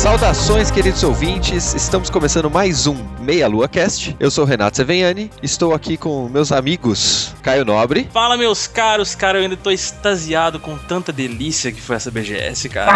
[0.00, 1.74] Saudações, queridos ouvintes.
[1.74, 4.16] Estamos começando mais um Meia Lua Cast.
[4.18, 5.30] Eu sou o Renato Seveniani.
[5.42, 8.08] Estou aqui com meus amigos Caio Nobre.
[8.10, 9.36] Fala, meus caros, cara.
[9.36, 12.90] Eu ainda tô extasiado com tanta delícia que foi essa BGS, cara.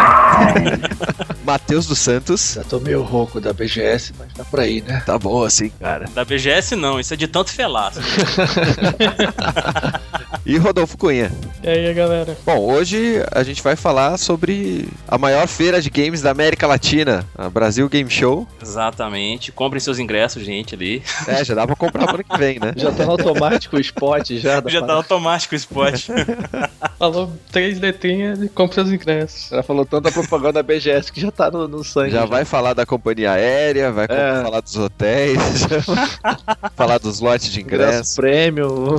[1.45, 2.55] Matheus dos Santos.
[2.55, 5.03] Já tô meio rouco da BGS, mas tá por aí, né?
[5.05, 6.07] Tá bom assim, cara.
[6.15, 8.01] Da BGS não, isso é de tanto felaço.
[10.47, 11.33] e Rodolfo Cunha.
[11.63, 12.37] E aí, galera?
[12.45, 17.25] Bom, hoje a gente vai falar sobre a maior feira de games da América Latina,
[17.35, 18.47] a Brasil Game Show.
[18.61, 19.51] Exatamente.
[19.51, 21.03] Comprem seus ingressos, gente, ali.
[21.27, 22.75] É, já dá pra comprar pro ano que vem, né?
[22.77, 24.63] Já tá no automático o spot, já.
[24.75, 26.09] Já tá automático o spot.
[26.99, 29.51] Falou três letrinhas e compra os ingressos.
[29.51, 32.11] Já falou tanta propaganda da BGS que já tá no, no sangue.
[32.11, 34.43] Já, já, vai falar da companhia aérea, vai é.
[34.43, 35.39] falar dos hotéis,
[36.75, 38.15] falar dos lotes de ingressos.
[38.17, 38.99] prêmio.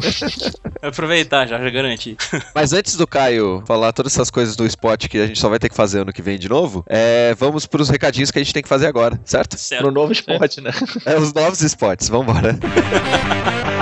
[0.82, 2.16] Aproveitar, já, já garanti.
[2.54, 5.60] Mas antes do Caio falar todas essas coisas do spot que a gente só vai
[5.60, 8.54] ter que fazer ano que vem de novo, é, vamos pros recadinhos que a gente
[8.54, 9.58] tem que fazer agora, certo?
[9.58, 9.82] certo.
[9.82, 10.72] Pro novo spot, né?
[11.06, 12.58] É, os novos spots, vambora.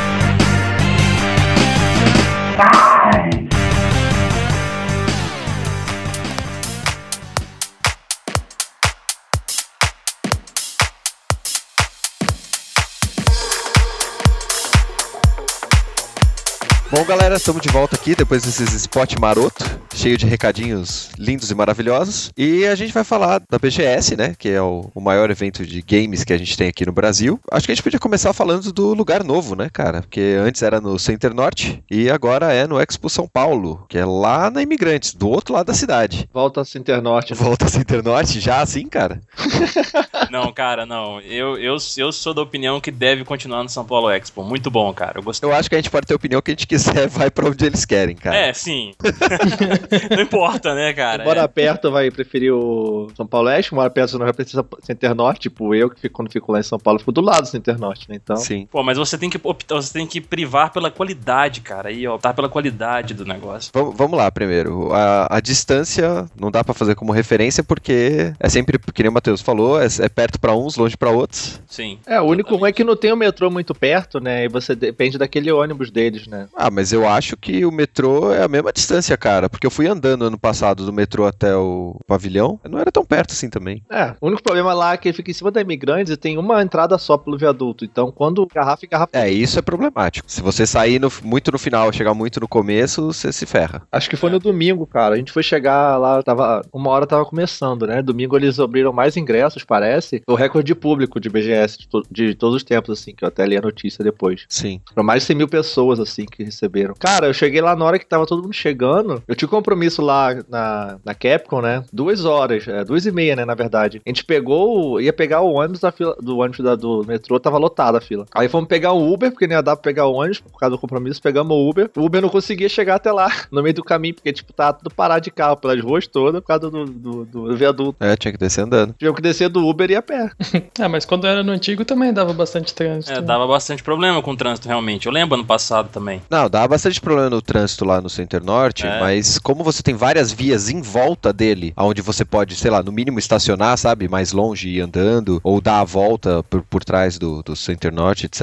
[16.91, 19.63] Bom, galera, estamos de volta aqui depois desses spot maroto,
[19.95, 22.33] cheio de recadinhos lindos e maravilhosos.
[22.35, 24.35] E a gente vai falar da BGS, né?
[24.37, 27.39] Que é o, o, maior evento de games que a gente tem aqui no Brasil.
[27.49, 30.01] Acho que a gente podia começar falando do lugar novo, né, cara?
[30.01, 34.03] Porque antes era no Center Norte e agora é no Expo São Paulo, que é
[34.03, 36.27] lá na Imigrantes, do outro lado da cidade.
[36.33, 37.33] Volta ao Center Norte.
[37.33, 39.21] Volta ao Center Norte, já assim, cara?
[40.31, 41.19] não, cara, não.
[41.21, 44.43] Eu, eu, eu sou da opinião que deve continuar no São Paulo Expo.
[44.43, 45.19] Muito bom, cara.
[45.19, 45.47] Eu gostei.
[45.47, 47.47] Eu acho que a gente pode ter a opinião que a gente quiser vai pra
[47.47, 48.35] onde eles querem, cara.
[48.35, 48.93] É, sim.
[50.09, 51.23] não importa, né, cara?
[51.23, 51.47] Mora é.
[51.47, 55.41] perto, vai preferir o São Paulo Oeste, mora perto, você não vai precisar Center Norte,
[55.41, 58.09] tipo eu, que quando fico lá em São Paulo, fico do lado do Center Norte,
[58.09, 58.15] né?
[58.15, 58.37] Então.
[58.37, 58.67] Sim.
[58.71, 62.33] Pô, mas você tem que optar, você tem que privar pela qualidade, cara, e optar
[62.33, 63.71] pela qualidade do negócio.
[63.73, 64.93] Vamos lá, primeiro.
[64.93, 69.13] A, a, distância não dá para fazer como referência porque é sempre, que nem o
[69.13, 71.59] Matheus falou, é, é, perto pra uns, longe pra outros.
[71.67, 71.97] Sim.
[72.05, 74.45] É, o único ruim é que não tem o metrô muito perto, né?
[74.45, 76.47] E você depende daquele ônibus deles, né?
[76.55, 79.49] Ah, mas eu acho que o metrô é a mesma distância, cara.
[79.49, 82.59] Porque eu fui andando ano passado do metrô até o pavilhão.
[82.69, 83.81] Não era tão perto assim também.
[83.91, 86.37] É, o único problema lá é que ele fica em cima da Imigrantes e tem
[86.37, 87.83] uma entrada só pelo viaduto.
[87.83, 89.09] Então, quando garrafa, garrafa.
[89.13, 90.29] É, isso é problemático.
[90.31, 93.81] Se você sair no- muito no final, chegar muito no começo, você se ferra.
[93.91, 95.15] Acho que foi no domingo, cara.
[95.15, 96.61] A gente foi chegar lá, tava.
[96.71, 98.01] Uma hora tava começando, né?
[98.03, 100.10] Domingo eles abriram mais ingressos, parece.
[100.25, 103.23] Foi o recorde de público de BGS de, to- de todos os tempos, assim, que
[103.23, 104.45] eu até li a notícia depois.
[104.49, 104.81] Sim.
[104.93, 106.93] Foram mais de 100 mil pessoas, assim, que receberam.
[106.99, 109.21] Cara, eu cheguei lá na hora que tava todo mundo chegando.
[109.27, 111.83] Eu tinha um compromisso lá na, na Capcom, né?
[111.91, 114.01] Duas horas, é, duas e meia, né, na verdade.
[114.05, 117.57] A gente pegou, ia pegar o ônibus da fila, do ônibus da- do metrô, tava
[117.57, 118.25] lotada a fila.
[118.33, 120.75] Aí fomos pegar o Uber, porque não ia dar pra pegar o ônibus, por causa
[120.75, 121.89] do compromisso, pegamos o Uber.
[121.95, 124.89] O Uber não conseguia chegar até lá, no meio do caminho, porque, tipo, tava tudo
[124.93, 127.95] parado de carro pelas ruas todas, por causa do, do, do viaduto.
[127.99, 128.93] É, tinha que descer andando.
[128.97, 130.31] Tivemos que descer do Uber e a pé.
[130.79, 133.11] Ah, mas quando era no antigo também dava bastante trânsito.
[133.13, 135.05] É, dava bastante problema com o trânsito, realmente.
[135.05, 136.21] Eu lembro ano passado também.
[136.29, 138.99] Não, dá bastante problema no trânsito lá no Center Norte, É.
[138.99, 142.91] mas como você tem várias vias em volta dele, onde você pode, sei lá, no
[142.91, 147.17] mínimo estacionar, sabe, mais longe e ir andando, ou dar a volta por, por trás
[147.19, 148.41] do, do Center Norte, etc.,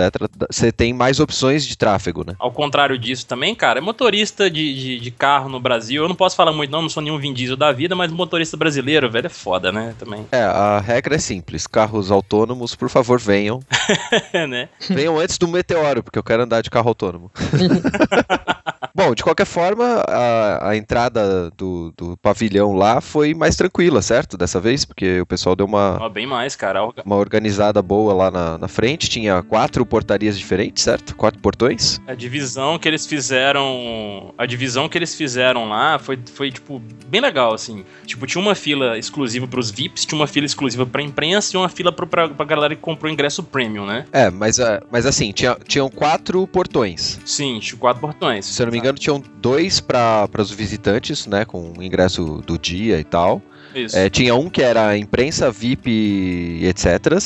[0.50, 2.34] você tem mais opções de tráfego, né?
[2.38, 6.36] Ao contrário disso também, cara, motorista de, de, de carro no Brasil, eu não posso
[6.36, 9.30] falar muito, não, não sou nenhum Vin Diesel da vida, mas motorista brasileiro, velho, é
[9.30, 9.94] foda, né?
[9.98, 10.26] Também.
[10.30, 11.66] É, a regra é simples.
[11.66, 13.60] Carros autônomos, por favor, venham.
[14.48, 14.68] né?
[14.90, 17.30] Venham antes do meteoro, porque eu quero andar de carro autônomo.
[18.94, 24.36] Bom, de qualquer forma, a, a entrada do, do pavilhão lá foi mais tranquila, certo?
[24.36, 26.80] Dessa vez, porque o pessoal deu uma, Ó, bem mais, cara.
[27.04, 29.08] Uma organizada boa lá na, na frente.
[29.08, 31.14] Tinha quatro portarias diferentes, certo?
[31.16, 32.00] Quatro portões.
[32.06, 34.34] A divisão que eles fizeram.
[34.36, 37.84] A divisão que eles fizeram lá foi, foi, tipo, bem legal, assim.
[38.06, 41.68] Tipo, tinha uma fila exclusiva pros VIPs, tinha uma fila exclusiva pra imprensa e uma
[41.68, 44.04] fila pro, pra, pra galera que comprou ingresso premium, né?
[44.12, 47.18] É, mas, ah, mas assim, tinha, tinham quatro portões.
[47.24, 48.46] Sim, tinha quatro portões.
[48.58, 51.44] Se eu não me engano, tinham dois para os visitantes, né?
[51.44, 53.40] Com o ingresso do dia e tal.
[53.72, 53.96] Isso.
[53.96, 57.16] É, tinha um que era imprensa, VIP e etc.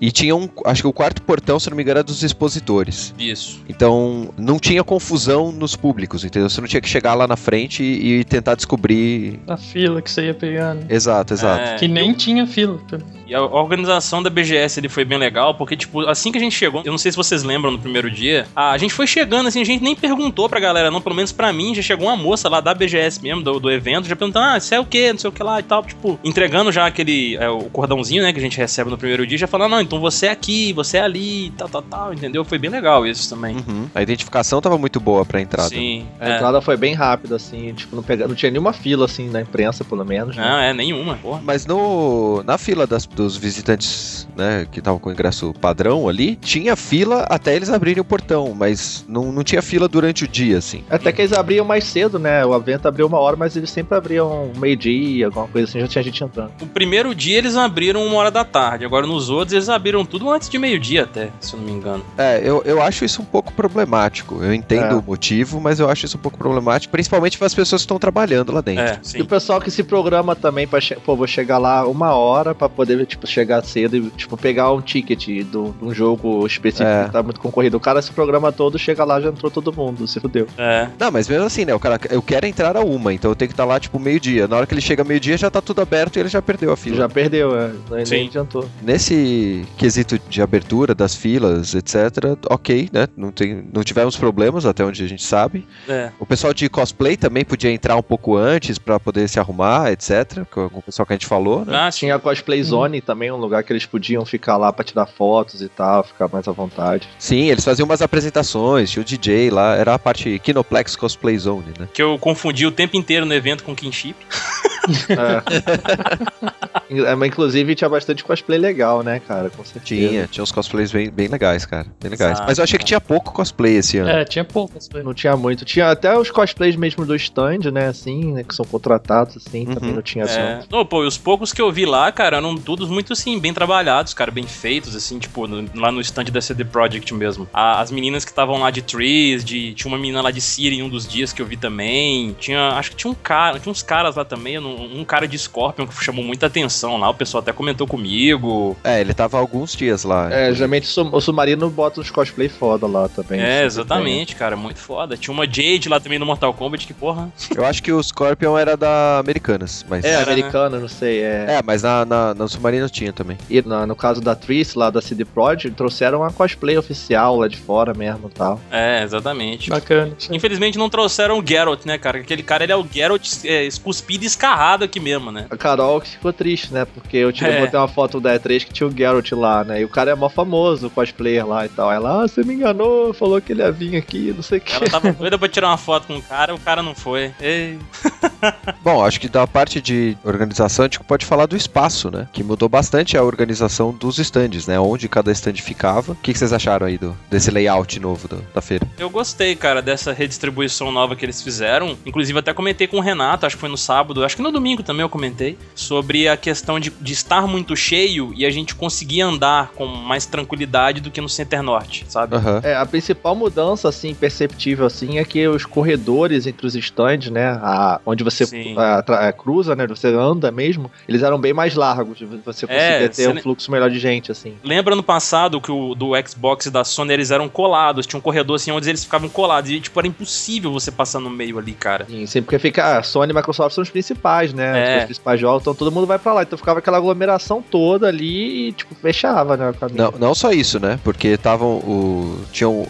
[0.00, 2.22] E tinha um, acho que o quarto portão, se eu não me engano, era dos
[2.22, 3.14] expositores.
[3.18, 3.62] Isso.
[3.68, 6.48] Então, não tinha confusão nos públicos, entendeu?
[6.48, 9.40] Você não tinha que chegar lá na frente e, e tentar descobrir.
[9.46, 10.86] A fila que você ia pegando.
[10.88, 11.62] Exato, exato.
[11.62, 12.78] É, Que nem tinha fila.
[13.26, 16.56] E a organização da BGS ele foi bem legal, porque, tipo, assim que a gente
[16.56, 19.60] chegou, eu não sei se vocês lembram no primeiro dia, a gente foi chegando, assim,
[19.60, 22.48] a gente nem perguntou pra galera, não, pelo menos pra mim, já chegou uma moça
[22.48, 25.18] lá da BGS mesmo, do, do evento, já perguntando, ah, isso é o quê, não
[25.18, 28.38] sei o que lá e tal, tipo, entregando já aquele, é, o cordãozinho, né, que
[28.38, 31.00] a gente recebe no primeiro dia, já falando, não, então você é aqui, você é
[31.00, 32.44] ali, tal, tal, tal, entendeu?
[32.44, 33.56] Foi bem legal isso também.
[33.56, 33.88] Uhum.
[33.94, 35.70] A identificação tava muito boa pra entrada.
[35.70, 36.06] Sim.
[36.20, 36.34] A é.
[36.36, 38.28] entrada foi bem rápida, assim, tipo, não, pega...
[38.28, 40.36] não tinha nenhuma fila, assim, na imprensa, pelo menos.
[40.36, 40.42] né?
[40.42, 41.40] Não, é nenhuma, porra.
[41.42, 46.76] Mas no, na fila das- dos visitantes, né, que estavam com ingresso padrão ali, tinha
[46.76, 50.84] fila até eles abrirem o portão, mas não, não tinha fila durante o dia, assim.
[50.90, 52.44] Até que eles abriam mais cedo, né?
[52.44, 56.04] O evento abriu uma hora, mas eles sempre abriam meio-dia, alguma coisa assim, já tinha
[56.04, 56.52] gente entrando.
[56.60, 59.77] O primeiro dia eles abriram uma hora da tarde, agora nos outros eles abriram
[60.08, 62.04] tudo antes de meio-dia até, se eu não me engano.
[62.16, 64.42] É, eu, eu acho isso um pouco problemático.
[64.42, 64.94] Eu entendo É.
[64.94, 67.98] o motivo, mas eu acho isso um pouco problemático, principalmente para as pessoas que estão
[67.98, 68.82] trabalhando lá dentro.
[68.84, 70.94] É, E o pessoal que se programa também pra, che...
[70.96, 74.80] pô, vou chegar lá uma hora pra poder, tipo, chegar cedo e, tipo, pegar um
[74.80, 77.04] ticket do- de um jogo específico É.
[77.04, 77.76] que tá muito concorrido.
[77.76, 80.46] O cara se programa todo, chega lá, já entrou todo mundo, se fudeu.
[80.56, 80.88] É.
[80.98, 81.74] Não, mas mesmo assim, né?
[81.74, 84.46] O cara, eu quero entrar a uma, então eu tenho que estar lá, tipo, meio-dia.
[84.48, 86.76] Na hora que ele chega meio-dia, já tá tudo aberto e ele já perdeu a
[86.76, 86.96] fila.
[86.96, 88.04] Já perdeu, é.
[88.04, 88.14] Sim.
[88.16, 88.68] nem adiantou.
[88.82, 93.06] Nesse quesito de abertura das filas, etc., ok, né?
[93.16, 95.66] Não, tem, não tivemos problemas até onde a gente sabe.
[95.88, 96.10] É.
[96.18, 100.44] O pessoal de cosplay também podia entrar um pouco antes pra poder se arrumar, etc.
[100.50, 101.76] Com o pessoal que a gente falou, né?
[101.76, 102.08] Ah, sim.
[102.08, 105.60] Tinha a Cosplay Zone também, um lugar que eles podiam ficar lá pra tirar fotos
[105.60, 107.08] e tal, ficar mais à vontade.
[107.18, 111.74] Sim, eles faziam umas apresentações, tinha o DJ lá, era a parte Kinoplex Cosplay Zone,
[111.78, 111.88] né?
[111.92, 114.16] Que eu confundi o tempo inteiro no evento com Kinship.
[115.08, 117.02] É.
[117.10, 119.50] É, mas inclusive tinha bastante cosplay legal, né, cara?
[119.50, 120.08] Com certeza.
[120.08, 121.86] Tinha, tinha uns cosplays bem, bem legais, cara.
[122.00, 122.32] Bem legais.
[122.32, 124.08] Exato, Mas eu achei que tinha pouco cosplay esse ano.
[124.08, 124.88] É, tinha poucas.
[125.04, 125.64] Não tinha muito.
[125.64, 127.88] Tinha até os cosplays mesmo do stand, né?
[127.88, 128.42] Assim, né?
[128.42, 129.66] Que são contratados, assim.
[129.66, 129.74] Uhum.
[129.74, 130.38] Também não tinha assim.
[130.40, 130.60] É.
[130.70, 133.52] Não, pô, e os poucos que eu vi lá, cara, eram todos muito, assim, bem
[133.52, 137.46] trabalhados, cara, bem feitos, assim, tipo, no- lá no stand da CD Projekt mesmo.
[137.52, 140.76] A- as meninas que estavam lá de Trees, de, tinha uma menina lá de Siri
[140.76, 142.34] em um dos dias que eu vi também.
[142.38, 145.38] Tinha, acho que tinha um cara, tinha uns caras lá também, um, um cara de
[145.38, 148.76] Scorpion que chamou muita atenção, lá, o pessoal até comentou comigo.
[148.84, 150.32] É, ele tava alguns dias lá.
[150.32, 153.40] É, geralmente o Sub- o Submarino bota uns cosplay foda lá também.
[153.40, 155.16] É, Sempre exatamente, cara, muito foda.
[155.16, 157.28] Tinha uma Jade lá também no Mortal Kombat, que porra.
[157.54, 160.04] Eu acho que o Scorpion era da Americanas, mas...
[160.04, 160.32] É, Era, né?
[160.32, 161.20] americano, não sei.
[161.22, 161.46] É.
[161.58, 163.36] É, mas na, na, na Submarino tinha também.
[163.48, 167.48] E na- no caso da Triss, lá da CD Projekt, trouxeram uma cosplay oficial lá
[167.48, 168.60] de fora mesmo e tal.
[168.70, 169.70] É, exatamente.
[169.70, 170.12] Bacana.
[170.30, 172.18] Infelizmente não trouxeram o Geralt, né, cara?
[172.18, 175.46] Aquele cara, ele é o Geralt é, cuspido e escarrado aqui mesmo, né?
[175.50, 176.84] A Carol que ficou triste, né?
[176.84, 177.60] Porque eu tirei, É.
[177.64, 179.80] botei uma foto da E3 que tinha o Geralt lá, né?
[179.80, 181.90] E o cara é mó famoso, o cosplayer lá e tal.
[181.92, 184.72] Ela, ah, você me enganou, falou que ele ia vir aqui, não sei o que.
[184.74, 187.32] Ela tava doida pra tirar uma foto com o cara, o cara não foi.
[187.40, 187.78] Ei.
[188.82, 192.28] Bom, acho que da parte de organização a gente pode falar do espaço, né?
[192.32, 194.78] Que mudou bastante a organização dos stands, né?
[194.78, 196.12] Onde cada stand ficava.
[196.12, 198.86] O que, que vocês acharam aí do, desse layout novo do- da feira?
[198.98, 201.96] Eu gostei, cara, dessa redistribuição nova que eles fizeram.
[202.06, 204.82] Inclusive, até comentei com o Renato, acho que foi no sábado, acho que no domingo
[204.82, 209.20] também eu comentei, sobre a questão de, de estar muito cheio e a gente conseguir
[209.22, 212.36] andar com mais tranquilidade do que no Center Norte, sabe?
[212.36, 212.60] Aham.
[212.62, 217.46] É, a principal mudança, assim, perceptível, assim, é que os corredores entre os stands, né,
[217.62, 218.44] a- onde você
[218.76, 223.08] a, a, cruza, né, você anda mesmo, eles eram bem mais largos, você conseguia É,
[223.08, 224.54] ter você um fluxo melhor de gente, assim.
[224.62, 228.22] Lembra no passado que o do Xbox e da Sony eles eram colados, tinha um
[228.22, 231.72] corredor assim onde eles ficavam colados e tipo era impossível você passar no meio ali,
[231.72, 232.06] cara.
[232.08, 234.98] Sim, sim, porque fica, a Sony e a Microsoft são os principais, né, É.
[235.00, 238.68] os principais jogos, então todo mundo vai pra lá, então ficava aquela aglomeração toda ali
[238.68, 240.10] e, tipo, fechava, né, o caminho.
[240.12, 240.98] Não, não só isso, né?
[241.04, 242.40] Porque estavam o.
[242.52, 242.86] Tinham.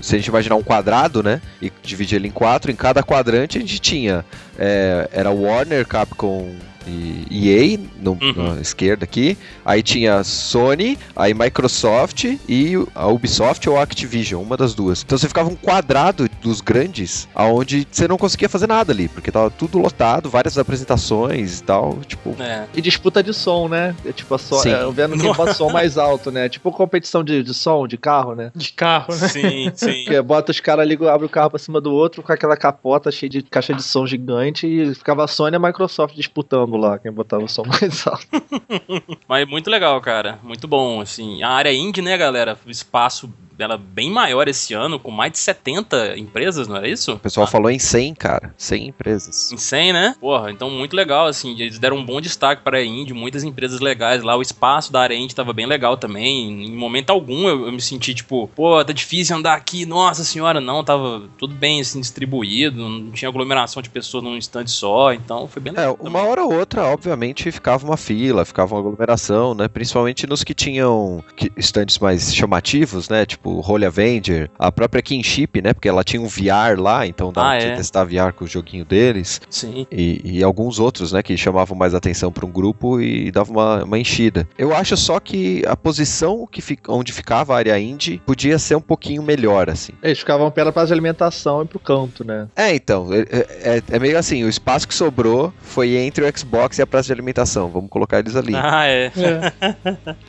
[0.00, 1.42] Se a gente imaginar um quadrado, né?
[1.60, 4.24] E dividir ele em quatro, em cada quadrante a gente tinha.
[4.58, 6.48] é, era Warner, Capcom
[6.86, 8.54] EA no, Uhum.
[8.54, 9.36] na esquerda aqui.
[9.64, 15.02] Aí tinha Sony, aí Microsoft e a Ubisoft ou a Activision, uma das duas.
[15.02, 19.30] Então você ficava um quadrado dos grandes, aonde você não conseguia fazer nada ali, porque
[19.30, 21.98] tava tudo lotado, várias apresentações e tal.
[22.06, 22.64] Tipo, É.
[22.74, 23.94] E disputa de som, né?
[24.04, 24.56] É, tipo, a so...
[24.60, 24.70] Sim.
[24.70, 26.48] é, eu vendo quem bota som mais alto, né?
[26.48, 28.50] Tipo competição de, de som, de carro, né?
[28.54, 29.28] De carro, né?
[29.28, 30.04] Sim, sim.
[30.10, 33.10] Que bota os caras ali, abre o carro pra cima do outro com aquela capota
[33.10, 36.98] cheia de caixa de som gigante e ficava a Sony e a Microsoft disputando lá,
[36.98, 38.26] quem botava o som mais alto.
[39.28, 40.38] Mas muito legal, cara.
[40.42, 41.42] Muito bom, assim.
[41.42, 42.58] A área indie, né, galera?
[42.66, 47.12] Espaço dela bem maior esse ano, com mais de 70 empresas, não era isso?
[47.12, 48.54] o pessoal falou em 100, cara.
[48.56, 49.52] 100 empresas.
[49.52, 50.14] Em 100, né?
[50.20, 51.52] Porra, então muito legal, assim.
[51.58, 54.36] Eles deram um bom destaque para a Indie, muitas empresas legais lá.
[54.36, 56.64] O espaço da área Indie tava bem legal também.
[56.66, 60.60] Em momento algum eu, eu me senti tipo, pô, tá difícil andar aqui, nossa senhora.
[60.60, 62.88] Não, tava tudo bem, assim, distribuído.
[62.88, 65.12] Não tinha aglomeração de pessoas num instante só.
[65.12, 65.98] Então foi bem É, legal.
[66.00, 69.68] uma hora ou outra, obviamente, ficava uma fila, ficava uma aglomeração, né?
[69.68, 73.26] Principalmente nos que tinham que- stands mais chamativos, né?
[73.26, 75.72] Tipo Holy Avenger, a própria Kinship, né?
[75.72, 77.74] Porque ela tinha um VR lá, então dava Ah, pra é.
[77.76, 79.40] testar VR com o joguinho deles.
[79.50, 79.86] Sim.
[79.90, 81.22] E, e alguns outros, né?
[81.22, 84.48] Que chamavam mais atenção para um grupo e dava uma, uma enchida.
[84.58, 88.76] Eu acho só que a posição que fi- onde ficava a área indie podia ser
[88.76, 89.92] um pouquinho melhor, assim.
[90.02, 92.46] Eles ficavam pela praça de alimentação e pro canto, né?
[92.54, 93.20] É, então, é,
[93.76, 97.06] é- é meio assim, o espaço que sobrou foi entre o Xbox e a praça
[97.06, 97.68] de alimentação.
[97.70, 98.54] Vamos colocar eles ali.
[98.54, 99.10] Ah, é.
[99.16, 99.52] É.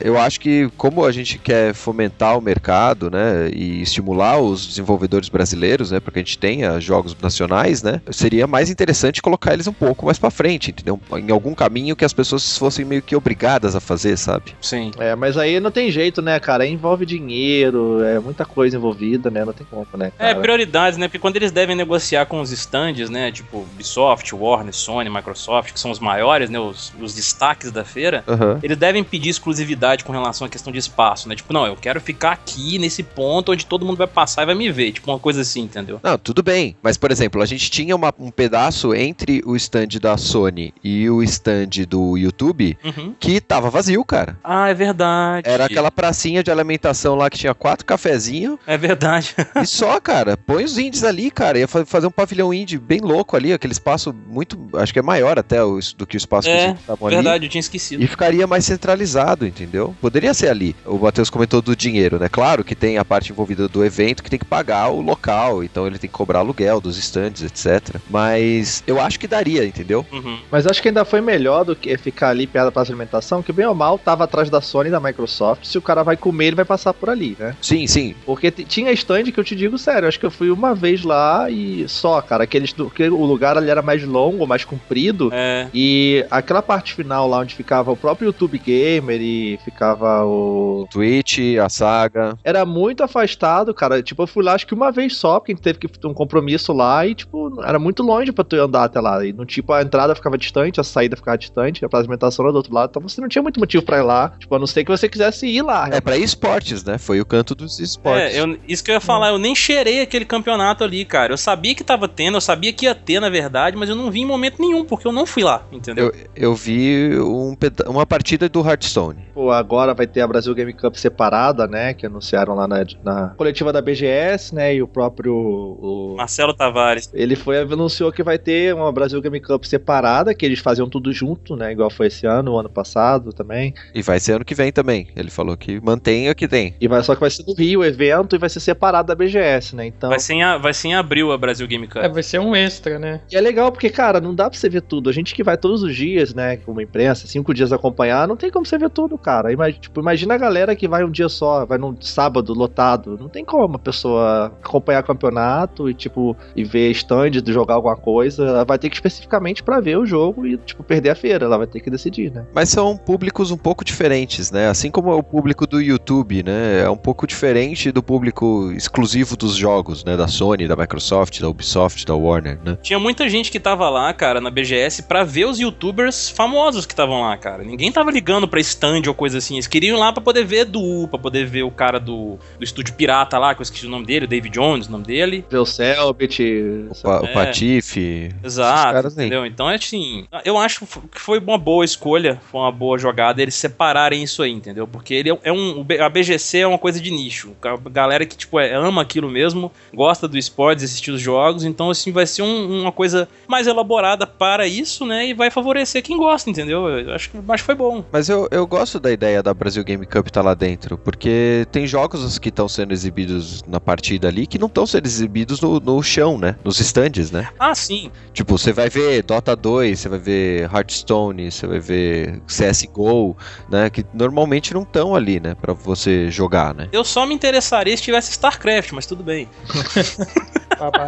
[0.00, 5.28] Eu acho que como a gente quer fomentar o mercado, né, e estimular os desenvolvedores
[5.28, 9.72] brasileiros, né, porque a gente tenha jogos nacionais, né, seria mais interessante colocar eles um
[9.72, 10.98] pouco mais pra frente, entendeu?
[11.12, 14.52] Em algum caminho que as pessoas fossem meio que obrigadas a fazer, sabe?
[14.60, 14.90] Sim.
[14.98, 16.66] É, mas aí não tem jeito, né, cara?
[16.66, 19.44] Envolve dinheiro, é muita coisa envolvida, né?
[19.44, 20.40] Não tem como, né, É, cara?
[20.40, 21.08] prioridades, né?
[21.08, 23.30] Porque quando eles devem negociar com os stands, né?
[23.30, 26.58] Tipo Ubisoft, Warner, Sony, Microsoft, que são os maiores, né?
[26.58, 28.24] Os, os destaques da feira.
[28.26, 28.58] Aham.
[28.62, 31.36] Eles devem pedir exclusividade com relação à questão de espaço, né?
[31.36, 34.54] Tipo, não, eu quero ficar aqui nesse ponto onde todo mundo vai passar e vai
[34.54, 34.92] me ver.
[34.92, 36.00] Tipo, uma coisa assim, entendeu?
[36.02, 36.76] Não, tudo bem.
[36.82, 41.08] Mas, por exemplo, a gente tinha uma- um pedaço entre o stand da Sony e
[41.10, 43.14] o stand do YouTube Uhum.
[43.18, 44.36] que tava vazio, cara.
[44.44, 45.48] Ah, é verdade.
[45.48, 49.34] Era aquela pracinha de alimentação lá que tinha quatro cafezinhos É verdade.
[49.62, 51.58] E só, cara, põe os indies ali, cara.
[51.58, 54.58] Ia fa- fazer um pavilhão indie bem louco ali, aquele espaço muito.
[54.74, 55.58] Acho que é maior até
[55.96, 57.16] do que o espaço que É, os estavam ali.
[57.16, 58.02] verdade, eu tinha esquecido.
[58.02, 59.94] E ficaria mais centralizado, entendeu?
[60.00, 60.74] Poderia ser ali.
[60.84, 62.28] O Matheus comentou do dinheiro, né?
[62.28, 65.86] Claro que tem a parte envolvida do evento que tem que pagar o local, então
[65.86, 67.94] ele tem que cobrar aluguel dos stands, etc.
[68.10, 70.04] Mas eu acho que daria, entendeu?
[70.10, 70.40] Uhum.
[70.50, 73.40] Mas acho que ainda foi melhor do que ficar ali perto da praça de alimentação,
[73.40, 75.64] que bem ou mal tava atrás da Sony e da Microsoft.
[75.64, 77.54] Se o cara vai comer, ele vai passar por ali, né?
[77.62, 78.16] Sim, sim.
[78.26, 81.48] Porque tinha stand que eu te digo sério, acho que eu fui uma vez lá
[81.48, 85.30] e só, cara, aqueles do, que o lugar ali era mais longo, mais comprido.
[85.32, 85.68] É.
[85.72, 90.88] E aquela parte final lá onde ficava o próprio YouTube Gamer e ficava o.
[90.90, 92.36] Twitch, a saga.
[92.42, 94.02] Era muito afastado, cara.
[94.02, 96.06] Tipo, eu fui lá acho que uma vez só, porque a gente teve que ter
[96.06, 99.24] um compromisso lá e, tipo, era muito longe pra tu andar até lá.
[99.24, 102.56] E, no tipo, a entrada ficava distante, a saída ficava distante, a alimentação era do
[102.56, 102.90] outro lado.
[102.90, 104.32] Então você não tinha muito motivo pra ir lá.
[104.38, 105.88] Tipo, a não ser que você quisesse ir lá.
[105.90, 106.98] É pra esportes, né?
[106.98, 108.34] Foi o canto dos esportes.
[108.34, 111.32] É, eu, isso que eu ia falar, eu nem cheirei aquele campeonato ali, cara.
[111.32, 114.10] Eu sabia que tava tendo, eu sabia que ia ter, na verdade, mas eu não
[114.10, 116.06] vi em momento nenhum, porque eu não fui lá, entendeu?
[116.06, 119.24] Eu, eu vi um uma partida do Hearthstone.
[119.34, 121.94] Pô, agora vai ter a Brasil Game Cup separada, né?
[121.94, 124.74] Que anunciaram lá na, na coletiva da BGS, né?
[124.74, 125.34] E o próprio.
[125.34, 127.10] o- Marcelo Tavares.
[127.14, 131.12] ele foi anunciou que vai ter uma Brasil Game Cup separada, que eles faziam tudo
[131.12, 131.72] junto, né?
[131.72, 133.74] Igual foi esse ano, o ano passado também.
[133.94, 135.08] E vai ser ano que vem também.
[135.16, 136.74] Ele falou que mantém o que tem.
[136.80, 139.14] E vai só que vai ser no Rio o evento e vai ser separado da
[139.14, 139.86] BGS, né?
[139.86, 140.10] Então.
[140.10, 142.02] Vai ser, em, a- vai ser em abril a Brasil Game Cup.
[142.02, 143.20] É, vai ser um extra, né?
[143.30, 145.08] E é legal porque, cara, não dá pra você ver tudo.
[145.08, 148.50] A gente que vai todos os dias, né, como imprensa, cinco dias acompanhar, não tem
[148.50, 149.52] como você ver tudo, cara.
[149.52, 153.18] Ima- tipo, imagina a galera que vai um dia só, vai num sábado lotado.
[153.20, 157.96] Não tem como a pessoa acompanhar campeonato e, tipo, e ver stand de jogar alguma
[157.96, 158.44] coisa.
[158.44, 161.46] Ela vai ter que especificamente pra ver o jogo e, tipo, perder a feira.
[161.46, 162.44] Ela vai ter que decidir, né?
[162.54, 164.68] Mas são públicos um pouco diferentes, né?
[164.68, 166.82] Assim como é o público do YouTube, né?
[166.82, 170.16] É um pouco diferente do público exclusivo dos jogos, né?
[170.16, 172.78] Da Sony, da Microsoft, da Ubisoft, da Warner, né?
[172.82, 176.92] Tinha muita gente que tava lá, cara, na BGS pra ver os youtubers famosos que
[176.92, 177.62] estavam lá, cara.
[177.64, 179.54] Ninguém tava ligando pra stand ou coisa assim.
[179.54, 182.64] Eles queriam ir lá pra poder ver Edu, pra poder ver o cara do, do
[182.64, 185.44] estúdio pirata lá, que eu esqueci o nome dele, o David Jones, o nome dele.
[185.52, 186.42] O Selbit.
[186.90, 187.32] O, pa o É.
[187.32, 188.30] Patife.
[188.42, 189.26] Exato, caras aí.
[189.26, 189.46] entendeu?
[189.46, 193.54] Então é assim, eu acho que foi uma boa escolha, foi uma boa jogada eles
[193.54, 194.86] separarem isso aí, entendeu?
[194.86, 198.24] Porque ele é um, o B- a BGC é uma coisa de nicho, a galera
[198.26, 202.26] que tipo é, ama aquilo mesmo, gosta do esportes, assistir os jogos, então assim vai
[202.26, 205.26] ser um- uma coisa mais elaborada para isso, né?
[205.28, 206.88] E vai favorecer quem gosta, entendeu?
[206.88, 208.04] Eu acho que acho que foi bom.
[208.12, 211.86] Mas eu, eu gosto da ideia da Brasil Game Cup estar lá dentro, porque tem
[211.86, 216.02] jogos que estão sendo exibidos na partida ali que não estão sendo exibidos no, no
[216.02, 216.56] chão, né?
[216.64, 217.48] Nos stands, né?
[217.58, 218.10] Ah, sim.
[218.32, 223.36] Tipo, você vai ver Dota 2, você vai ver Hearthstone, você vai ver CSGO,
[223.68, 223.90] né?
[223.90, 225.54] Que normalmente não estão ali, né?
[225.54, 226.88] Pra você jogar, né?
[226.92, 229.48] Eu só me interessaria se tivesse StarCraft, mas tudo bem.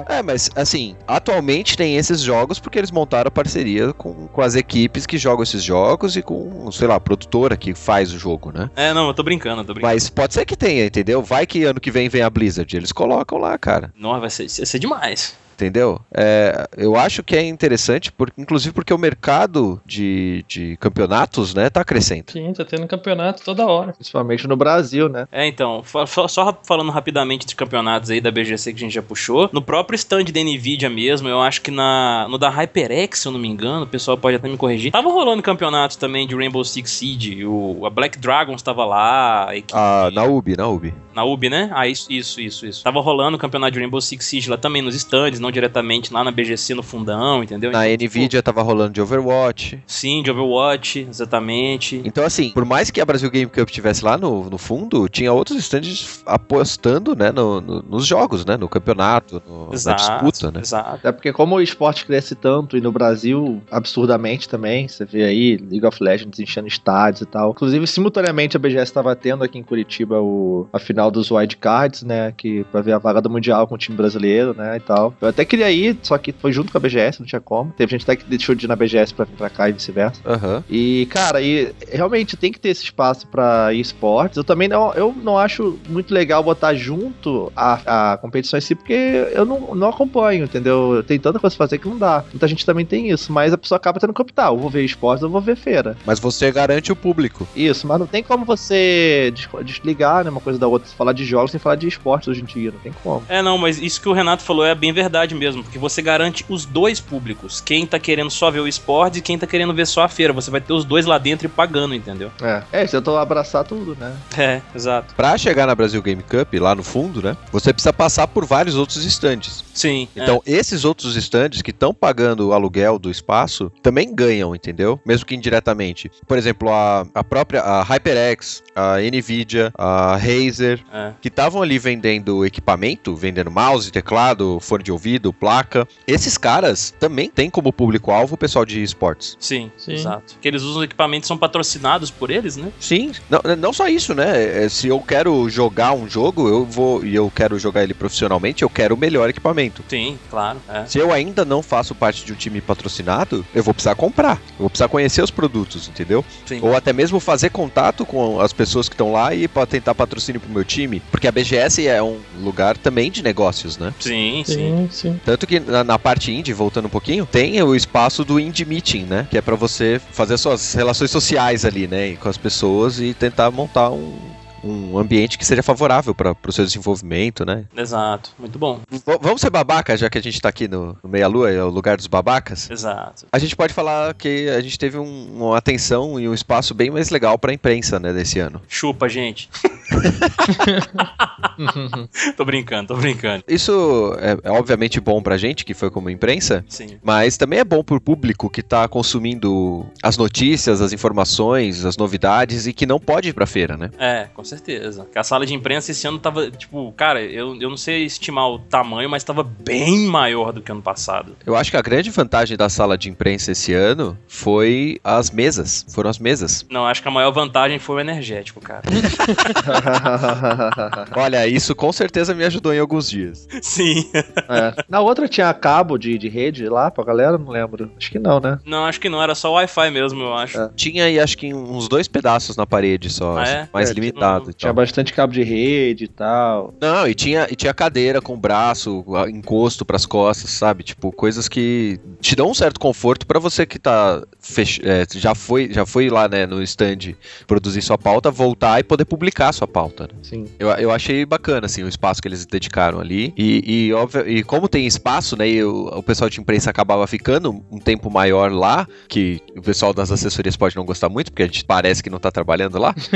[0.08, 5.06] É, mas assim, atualmente tem esses jogos porque eles montaram parceria com, com as equipes
[5.06, 8.70] que jogam esses jogos e com, sei lá, a produtora que faz o jogo, né?
[8.76, 9.94] É, não, eu tô brincando, eu tô brincando.
[9.94, 11.22] Mas pode ser que tenha, entendeu?
[11.22, 12.76] Vai que ano que vem vem a Blizzard.
[12.76, 13.92] Eles colocam lá, cara.
[13.96, 15.34] Nossa, vai ser, vai ser demais.
[15.54, 16.00] Entendeu?
[16.12, 21.70] É, eu acho que é interessante, por, inclusive porque o mercado de, de campeonatos, né,
[21.70, 22.32] tá crescendo.
[22.32, 23.92] Sim, tá tendo campeonato toda hora.
[23.92, 25.26] Principalmente no Brasil, né?
[25.30, 29.02] É, então, fa- só falando rapidamente de campeonatos aí da BGC que a gente já
[29.02, 33.28] puxou, no próprio stand da Nvidia mesmo, eu acho que na, no da HyperX, se
[33.28, 36.34] eu não me engano, o pessoal pode até me corrigir, tava rolando campeonatos também de
[36.34, 40.68] Rainbow Six Siege, o, a Black Dragons tava lá, a equipe Ah, na UB, na
[40.68, 40.92] UB.
[41.14, 41.70] na UB, né?
[41.72, 42.82] Ah, isso, isso, isso, isso.
[42.82, 46.24] Tava rolando o campeonato de Rainbow Six Siege lá também nos stands, não diretamente lá
[46.24, 47.70] na BGC no fundão, entendeu?
[47.70, 49.82] Na Então, tipo, Nvidia tava rolando de Overwatch.
[49.86, 52.00] Sim, de Overwatch, exatamente.
[52.04, 55.32] Então, assim, por mais que a Brasil Game Cup estivesse lá no, no fundo, tinha
[55.32, 60.50] outros stands apostando, né, no- no- nos jogos, né, no campeonato, no- na Exato, disputa,
[60.50, 60.60] né.
[60.60, 60.94] exato.
[60.96, 65.56] Até porque como o esporte cresce tanto e no Brasil absurdamente também, você vê aí
[65.56, 67.50] League of Legends enchendo estádios e tal.
[67.50, 72.02] Inclusive, simultaneamente a BGS estava tendo aqui em Curitiba o, a final dos Wild Cards,
[72.02, 75.14] né, que pra ver a vaga do Mundial com o time brasileiro, né, e tal.
[75.20, 77.72] Eu até queria ir, só que foi junto com a BGS, não tinha como.
[77.76, 80.20] Teve gente até que deixou de ir na BGS pra vir pra cá e vice-versa.
[80.24, 80.64] Aham.
[80.70, 84.36] E, cara, e realmente tem que ter esse espaço pra esportes.
[84.36, 88.74] Eu também não, eu não acho muito legal botar junto a, a competição em si,
[88.74, 88.92] porque
[89.32, 91.02] eu não, não acompanho, entendeu?
[91.06, 92.24] Tem tanta coisa pra fazer que não dá.
[92.32, 94.46] Muita gente também tem isso, mas a pessoa acaba tendo que optar.
[94.48, 95.96] Eu vou ver esportes, eu vou ver feira.
[96.06, 97.46] Mas você garante o público.
[97.56, 100.88] Isso, mas não tem como você des- desligar, né, uma coisa da outra.
[100.96, 103.24] Falar de jogos sem falar de esportes hoje em dia, não tem como.
[103.28, 106.44] É, não, mas isso que o Renato falou é bem verdade mesmo, porque você garante
[106.48, 107.60] os dois públicos.
[107.60, 110.32] Quem tá querendo só ver o esporte e quem tá querendo ver só a feira.
[110.32, 112.32] Você vai ter os dois lá dentro e pagando, entendeu?
[112.42, 114.12] É, é se eu tô abraçar tudo, né?
[114.36, 115.14] É, exato.
[115.14, 118.74] Pra chegar na Brasil Game Cup, lá no fundo, né, você precisa passar por vários
[118.74, 119.64] outros stands.
[119.74, 120.08] Sim.
[120.16, 125.00] Então, esses outros stands que estão pagando o aluguel do espaço também ganham, entendeu?
[125.04, 126.10] Mesmo que indiretamente.
[126.26, 131.12] Por exemplo, a, a própria a HyperX, a Nvidia, a Razer, é, é.
[131.20, 135.86] que estavam ali vendendo equipamento, vendendo mouse, teclado, fone de ouvido placa.
[136.06, 139.36] Esses caras também têm como público-alvo o pessoal de esportes.
[139.40, 139.94] Sim, Sim.
[139.94, 140.36] exato.
[140.40, 142.70] Que eles usam equipamentos que são patrocinados por eles, né?
[142.78, 144.64] Sim, não, não só isso, né?
[144.64, 148.62] É, Se eu quero jogar um jogo, eu vou e eu quero jogar ele profissionalmente,
[148.62, 149.63] eu quero o melhor equipamento.
[149.88, 150.60] Sim, claro.
[150.68, 150.86] É.
[150.86, 154.40] Se eu ainda não faço parte de um time patrocinado, eu vou precisar comprar.
[154.50, 156.24] Eu vou precisar conhecer os produtos, entendeu?
[156.46, 156.60] Sim.
[156.62, 160.40] Ou até mesmo fazer contato com as pessoas que estão lá e para tentar patrocínio
[160.40, 161.00] pro meu time.
[161.10, 163.94] Porque a BGS é um lugar também de negócios, né?
[164.00, 164.54] Sim, sim.
[164.54, 165.20] Sim, sim.
[165.24, 169.04] Tanto que na, na parte indie, voltando um pouquinho, tem o espaço do indie meeting,
[169.04, 169.26] né?
[169.30, 172.16] Que é pra você fazer suas relações sociais ali, né?
[172.16, 174.16] Com as pessoas e tentar montar um,
[174.64, 177.64] um ambiente que seja favorável para o seu desenvolvimento, né?
[177.76, 178.30] Exato.
[178.38, 178.80] Muito bom.
[178.90, 181.62] V- vamos ser babaca, já que a gente tá aqui no, no Meia Lua, é
[181.62, 182.70] o lugar dos babacas.
[182.70, 183.26] Exato.
[183.32, 186.90] A gente pode falar que a gente teve um- uma atenção e um espaço bem
[186.90, 188.60] mais legal pra imprensa, né, desse ano.
[188.68, 189.48] Chupa, gente.
[192.36, 193.44] tô brincando, tô brincando.
[193.48, 196.98] Isso é, é obviamente bom pra gente, que foi como imprensa, Sim.
[197.02, 202.66] mas também é bom pro público que tá consumindo as notícias, as informações, as novidades
[202.66, 203.90] e que não pode ir pra feira, né?
[203.98, 204.53] É, com certeza.
[204.62, 208.48] Que a sala de imprensa esse ano tava, tipo, cara, eu, eu não sei estimar
[208.50, 211.36] o tamanho, mas tava bem maior do que ano passado.
[211.46, 215.86] Eu acho que a grande vantagem da sala de imprensa esse ano foi as mesas.
[215.94, 216.66] Foram as mesas.
[216.70, 218.82] Não, acho que a maior vantagem foi o energético, cara.
[221.16, 223.46] Olha, isso com certeza me ajudou em alguns dias.
[223.62, 224.10] Sim.
[224.14, 224.84] É.
[224.88, 227.38] Na outra tinha cabo de, de rede lá pra galera?
[227.38, 227.90] Não lembro.
[227.96, 228.58] Acho que não, né?
[228.64, 230.58] Não, acho que não, era só Wi-Fi mesmo, eu acho.
[230.58, 230.70] É.
[230.74, 233.68] Tinha aí acho que uns dois pedaços na parede só, Ah, assim, é?
[233.72, 234.43] mais É, limitado.
[234.52, 234.74] Tinha tal.
[234.74, 236.74] bastante cabo de rede e tal.
[236.80, 240.82] Não, e tinha, e tinha cadeira com braço, a- encosto pras costas, sabe?
[240.82, 244.80] Tipo, coisas que te dão um certo conforto pra você que tá fech...
[244.84, 247.14] é, já foi já foi lá, né, no stand
[247.46, 250.04] produzir sua pauta, voltar e poder publicar sua pauta.
[250.04, 250.18] né?
[250.22, 250.46] Sim.
[250.58, 253.32] Eu, eu achei bacana, assim, o espaço que eles dedicaram ali.
[253.36, 257.06] E, e, óbvio- e como tem espaço, né, e o, o pessoal de imprensa acabava
[257.06, 261.42] ficando um tempo maior lá, que o pessoal das assessorias pode não gostar muito, porque
[261.42, 262.94] a gente parece que não tá trabalhando lá.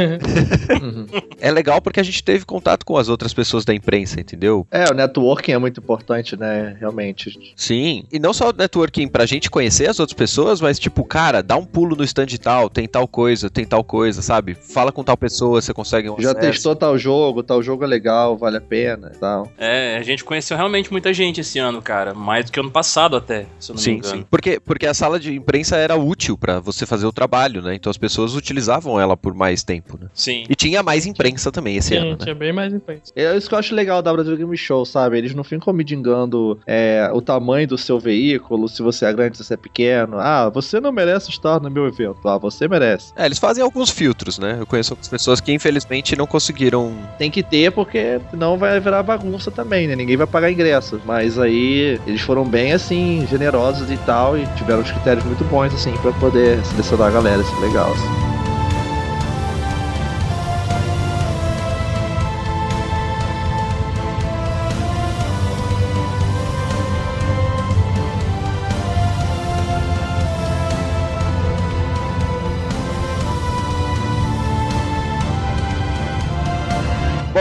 [0.82, 1.06] Uhum.
[1.40, 4.66] É legal porque a gente teve contato com as outras pessoas da imprensa, entendeu?
[4.70, 6.76] É, o networking é muito importante, né?
[6.80, 7.52] Realmente.
[7.56, 11.42] Sim, e não só o networking pra gente conhecer as outras pessoas, mas tipo, cara,
[11.42, 14.54] dá um pulo no stand tal, tem tal coisa, tem tal coisa, sabe?
[14.54, 16.46] Fala com tal pessoa, você consegue um Já acesso.
[16.52, 19.50] testou tal jogo, tal jogo é legal, vale a pena e tal.
[19.58, 22.14] É, a gente conheceu realmente muita gente esse ano, cara.
[22.14, 24.16] Mais do que ano passado até, se eu não me Sim, engano.
[24.18, 24.24] sim.
[24.30, 27.74] Porque, porque a sala de imprensa era útil pra você fazer o trabalho, né?
[27.74, 30.08] Então as pessoas utilizavam ela por mais tempo, né?
[30.14, 30.44] Sim.
[30.48, 32.16] E tinha mais imprensa também esse Sim, ano, né?
[32.20, 33.12] tinha bem mais imprensa.
[33.14, 35.18] É isso que eu acho legal da Brasil Game Show, sabe?
[35.18, 39.44] Eles não ficam medingando é, o tamanho do seu veículo, se você é grande, se
[39.44, 40.18] você é pequeno.
[40.18, 42.26] Ah, você não merece estar no meu evento.
[42.26, 43.12] Ah, você merece.
[43.16, 44.56] É, eles fazem alguns filtros, né?
[44.60, 46.92] Eu conheço algumas pessoas que infelizmente não conseguiram.
[47.18, 49.96] Tem que ter, porque senão vai virar bagunça também, né?
[49.96, 51.00] Ninguém vai pagar ingresso.
[51.04, 55.74] Mas aí eles foram bem, assim, generosos e tal, e tiveram os critérios muito bons,
[55.74, 58.37] assim, pra poder selecionar a galera, assim, legal, assim.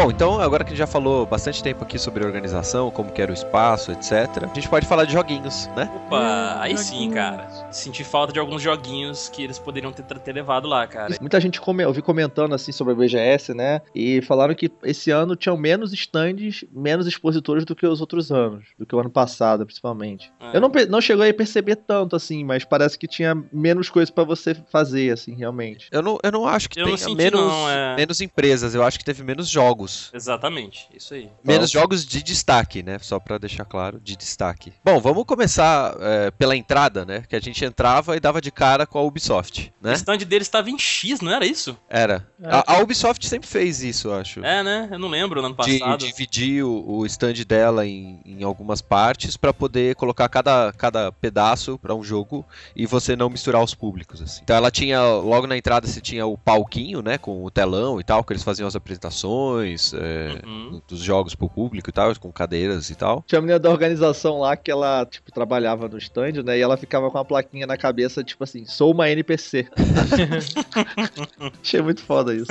[0.08, 3.22] Bom, então agora que a gente já falou bastante tempo aqui sobre organização, como que
[3.22, 5.91] era o espaço, etc., a gente pode falar de joguinhos, né?
[6.06, 7.46] Opa, aí sim, cara.
[7.71, 11.15] Senti falta de alguns joguinhos que eles poderiam ter, ter levado lá, cara.
[11.19, 13.82] Muita gente come, eu vi comentando assim sobre a BGS, né?
[13.93, 18.65] E falaram que esse ano tinham menos stands, menos expositores do que os outros anos,
[18.77, 20.32] do que o ano passado, principalmente.
[20.39, 20.58] É.
[20.58, 24.23] Eu não, não chegou a perceber tanto assim, mas parece que tinha menos coisa pra
[24.23, 25.88] você fazer, assim, realmente.
[25.91, 27.95] Eu não, eu não acho que Eu não tenha senti, menos, não, é.
[27.95, 30.10] menos empresas, eu acho que teve menos jogos.
[30.13, 31.30] Exatamente, isso aí.
[31.43, 32.97] Menos jogos de destaque, né?
[32.99, 34.73] Só pra deixar claro, de destaque.
[34.84, 37.23] Bom, vamos começar é, pela entrada, né?
[37.27, 39.93] Que a gente entrava e dava de cara com a Ubisoft, O né?
[39.93, 41.78] stand deles estava em X, não era isso?
[41.89, 42.28] Era.
[42.41, 42.48] É.
[42.50, 44.43] A, a Ubisoft sempre fez isso, eu acho.
[44.43, 44.89] É, né?
[44.91, 46.00] Eu não lembro no ano de passado.
[46.06, 51.78] dividir o, o stand dela em, em algumas partes pra poder colocar cada, cada pedaço
[51.80, 54.41] pra um jogo e você não misturar os públicos assim.
[54.43, 58.04] Então ela tinha logo na entrada você tinha o palquinho, né, com o telão e
[58.04, 60.82] tal, que eles faziam as apresentações é, Uhum.
[60.88, 63.24] dos jogos pro público e tal, com cadeiras e tal.
[63.28, 66.58] Tinha a menina da organização lá que ela, tipo, trabalhava no stand, né?
[66.58, 69.67] E ela ficava com uma plaquinha na cabeça, tipo assim, sou uma NPC.
[71.62, 72.47] Achei muito foda isso.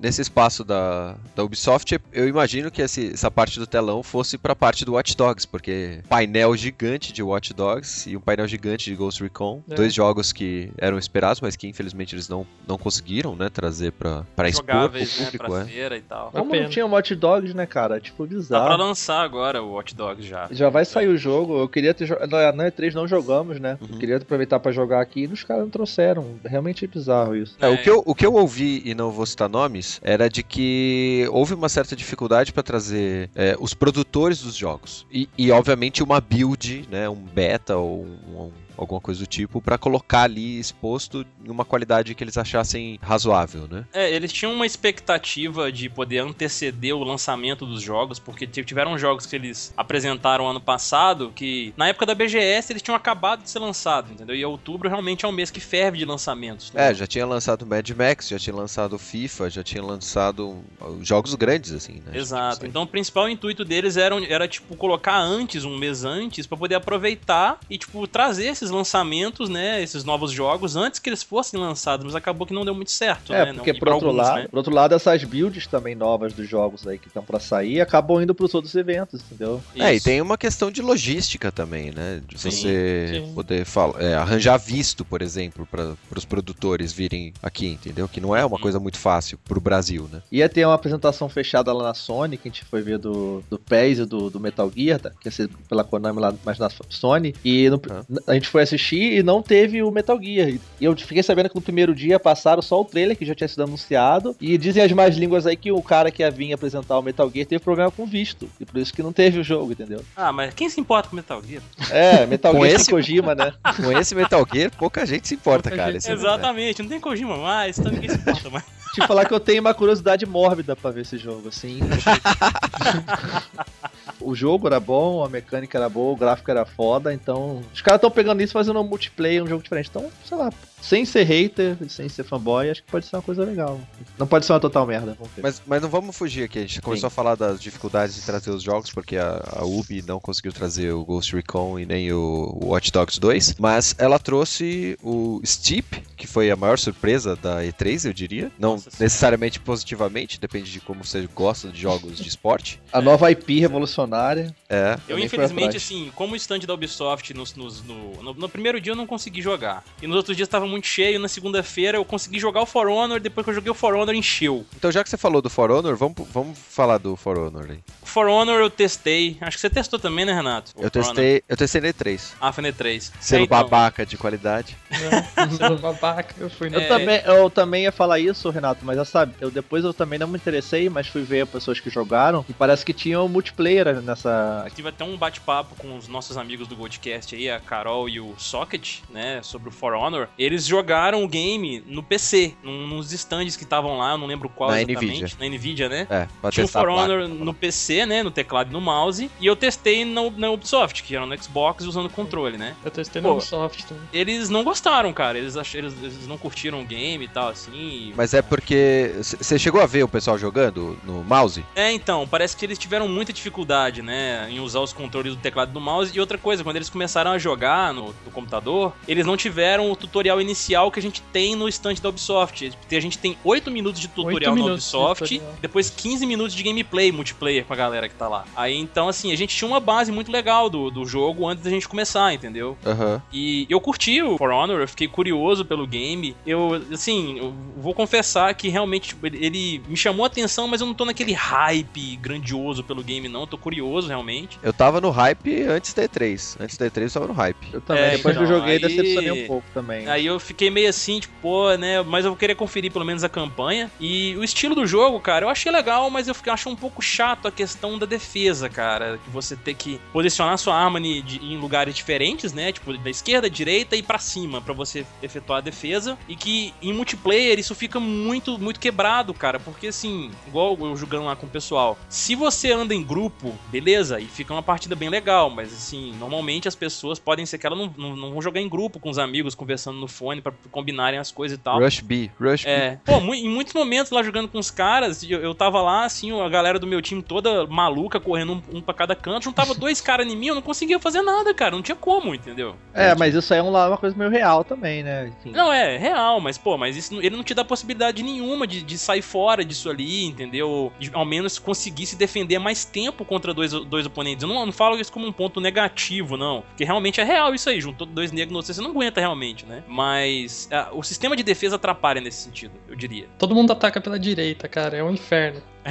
[0.00, 4.54] Nesse espaço da, da Ubisoft, eu imagino que esse- essa parte do telão fosse pra
[4.54, 8.96] parte do Watch Dogs, porque painel gigante de Watch Dogs e um painel gigante de
[8.96, 9.74] Ghost Recon, É.
[9.74, 14.24] dois jogos que eram esperados, mas que infelizmente eles não, não conseguiram, né, trazer pra,
[14.36, 15.24] pra expor pro Jogáveis, né?
[15.26, 15.64] público, Pra é.
[15.64, 16.30] feira e tal.
[16.30, 18.00] Como não tinha Watch Dogs, né, cara?
[18.00, 18.76] Tipo, Tá pra bizarro.
[18.76, 20.48] lançar agora o Watch Dogs já.
[20.50, 21.58] Já vai sair o jogo.
[21.60, 22.30] Eu queria ter jogado.
[22.30, 23.78] Na E3 não jogamos, né?
[23.80, 23.88] Uhum.
[23.92, 26.38] Eu queria aproveitar pra jogar aqui e os caras não trouxeram.
[26.44, 27.56] Realmente é bizarro isso.
[27.60, 30.42] É, o, que eu, o que eu ouvi, e não vou citar nomes, era de
[30.42, 35.06] que houve uma certa dificuldade para trazer é, os produtores dos jogos.
[35.10, 39.60] E, e, obviamente, uma build, né, um beta ou um, um, alguma coisa do tipo,
[39.60, 43.84] para colocar ali exposto em uma qualidade que eles achassem razoável, né?
[43.92, 49.26] É, eles tinham uma expectativa de poder anteceder o lançamento dos jogos, porque tiveram jogos
[49.26, 53.58] que eles apresentaram ano passado que, na época da BGS, eles tinham acabado de ser
[53.58, 54.34] lançados, entendeu?
[54.34, 56.72] E outubro realmente é um mês que ferve de lançamentos.
[56.74, 60.58] É, já tinha lançado Mad Max, já tinha lançado FIFA, já tinha lançado
[61.02, 62.18] jogos grandes, assim, né?
[62.18, 62.66] Exato.
[62.66, 66.76] Então o principal intuito deles era, era tipo, colocar antes, um mês antes, para poder
[66.76, 69.82] aproveitar e, tipo, trazer esses lançamentos, né?
[69.82, 73.32] Esses novos jogos antes que eles fossem lançados, mas acabou que não deu muito certo,
[73.32, 73.52] É, né?
[73.54, 74.48] porque não, por outro, alguns, lado, né?
[74.48, 78.20] por outro lado, essas builds também novas dos jogos aí que estão pra sair acabam
[78.22, 79.60] indo pros outros eventos, entendeu?
[79.76, 80.04] É, e Isso.
[80.04, 82.20] tem uma questão de logística também, né?
[82.26, 83.34] De Sim, você sim.
[83.34, 88.08] poder falar, é, arranjar visto, por exemplo, para os produtores virem aqui, entendeu?
[88.08, 88.62] Que não é uma Uhum.
[88.62, 90.22] coisa muito fácil pro Brasil, né?
[90.30, 93.58] Ia ter uma apresentação fechada lá na Sony, que a gente foi ver do, do
[93.58, 95.10] PES e do, do Metal Gear, tá?
[95.20, 97.34] que ia ser pela Konami lá, mas na Sony.
[97.44, 98.04] E no- Ah.
[98.28, 100.50] a gente foi assistir e não teve o Metal Gear.
[100.80, 103.48] E eu fiquei sabendo que no primeiro dia passaram só o trailer, que já tinha
[103.48, 104.36] sido anunciado.
[104.40, 107.30] E dizem as más línguas aí que o cara que ia vir apresentar o Metal
[107.32, 108.48] Gear teve problema com visto.
[108.60, 110.02] E por isso que não teve o jogo, entendeu?
[110.16, 111.62] Ah, mas quem se importa com Metal Gear?
[111.90, 113.52] É, Metal Com Gear esse- Kojima, né?
[113.76, 115.92] Com esse Metal Gear, pouca gente se importa, Pouca cara.
[115.92, 118.64] gente é Exatamente, não tem Kojima mais, então ninguém se importa mais.
[118.94, 121.78] Te falar que eu tenho uma curiosidade mórbida pra ver esse jogo, assim.
[124.20, 127.62] o jogo era bom, a mecânica era boa, o gráfico era foda, então.
[127.72, 129.88] Os caras estão pegando isso e fazendo um multiplayer, um jogo diferente.
[129.90, 133.44] Então, sei lá, sem ser hater, sem ser fanboy, acho que pode ser uma coisa
[133.44, 133.80] legal.
[134.18, 135.42] Não pode ser uma total merda, vamos ver.
[135.42, 136.58] Mas, mas não vamos fugir aqui.
[136.58, 140.02] A gente começou a falar das dificuldades de trazer os jogos, porque a, a Ubi
[140.06, 143.56] não conseguiu trazer o Ghost Recon e nem o, o Watch Dogs 2.
[143.58, 148.50] Mas ela trouxe o Steep, que foi a maior surpresa da E3, eu diria.
[148.58, 149.04] Não Nossa Senhora.
[149.04, 152.80] necessariamente positivamente, depende de como você gosta de jogos de esporte.
[152.92, 154.54] A nova IP revolucionária.
[154.68, 154.98] É.
[155.08, 158.92] Eu, infelizmente, assim, como o stand da Ubisoft nos, nos- no, no, no primeiro dia
[158.92, 159.84] eu não consegui jogar.
[160.00, 161.18] E nos outros dias estava muito cheio.
[161.20, 163.20] Na segunda-feira eu consegui jogar o For Honor.
[163.20, 164.64] Depois que eu joguei o For Honor, encheu.
[164.76, 167.78] Então, já que você falou do For Honor, vamos, vamos falar do For Honor aí.
[168.02, 169.36] O For Honor eu testei.
[169.40, 170.72] Acho que você testou também, né, Renato?
[170.76, 171.14] O Eu For Honor.
[171.14, 172.32] testei, eu testei na E3.
[172.40, 173.10] Ah, foi na E3.
[173.20, 174.76] Sendo É, então, babaca de qualidade.
[174.90, 175.28] Né?
[175.58, 176.86] Sendo babaca, eu fui Eu, É.
[176.86, 180.26] também, eu também ia falar isso, Renato, mas já sabe, eu depois eu também não
[180.28, 184.66] me interessei, mas fui ver pessoas que jogaram e parece que tinham multiplayer nessa.
[184.74, 188.34] Tive até um bate-papo com os nossos amigos do Goldcast aí, a Carol e o
[188.38, 190.28] Socket, né, sobre o For Honor.
[190.38, 194.48] Eles jogaram o game no PC, num, nos stands que estavam lá, eu não lembro
[194.48, 195.22] qual Na exatamente.
[195.22, 195.36] Nvidia.
[195.38, 196.06] Na Nvidia, né?
[196.10, 196.88] É, pra Tinha o For.
[196.88, 201.02] Honor no PC, né, no teclado e no mouse, e eu testei na, na Ubisoft,
[201.02, 202.74] que era no Xbox usando controle, né?
[202.84, 204.02] Eu testei no Ubisoft também.
[204.12, 205.74] Eles não gostaram, cara, eles, ach...
[205.74, 208.12] eles, eles não curtiram o game e tal, assim.
[208.16, 209.12] Mas é porque.
[209.20, 211.64] Você chegou a ver o pessoal jogando no mouse?
[211.74, 215.70] É, então, parece que eles tiveram muita dificuldade, né, em usar os controles do teclado
[215.70, 216.12] e do mouse.
[216.14, 219.96] E outra coisa, quando eles começaram a jogar no, no computador, eles não tiveram o
[219.96, 220.49] tutorial inicial
[220.92, 222.72] que a gente tem no estante da Ubisoft.
[222.90, 225.54] A gente tem 8 minutos de tutorial minutos de Ubisoft, tutorial.
[225.60, 228.44] depois 15 minutos de gameplay, multiplayer com a galera que tá lá.
[228.56, 231.70] Aí, então, assim, a gente tinha uma base muito legal do, do jogo antes da
[231.70, 232.76] gente começar, entendeu?
[232.84, 233.22] Aham.
[233.32, 236.34] E eu curti o For Honor, eu fiquei curioso pelo game.
[236.46, 240.80] Eu, assim, eu vou confessar que realmente tipo, ele, ele me chamou a atenção, mas
[240.80, 243.42] eu não tô naquele hype grandioso pelo game, não.
[243.42, 244.58] Eu tô curioso, realmente.
[244.62, 246.56] Eu tava no hype antes da E3.
[246.60, 247.56] Antes da E3 eu tava no hype.
[247.72, 250.08] Eu também, É, depois que eu então, joguei, aí- decepcionei um pouco também.
[250.08, 252.02] Aí eu fiquei meio assim, tipo, pô, né?
[252.02, 253.90] Mas eu vou querer conferir pelo menos a campanha.
[254.00, 257.02] E o estilo do jogo, cara, eu achei legal, mas eu fiquei- acho um pouco
[257.02, 259.18] chato a questão da defesa, cara.
[259.24, 262.72] Que você ter que posicionar sua arma em lugares diferentes, né?
[262.72, 266.18] Tipo, da esquerda, direita e pra cima, pra você efetuar a defesa.
[266.28, 269.58] E que em multiplayer isso fica muito, muito quebrado, cara.
[269.58, 274.20] Porque assim, igual eu jogando lá com o pessoal, se você anda em grupo, beleza,
[274.20, 277.78] e fica uma partida bem legal, mas assim, normalmente as pessoas podem ser que elas
[277.78, 281.18] não, não, não vão jogar em grupo com os amigos, conversando no fone pra combinarem
[281.18, 281.78] as coisas e tal.
[281.80, 282.30] Rush B.
[282.38, 282.70] Rush B.
[282.70, 286.04] É, pô, mu- em muitos momentos lá jogando com os caras, eu, eu tava lá,
[286.04, 289.72] assim, a galera do meu time toda maluca, correndo um, um pra cada canto, juntava
[289.74, 292.76] dois caras em mim, eu não conseguia fazer nada, cara, não tinha como, entendeu?
[292.92, 295.28] É, mas isso aí é um- uma coisa meio real também, né?
[295.40, 295.50] Enfim.
[295.52, 298.82] Não, é, real, mas, pô, mas isso, não- ele não te dá possibilidade nenhuma de,
[298.82, 300.92] de sair fora disso ali, entendeu?
[300.98, 304.42] De ao menos conseguir se defender mais tempo contra dois, dois oponentes.
[304.42, 306.62] Eu não, eu não falo isso como um ponto negativo, não.
[306.62, 307.80] Porque realmente é real isso aí.
[307.80, 309.82] Juntou dois negros você não aguenta realmente, né?
[309.88, 313.26] Mas é, o sistema de defesa atrapalha nesse sentido, eu diria.
[313.38, 314.96] Todo mundo ataca pela direita, cara.
[314.96, 315.62] É um inferno.
[315.84, 315.90] É.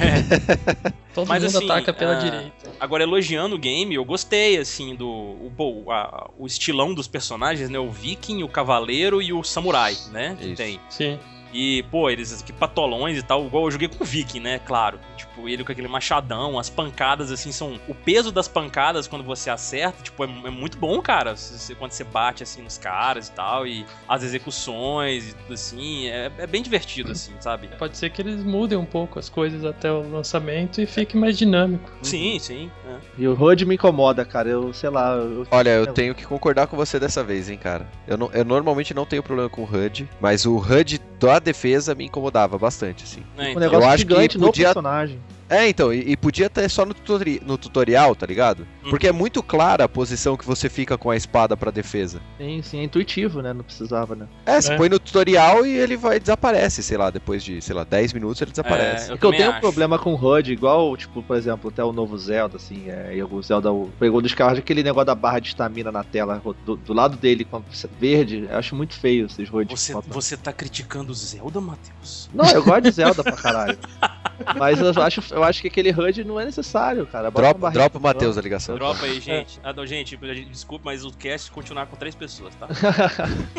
[1.14, 2.70] Todo Mas, mundo assim, ataca pela ah, direita.
[2.78, 7.68] Agora, elogiando o game, eu gostei, assim, do o, pô, a- o estilão dos personagens,
[7.68, 7.78] né?
[7.78, 10.36] O viking, o cavaleiro e o samurai, né?
[10.38, 10.56] Que Isso.
[10.56, 10.80] tem.
[10.88, 11.18] Sim.
[11.52, 14.58] E, pô, eles aqui patolões e tal, igual eu joguei com o Viking, né?
[14.60, 15.00] Claro.
[15.16, 17.78] Tipo, ele com aquele machadão, as pancadas, assim, são.
[17.88, 21.34] O peso das pancadas quando você acerta, tipo, é, é muito bom, cara.
[21.36, 23.66] Se- quando você bate, assim, nos caras e tal.
[23.66, 26.06] E as execuções e tudo assim.
[26.08, 27.68] É, é bem divertido, assim, sabe?
[27.78, 31.36] Pode ser que eles mudem um pouco as coisas até o lançamento e fique mais
[31.36, 31.90] dinâmico.
[32.02, 32.70] Sim, sim.
[32.86, 32.96] é.
[33.18, 34.48] E o HUD me incomoda, cara.
[34.48, 35.14] Eu, sei lá.
[35.16, 35.46] Eu...
[35.50, 37.86] Olha, eu tenho que concordar com você dessa vez, hein, cara.
[38.06, 41.94] Eu, não- eu normalmente não tenho problema com o HUD, mas o HUD da defesa
[41.94, 43.22] me incomodava bastante, assim.
[43.36, 43.60] É, Um então.
[43.60, 44.14] negócio acho que
[44.46, 45.20] podia- personagem.
[45.50, 48.64] É, então, e, e podia ter só no, tutori- no tutorial, tá ligado?
[48.88, 52.20] Porque é muito clara a posição que você fica com a espada pra defesa.
[52.38, 53.52] Sim, sim, é intuitivo, né?
[53.52, 54.28] Não precisava, né?
[54.46, 54.76] É, você É.
[54.76, 58.40] põe no tutorial e ele vai desaparece, sei lá, depois de, sei lá, 10 minutos
[58.40, 59.10] ele desaparece.
[59.10, 59.60] É, eu Porque eu tenho um acho.
[59.60, 63.42] problema com HUD, igual, tipo, por exemplo, até o novo Zelda, assim, é, e o
[63.42, 66.92] Zelda o- pegou dos carros aquele negócio da barra de estamina na tela, do, do
[66.92, 67.60] lado dele com
[67.98, 69.70] verde, eu acho muito feio esses HUD.
[69.76, 72.30] Você, você tá criticando o Zelda, Matheus?
[72.32, 73.78] Não, eu gosto de Zelda pra caralho.
[74.58, 77.30] Mas eu acho, eu acho que aquele HUD não é necessário, cara.
[77.30, 78.74] Bota Dropa, dropa o Matheus a ligação.
[78.76, 79.60] Dropa aí, gente.
[79.62, 80.16] Ah, não, gente,
[80.50, 82.66] desculpa, mas o cast continuar com três pessoas, tá?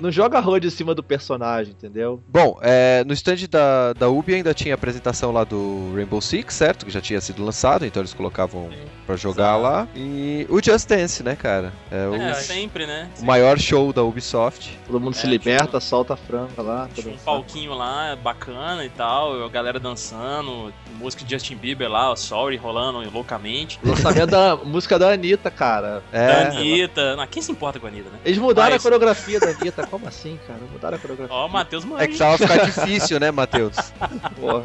[0.00, 2.22] Não joga HUD em cima do personagem, entendeu?
[2.28, 6.54] Bom, é, no stand da, da Ubi ainda tinha a apresentação lá do Rainbow Six,
[6.54, 6.84] certo?
[6.84, 8.70] Que já tinha sido lançado, então eles colocavam
[9.06, 9.62] pra jogar Exato.
[9.62, 9.88] lá.
[9.94, 11.72] E o Just Dance, né, cara?
[11.90, 13.08] É o, É, sempre, né?
[13.18, 14.78] o maior show da Ubisoft.
[14.86, 16.88] Todo mundo se É, liberta, solta a franga lá.
[16.94, 20.13] Tinha um palquinho lá bacana e tal, a galera dançando,
[20.98, 23.78] música de Justin Bieber lá, o Sorry rolando loucamente.
[23.82, 26.02] Lançamento da música da Anitta, cara.
[26.12, 27.16] Da É, Anitta.
[27.18, 28.18] Ah, quem se importa com a Anitta, né?
[28.24, 29.86] Eles mudaram Mas- a coreografia da Anitta.
[29.86, 30.60] Como assim, cara?
[30.72, 31.34] Mudaram a coreografia.
[31.34, 33.76] Ó, o Matheus é que tava ficar difícil, né, Matheus?
[34.40, 34.64] Porra.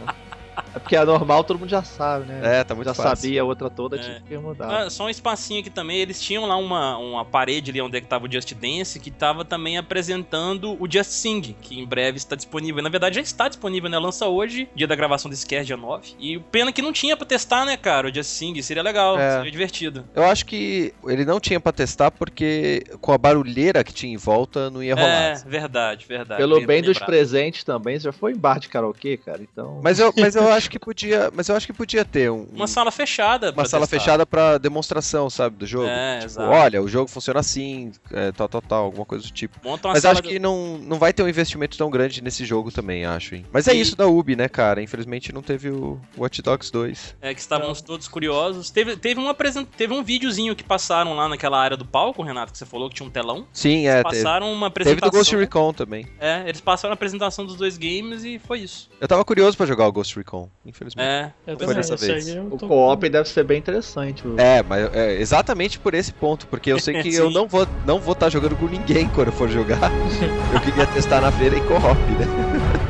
[0.75, 2.59] É porque é normal, todo mundo já sabe, né?
[2.59, 3.15] É, tá muito já fácil.
[3.17, 3.99] sabia a outra toda, É.
[3.99, 4.83] tinha que mudar.
[4.85, 8.01] Ah, só um espacinho aqui também, eles tinham lá uma, uma parede ali onde é
[8.01, 12.17] que tava o Just Dance, que tava também apresentando o Just Sing, que em breve
[12.17, 12.81] está disponível.
[12.83, 13.97] Na verdade já está disponível, né?
[13.99, 16.13] Lança hoje, dia da gravação desse cast, dia 9.
[16.19, 18.07] E pena que não tinha pra testar, né, cara?
[18.09, 19.37] O Just Sing, seria legal, É.
[19.37, 20.05] seria divertido.
[20.15, 24.17] Eu acho que ele não tinha pra testar porque com a barulheira que tinha em
[24.17, 25.07] volta não ia rolar.
[25.09, 26.39] É, verdade, verdade.
[26.41, 29.41] Pelo Bem bem dos presentes também, você já foi em bar de karaokê, cara?
[29.41, 29.79] Então.
[29.83, 32.65] Mas eu, mas eu acho que podia, mas eu acho que podia ter um, Uma
[32.65, 33.51] sala fechada.
[33.51, 33.99] uma sala testar.
[34.03, 35.85] fechada pra demonstração, sabe, do jogo.
[35.87, 36.49] É, tipo, exato.
[36.51, 39.59] olha, o jogo funciona assim, é, tal, tal, tal, alguma coisa do tipo.
[39.63, 43.05] Uma Mas acho que não, não vai ter um investimento tão grande nesse jogo também,
[43.05, 43.45] acho, hein.
[43.53, 44.81] Mas é E- isso da Ubi, né, cara?
[44.81, 47.15] Infelizmente não teve o Watch Dogs 2.
[47.21, 48.71] É, que estávamos todos curiosos.
[48.71, 49.67] Teve, teve, um apresent...
[49.77, 52.95] teve um videozinho que passaram lá naquela área do palco, Renato, que você falou que
[52.95, 53.45] tinha um telão.
[53.53, 54.15] Sim, é, teve.
[54.15, 55.09] passaram uma Teve apresentação.
[55.09, 56.07] do Ghost Recon também.
[56.19, 58.89] É, eles passaram a apresentação dos dois games e foi isso.
[58.99, 61.05] Eu tava curioso pra jogar o Ghost Recon, infelizmente.
[61.07, 61.33] É.
[61.47, 62.27] Eu Foi dessa vez.
[62.49, 64.27] O co-op deve ser bem interessante.
[64.27, 67.67] o- É, mas é exatamente por esse ponto, porque eu sei que eu não vou
[67.85, 69.79] não vou estar jogando com ninguém quando eu for jogar.
[70.53, 71.81] eu queria testar na feira em co-op,
[72.11, 72.25] né?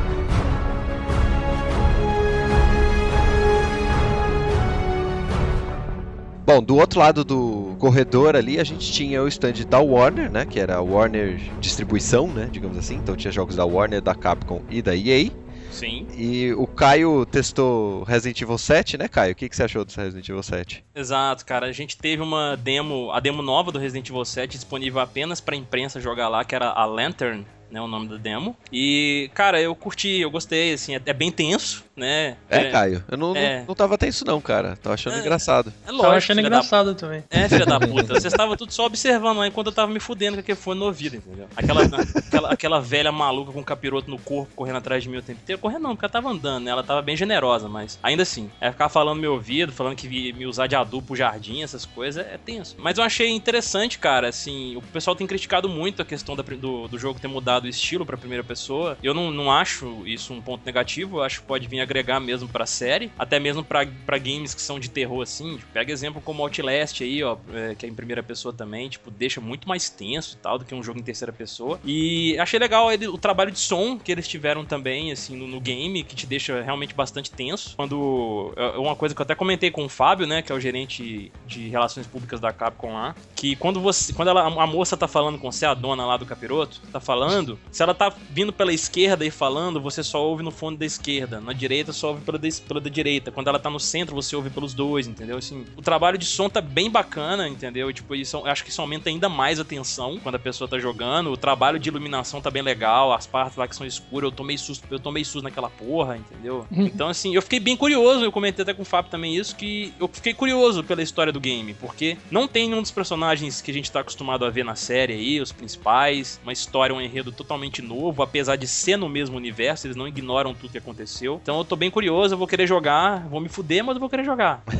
[6.46, 10.44] Bom, do outro lado do corredor ali, a gente tinha o stand da Warner, né?
[10.44, 12.48] Que era a Warner Distribuição, né?
[12.50, 12.96] Digamos assim.
[12.96, 15.30] Então tinha jogos da Warner, da Capcom e da EA.
[15.70, 19.32] Sim, E o Caio testou Resident Evil 7, né, Caio?
[19.32, 20.84] O que, que você achou do Resident Evil 7?
[20.94, 21.66] exato, cara.
[21.66, 25.56] A gente teve uma demo, a demo nova do Resident Evil 7 disponível apenas pra
[25.56, 28.56] imprensa jogar lá, que era a Lantern, né, o nome da demo.
[28.72, 32.36] E, cara, eu curti, eu gostei, assim, é, é bem tenso, né?
[32.48, 33.04] É, Caio.
[33.08, 33.60] Eu não, é.
[33.60, 34.76] não, não tava tenso, não, cara.
[34.82, 35.20] Tava achando É.
[35.20, 35.72] engraçado.
[35.82, 37.24] É Tava lógico, achando filha da engraçado também.
[37.30, 38.14] É, filha da puta.
[38.14, 40.86] Vocês estavam tudo só observando lá enquanto eu tava me fudendo com aquele fone no
[40.86, 41.46] ouvido, entendeu?
[41.56, 41.82] Aquela,
[42.16, 45.40] aquela, aquela velha maluca com um capiroto no corpo correndo atrás de mim o tempo
[45.42, 45.60] inteiro.
[45.60, 46.70] Correndo não, porque ela tava andando, né?
[46.70, 48.50] Ela tava bem generosa, mas ainda assim.
[48.60, 51.62] Ela ficava falando no meu ouvido, falando que ia me usar de adubo pro jardim,
[51.62, 52.76] essas coisas, é tenso.
[52.78, 56.88] Mas eu achei interessante, cara, assim, o pessoal tem criticado muito a questão da do,
[56.88, 58.96] do jogo ter mudado o estilo pra primeira pessoa.
[59.02, 62.48] Eu não, não acho isso um ponto negativo, eu acho que pode vir agregar mesmo
[62.48, 63.84] pra série, até mesmo pra
[64.18, 65.56] games que são de terror, assim.
[65.56, 69.10] Tipo, pega exemplo como Outlast aí, ó, é, que é em primeira pessoa também, tipo,
[69.10, 71.80] deixa muito mais tenso e tal do que um jogo em terceira pessoa.
[71.84, 75.60] E achei legal ele- o trabalho de som que eles tiveram também, assim, no, no
[75.60, 77.74] game, que te deixa realmente bastante tenso.
[77.76, 78.52] Quando.
[78.56, 81.30] É uma coisa que eu até comentei com o Fábio, né, que é o gerente
[81.46, 84.12] de relações públicas da Capcom lá, que quando você.
[84.12, 87.49] Quando ela, a moça tá falando com você, a dona lá do capiroto, tá falando,
[87.70, 91.40] se ela tá vindo pela esquerda e falando, você só ouve no fone da esquerda.
[91.40, 93.30] Na direita só ouve pela, da- pela da direita.
[93.30, 95.36] Quando ela tá no centro, você ouve pelos dois, entendeu?
[95.38, 97.92] Assim, o trabalho de som tá bem bacana, entendeu?
[97.92, 100.78] Tipo, isso, eu acho que isso aumenta ainda mais a tensão quando a pessoa tá
[100.78, 101.30] jogando.
[101.32, 104.56] O trabalho de iluminação tá bem legal, as partes lá que são escuras, eu tomei
[104.58, 106.66] susto, eu tomei susto naquela porra, entendeu?
[106.70, 109.92] Então, assim, eu fiquei bem curioso, eu comentei até com o Fábio também isso, que
[109.98, 113.74] eu fiquei curioso pela história do game, porque não tem nenhum dos personagens que a
[113.74, 117.80] gente tá acostumado a ver na série aí, os principais, uma história, um enredo totalmente
[117.80, 121.40] novo, apesar de ser no mesmo universo, eles não ignoram tudo que aconteceu.
[121.42, 124.10] Então eu tô bem curioso, eu vou querer jogar, vou me fuder, mas eu vou
[124.10, 124.62] querer jogar.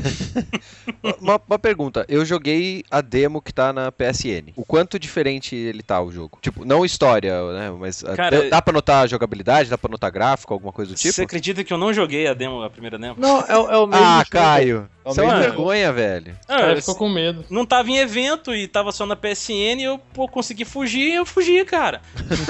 [1.20, 4.52] Uma, uma pergunta, eu joguei a demo que tá na PSN.
[4.56, 6.38] O quanto diferente ele tá, o jogo?
[6.42, 7.70] Tipo, não história, né?
[7.78, 10.92] Mas ah, Cara, dá, dá pra notar a jogabilidade, dá pra notar gráfico, alguma coisa
[10.92, 11.12] do tipo?
[11.14, 13.16] Você acredita que eu não joguei a demo, a primeira demo?
[13.18, 14.04] Não, é, o- é o mesmo.
[14.04, 14.30] Ah, jogo.
[14.30, 16.36] Caio, É é uma vergonha, velho.
[16.48, 17.44] Ah, Cara, ficou com medo.
[17.50, 21.24] não tava em evento e tava só na PSN e eu pô, consegui fugir, eu
[21.26, 22.00] fugi, cara.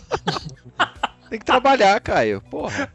[1.31, 2.41] Tem que trabalhar, Caio.
[2.51, 2.91] Porra.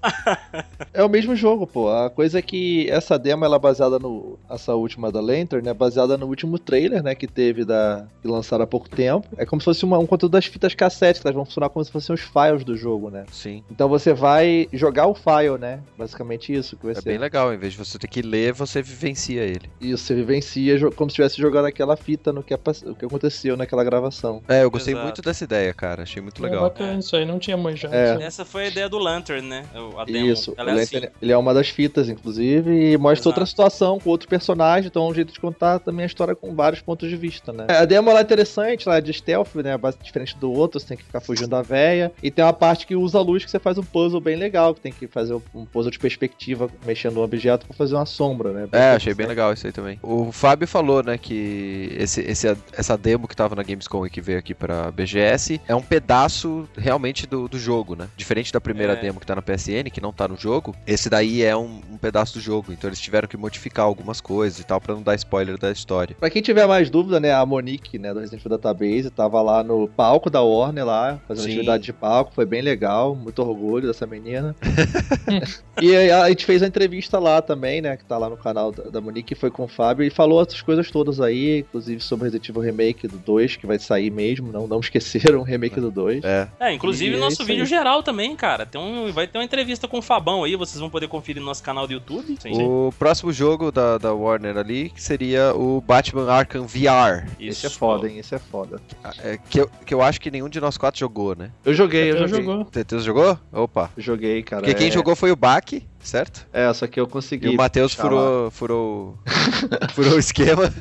[0.92, 1.88] É o mesmo jogo, pô.
[1.90, 4.38] A coisa é que essa demo ela é baseada no.
[4.50, 5.72] Essa última da Lantern, né?
[5.72, 7.14] Baseada no último trailer, né?
[7.14, 8.06] Que teve da.
[8.20, 9.26] que lançaram há pouco tempo.
[9.38, 11.82] É como se fosse uma- um conteúdo das fitas cassete, que elas vão funcionar como
[11.82, 13.24] se fossem os files do jogo, né?
[13.32, 13.64] Sim.
[13.70, 15.80] Então você vai jogar o file, né?
[15.96, 17.04] Basicamente isso que vai É ser.
[17.08, 19.70] bem legal, em vez de você ter que ler, você vivencia ele.
[19.80, 23.56] Isso, você vivencia como se tivesse jogado aquela fita no que, é o que aconteceu
[23.56, 24.42] naquela gravação.
[24.46, 25.04] É, eu gostei Exato.
[25.06, 26.02] muito dessa ideia, cara.
[26.02, 26.64] Achei muito É legal.
[26.64, 27.94] bacana isso aí, não tinha manjado.
[27.94, 28.25] É.
[28.26, 29.64] Essa foi a ideia do Lantern, né?
[29.98, 30.26] A demo.
[30.26, 31.14] Isso, Ela o é Lantern, assim.
[31.22, 33.28] ele é uma das fitas, inclusive, e mostra Exato.
[33.28, 36.54] outra situação com outro personagem, então é um jeito de contar também a história com
[36.54, 37.66] vários pontos de vista, né?
[37.68, 39.76] A demo é interessante, ela é de stealth, né?
[39.78, 42.12] base- Diferente do outro, você tem que ficar fugindo da véia.
[42.22, 44.74] E tem uma parte que usa a luz que você faz um puzzle bem legal,
[44.74, 48.52] que tem que fazer um puzzle de perspectiva, mexendo o objeto pra fazer uma sombra,
[48.52, 48.68] né?
[48.72, 49.98] É, achei bem legal isso aí também.
[50.02, 54.20] O Fábio falou, né, que esse, esse- essa demo que tava na Gamescom e que
[54.20, 58.08] veio aqui pra BGS é um pedaço realmente do, do jogo, né?
[58.16, 58.96] Diferente da primeira É.
[58.96, 61.96] demo que tá na PSN, que não tá no jogo, esse daí é um, um
[61.98, 62.72] pedaço do jogo.
[62.72, 66.16] Então eles tiveram que modificar algumas coisas e tal pra não dar spoiler da história.
[66.18, 69.62] Pra quem tiver mais dúvida, né, a Monique, né, do Resident Evil Database, tava lá
[69.62, 71.50] no palco da Warner lá, fazendo Sim.
[71.52, 74.54] atividade de palco, foi bem legal, muito orgulho dessa menina.
[75.80, 78.72] e aí a gente fez a entrevista lá também, né, que tá lá no canal
[78.72, 82.22] da, da Monique, foi com o Fábio, e falou outras coisas todas aí, inclusive sobre
[82.22, 85.80] o Resident Evil Remake do 2, que vai sair mesmo, não, não esqueceram o remake
[85.80, 86.24] do 2.
[86.24, 86.48] É.
[86.58, 87.68] É, inclusive E o é nosso isso vídeo aí.
[87.68, 88.64] geral também, cara.
[88.64, 91.46] Tem um, vai ter uma entrevista com o Fabão aí, vocês vão poder conferir no
[91.46, 92.36] nosso canal do YouTube.
[92.40, 97.28] Sim, O próximo jogo da, da Warner ali que seria o Batman Arkham VR.
[97.38, 98.80] Esse é foda, hein, esse é foda.
[99.22, 101.50] é, que, eu, que eu acho que nenhum de nós quatro jogou, né?
[101.64, 102.44] Eu joguei, eu Até joguei.
[102.46, 102.64] jogou.
[102.66, 103.38] Teteus jogou?
[103.52, 103.90] Opa.
[103.98, 104.62] Joguei, cara.
[104.62, 106.46] Porque quem é- jogou foi o Bak, certo?
[106.52, 107.46] É, só que eu consegui.
[107.48, 109.18] E o Matheus furou, furou,
[109.92, 110.72] furou o esquema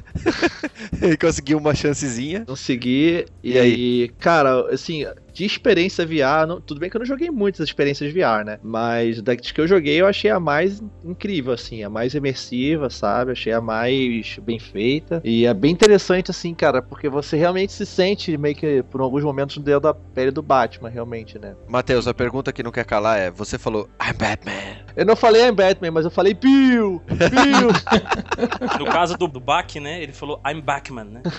[1.02, 2.46] e conseguiu uma chancezinha.
[2.46, 3.26] Consegui.
[3.44, 4.10] E, E aí?
[4.20, 5.06] cara, assim,
[5.36, 8.58] de experiência VR, não- tudo bem que eu não joguei muitas experiências VR, né?
[8.64, 13.34] Mas das que eu joguei, eu achei a mais incrível, assim, a mais imersiva, sabe?
[13.34, 15.22] Achei a mais bem feita.
[15.26, 19.26] E é bem interessante, assim, cara, porque você realmente se sente meio que por alguns
[19.26, 21.54] momentos dentro da pele do Batman, realmente, né?
[21.68, 24.54] Matheus, a pergunta que não quer calar é: você falou I'm Batman.
[24.96, 27.02] Eu não falei I'm Batman, mas eu falei Bill!
[27.12, 28.80] Bill!
[28.80, 30.02] No caso do, do Bach, né?
[30.02, 31.22] Ele falou I'm Bachman, né?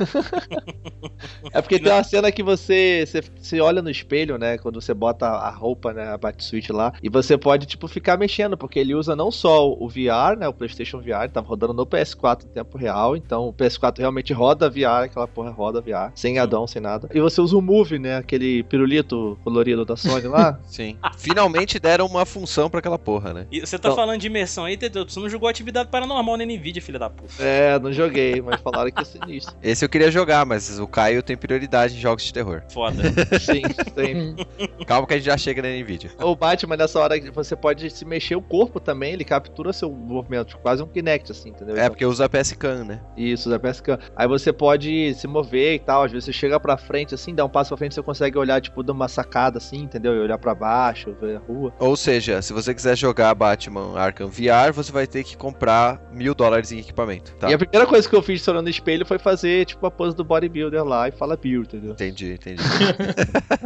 [1.52, 4.58] É porque tem uma cena que você, você, você olha no espelho, né?
[4.58, 6.08] Quando você bota a roupa, né?
[6.12, 6.92] A Batsuit lá.
[7.02, 10.46] E você pode, tipo, ficar mexendo, porque ele usa não só o VR, né?
[10.48, 13.16] O PlayStation VR, ele tava rodando no PS4 em tempo real.
[13.16, 16.10] Então o PS4 realmente roda VR, aquela porra roda VR.
[16.14, 17.08] Sem addon, sem nada.
[17.14, 18.16] E você usa o Move, né?
[18.16, 20.58] Aquele pirulito colorido da Sony lá.
[20.66, 20.96] Sim.
[21.16, 23.46] Finalmente deram uma função pra aquela porra, né?
[23.50, 26.44] E você tá Então- falando de imersão aí, Teteu, você não jogou atividade paranormal na
[26.44, 27.32] Nvidia, filha da puta.
[27.42, 29.54] é, não joguei, mas falaram que é sinistro.
[29.62, 32.62] Esse eu queria jogar, mas o Caio tem prioridade em jogos de terror.
[32.70, 33.02] Foda.
[33.40, 34.36] Sim, tem.
[34.86, 36.10] Calma que a gente já chega na Nvidia.
[36.20, 40.58] O Batman, nessa hora, você pode se mexer o corpo também, ele captura seu movimento,
[40.58, 41.76] quase um Kinect, assim, entendeu?
[41.76, 43.00] É, porque usa PS Cam, né?
[43.16, 43.98] Isso, da pesca.
[44.14, 46.04] Aí você pode se mover e tal.
[46.04, 48.60] Às vezes você chega pra frente, assim, dá um passo pra frente, você consegue olhar,
[48.60, 50.14] tipo, de uma sacada, assim, entendeu?
[50.14, 51.72] E olhar pra baixo, ver a rua.
[51.78, 56.34] Ou seja, se você quiser jogar Batman Arkham VR, você vai ter que comprar mil
[56.34, 57.50] dólares em equipamento, tá?
[57.50, 60.16] E a primeira coisa que eu fiz olhando no espelho foi fazer, tipo, a pose
[60.16, 61.92] do bodybuilder lá e fala build, entendeu?
[61.92, 62.62] Entendi, entendi.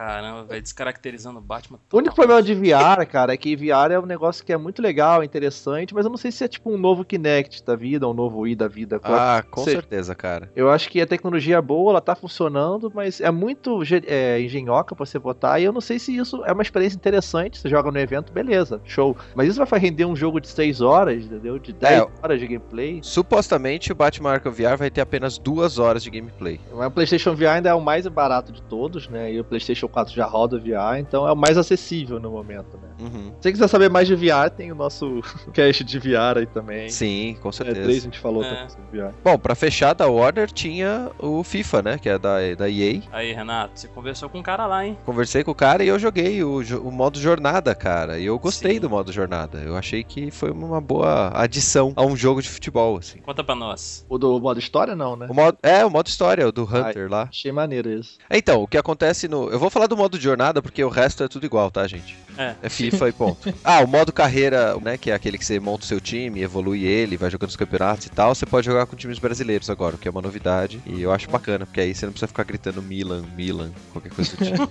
[0.00, 1.78] Caramba, velho, descaracterizando o Batman.
[1.92, 4.80] O único problema de VR, cara, é que VR é um negócio que é muito
[4.80, 8.14] legal, interessante, mas eu não sei se é tipo um novo Kinect da vida, um
[8.14, 8.98] novo Wii da vida.
[9.04, 10.50] Ah, com certeza, cara.
[10.56, 14.96] Eu acho que a tecnologia é boa, ela tá funcionando, mas é muito é, engenhoca
[14.96, 15.60] pra você botar.
[15.60, 17.58] E eu não sei se isso é uma experiência interessante.
[17.58, 19.14] Você joga no evento, beleza, show.
[19.34, 21.58] Mas isso vai render um jogo de 6 horas, entendeu?
[21.58, 22.08] De 10 É.
[22.22, 23.00] horas de gameplay.
[23.02, 26.58] Supostamente o Batman Arkham VR vai ter apenas duas horas de gameplay.
[26.72, 29.30] Mas o PlayStation VR ainda é o mais barato de todos, né?
[29.30, 32.78] E o PlayStation 4 já roda o VR, então é o mais acessível no momento,
[32.80, 32.88] né?
[33.00, 33.32] Uhum.
[33.36, 35.20] Se você quiser saber mais de VR, tem o nosso
[35.52, 36.88] cast de VR aí também.
[36.88, 37.82] Sim, com É, certeza.
[37.82, 38.48] três a gente falou É.
[38.48, 39.14] também sobre VR.
[39.24, 41.98] Bom, pra fechar da Warner tinha o FIFA, né?
[41.98, 43.00] Que é da, da EA.
[43.12, 44.96] Aí, Renato, você conversou com um cara lá, hein?
[45.04, 48.18] Conversei com o cara e eu joguei o, o modo jornada, cara.
[48.18, 48.80] E eu gostei Sim.
[48.80, 49.58] do modo jornada.
[49.58, 53.18] Eu achei que foi uma boa adição a um jogo de futebol, assim.
[53.20, 54.04] Conta pra nós.
[54.08, 55.26] O do modo história, não, né?
[55.30, 57.28] O modo, é, o modo história, o do Hunter lá.
[57.30, 58.18] Achei maneiro isso.
[58.30, 59.48] Então, o que acontece no.
[59.50, 62.16] Eu vou falar do modo de jornada porque o resto é tudo igual, tá, gente?
[62.36, 62.54] É.
[62.62, 63.54] É FIFA e ponto.
[63.64, 64.96] Ah, o modo carreira, né?
[64.96, 68.06] Que é aquele que você monta o seu time, evolui ele, vai jogando os campeonatos
[68.06, 68.34] e tal.
[68.34, 70.80] Você pode jogar com times brasileiros agora, o que é uma novidade.
[70.86, 74.36] E eu acho bacana, porque aí você não precisa ficar gritando Milan, Milan, qualquer coisa
[74.36, 74.68] do tipo.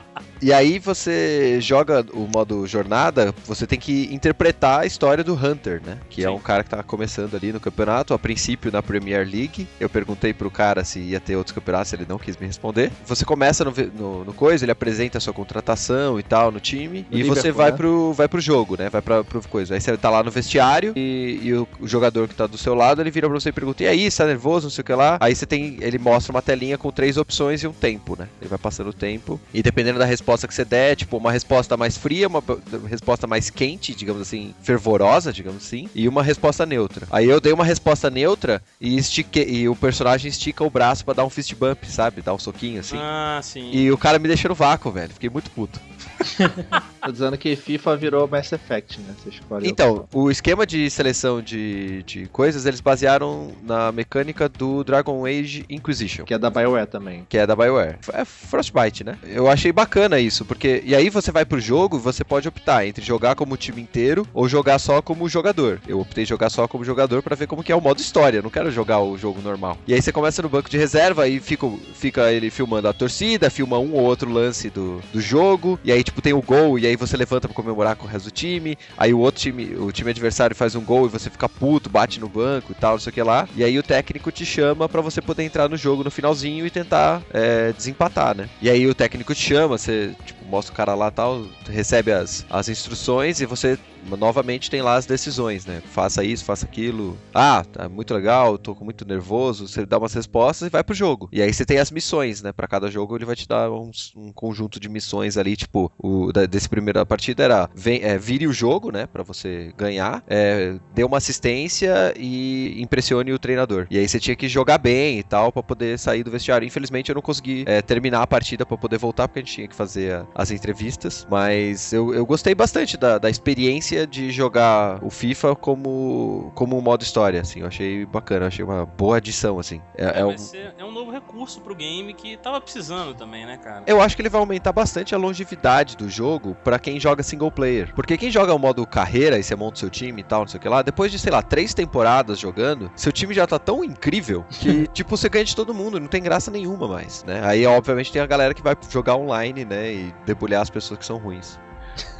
[0.40, 5.80] E aí você joga o modo jornada, você tem que interpretar a história do Hunter,
[5.84, 5.98] né?
[6.10, 6.34] Que é Sim.
[6.34, 9.66] um cara que tá começando ali no campeonato, a princípio na Premier League.
[9.80, 12.92] Eu perguntei pro cara se ia ter outros campeonatos, ele não quis me responder.
[13.06, 17.06] Você começa no, no, no coisa, ele apresenta a sua contratação e tal no time,
[17.10, 17.76] No e você Liverpool, vai, né?
[17.76, 18.90] pro, vai pro jogo, né?
[18.90, 19.74] Vai pra, pro coisa.
[19.74, 22.74] Aí você tá lá no vestiário e, e o, o jogador que tá do seu
[22.74, 24.66] lado, ele vira pra você e pergunta: E aí, você tá nervoso?
[24.66, 25.16] Não sei o que lá.
[25.20, 25.78] Aí você tem.
[25.80, 28.28] Ele mostra uma telinha com três opções e um tempo, né?
[28.40, 29.40] Ele vai passando o tempo.
[29.54, 32.42] E dependendo da resposta que você der, tipo, uma resposta mais fria, uma
[32.88, 37.06] resposta mais quente, digamos assim, fervorosa, digamos assim, e uma resposta neutra.
[37.10, 41.14] Aí eu dei uma resposta neutra e estiquei, e o personagem estica o braço pra
[41.14, 42.22] dar um fist bump, sabe?
[42.22, 42.96] Dar um soquinho assim.
[42.98, 43.70] Ah, sim.
[43.72, 45.12] E o cara me deixou no vácuo, velho.
[45.12, 45.80] Fiquei muito puto.
[47.04, 49.14] Tô dizendo que FIFA virou Mass Effect, né?
[49.18, 49.68] Você escolhe.
[49.68, 55.64] Então, o esquema de seleção de, de coisas, eles basearam na mecânica do Dragon Age
[55.68, 56.24] Inquisition.
[56.24, 57.26] Que é da BioWare também.
[57.28, 57.98] Que é da BioWare.
[58.12, 59.18] É Frostbite, né?
[59.24, 60.82] Eu achei bacana isso, porque.
[60.84, 64.48] E aí você vai pro jogo, você pode optar entre jogar como time inteiro ou
[64.48, 65.80] jogar só como jogador.
[65.86, 68.42] Eu optei jogar só como jogador pra ver como que é o modo história.
[68.42, 69.78] Não quero jogar o jogo normal.
[69.86, 73.50] E aí você começa no banco de reserva e fica, fica ele filmando a torcida,
[73.50, 75.78] filma um ou outro lance do, do jogo.
[75.84, 78.26] E aí, tipo, tem o gol, e aí você levanta pra comemorar com o resto
[78.26, 78.78] do time.
[78.96, 82.20] Aí o outro time, o time adversário faz um gol e você fica puto, bate
[82.20, 83.48] no banco e tal, não sei o que lá.
[83.56, 86.70] E aí o técnico te chama pra você poder entrar no jogo no finalzinho e
[86.70, 88.48] tentar é, desempatar, né?
[88.60, 92.44] E aí o técnico te chama, você, tipo, mostra o cara lá tal, recebe as,
[92.50, 93.78] as instruções e você
[94.18, 95.80] novamente tem lá as decisões, né?
[95.86, 97.16] Faça isso, faça aquilo.
[97.34, 99.66] Ah, tá muito legal, tô muito nervoso.
[99.68, 101.28] Você dá umas respostas e vai pro jogo.
[101.32, 102.52] E aí você tem as missões, né?
[102.52, 106.32] Pra cada jogo ele vai te dar uns- um conjunto de missões ali, tipo, o
[106.32, 109.06] da, desse primeira partida era vem, é, vire o jogo, né?
[109.06, 113.86] Pra você ganhar, é, dê uma assistência e impressione o treinador.
[113.90, 116.66] E aí você tinha que jogar bem e tal pra poder sair do vestiário.
[116.66, 119.68] Infelizmente eu não consegui é, terminar a partida pra poder voltar porque a gente tinha
[119.68, 121.26] que fazer a- as entrevistas.
[121.30, 126.80] Mas eu, eu gostei bastante da, da experiência de jogar o FIFA como, como um
[126.80, 127.60] modo história, assim.
[127.60, 129.80] Eu achei bacana, eu achei uma boa adição, assim.
[129.96, 133.46] É, é um, Vai ser- é um novo recurso pro game que tava precisando também,
[133.46, 133.84] né, cara?
[133.86, 137.50] eu acho que ele vai aumentar bastante a longevidade do jogo pra quem joga single
[137.52, 137.92] player.
[137.94, 140.48] Porque quem joga o modo carreira e você monta o seu time e tal, não
[140.48, 143.58] sei o que lá, depois de, sei lá, três temporadas jogando, seu time já tá
[143.58, 147.40] tão incrível que, tipo, você ganha de todo mundo, não tem graça nenhuma mais, né?
[147.44, 151.06] Aí, obviamente, tem a galera que vai jogar online, né, e debulhar as pessoas que
[151.06, 151.58] são ruins.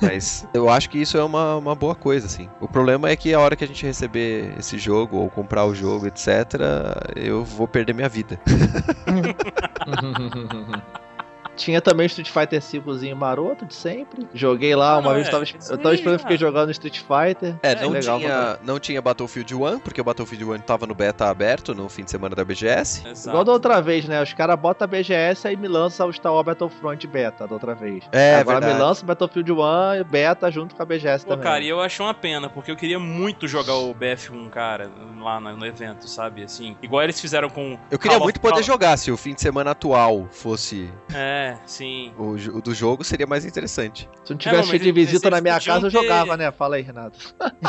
[0.01, 2.49] Mas eu acho que isso é uma, uma boa coisa, assim.
[2.61, 5.75] O problema é que a hora que a gente receber esse jogo, ou comprar o
[5.75, 6.29] jogo, etc.,
[7.15, 8.41] eu vou perder minha vida.
[11.57, 14.27] Tinha também o Street Fighter 5zinho maroto de sempre.
[14.35, 17.55] Joguei lá, Ah, uma vez é, eu tava, eu tava esperando, fiquei jogando Street Fighter.
[17.63, 20.95] É, É, não, legal, tinha, não tinha Battlefield 1, porque o Battlefield 1 tava no
[20.95, 23.07] beta aberto no fim de semana da BGS.
[23.09, 23.29] Exato.
[23.31, 24.23] Igual da outra vez, né?
[24.23, 27.75] Os caras botam a BGS e me lançam o Star Wars Battlefront beta da outra
[27.75, 28.05] vez.
[28.13, 28.79] É, Agora verdade.
[28.81, 29.57] me lança o Battlefield 1
[30.01, 31.45] e beta junto com a BGS Pô, também.
[31.45, 34.91] cara, e eu achei uma pena, porque eu queria muito jogar o BF1, cara,
[35.21, 36.43] lá no, evento, sabe?
[36.45, 37.79] Assim, igual eles fizeram com.
[37.91, 40.91] Eu queria Call of- muito poder Call- jogar se o fim de semana atual fosse
[41.15, 42.13] É, sim.
[42.19, 44.09] o, o do jogo, seria mais interessante.
[44.25, 46.51] Se não tivesse mas cheio de visita na minha casa, eu ter- jogava, né?
[46.51, 47.19] Fala aí, Renato.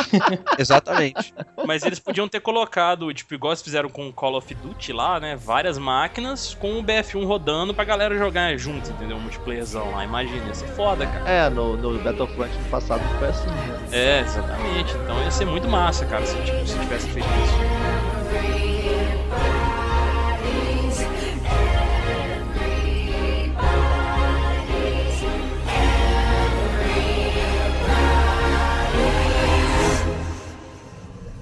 [0.57, 1.33] Exatamente.
[1.65, 5.19] Mas eles podiam ter colocado, tipo, igual eles fizeram com o Call of Duty lá,
[5.19, 5.35] né?
[5.35, 9.17] Várias máquinas com o BF1 rodando pra galera jogar junto, entendeu?
[9.17, 10.03] Um multiplayerzão lá.
[10.03, 11.29] Imagina, ia ser foda, cara.
[11.29, 13.87] É, no, no Battlefront do passado foi assim, né?
[13.91, 14.95] É, exatamente.
[14.95, 17.57] Então ia ser muito massa, cara, se, tipo, se tivesse feito isso.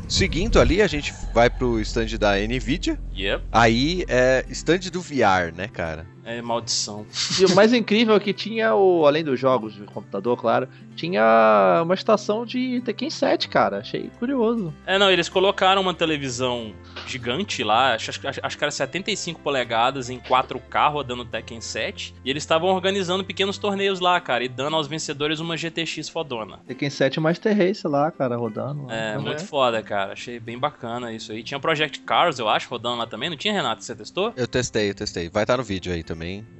[0.07, 3.45] Seguindo ali, a gente vai pro stand da Nvidia, Yep.
[3.51, 6.05] Aí é stand do VR, né, cara?
[6.25, 7.05] É maldição.
[7.39, 11.81] E o mais incrível é que tinha, o, além dos jogos de computador, claro, tinha
[11.83, 13.77] uma estação de Tekken 7, cara.
[13.77, 14.73] Achei curioso.
[14.87, 16.73] É, não, eles colocaram uma televisão
[17.05, 22.15] gigante lá, acho, acho, acho que era 75 polegadas em 4K rodando Tekken 7.
[22.23, 26.59] E eles estavam organizando pequenos torneios lá, cara, e dando aos vencedores uma GTX fodona.
[26.65, 28.91] Tekken 7 Master Race lá, cara, rodando.
[28.91, 30.13] É, muito foda, cara.
[30.13, 31.43] Achei bem bacana isso aí.
[31.43, 33.29] Tinha Project Cars, eu acho, rodando lá também.
[33.29, 33.83] Não tinha, Renato?
[33.83, 34.33] Você testou?
[34.35, 35.29] Eu testei, eu testei.
[35.29, 36.14] Vai estar no vídeo aí também.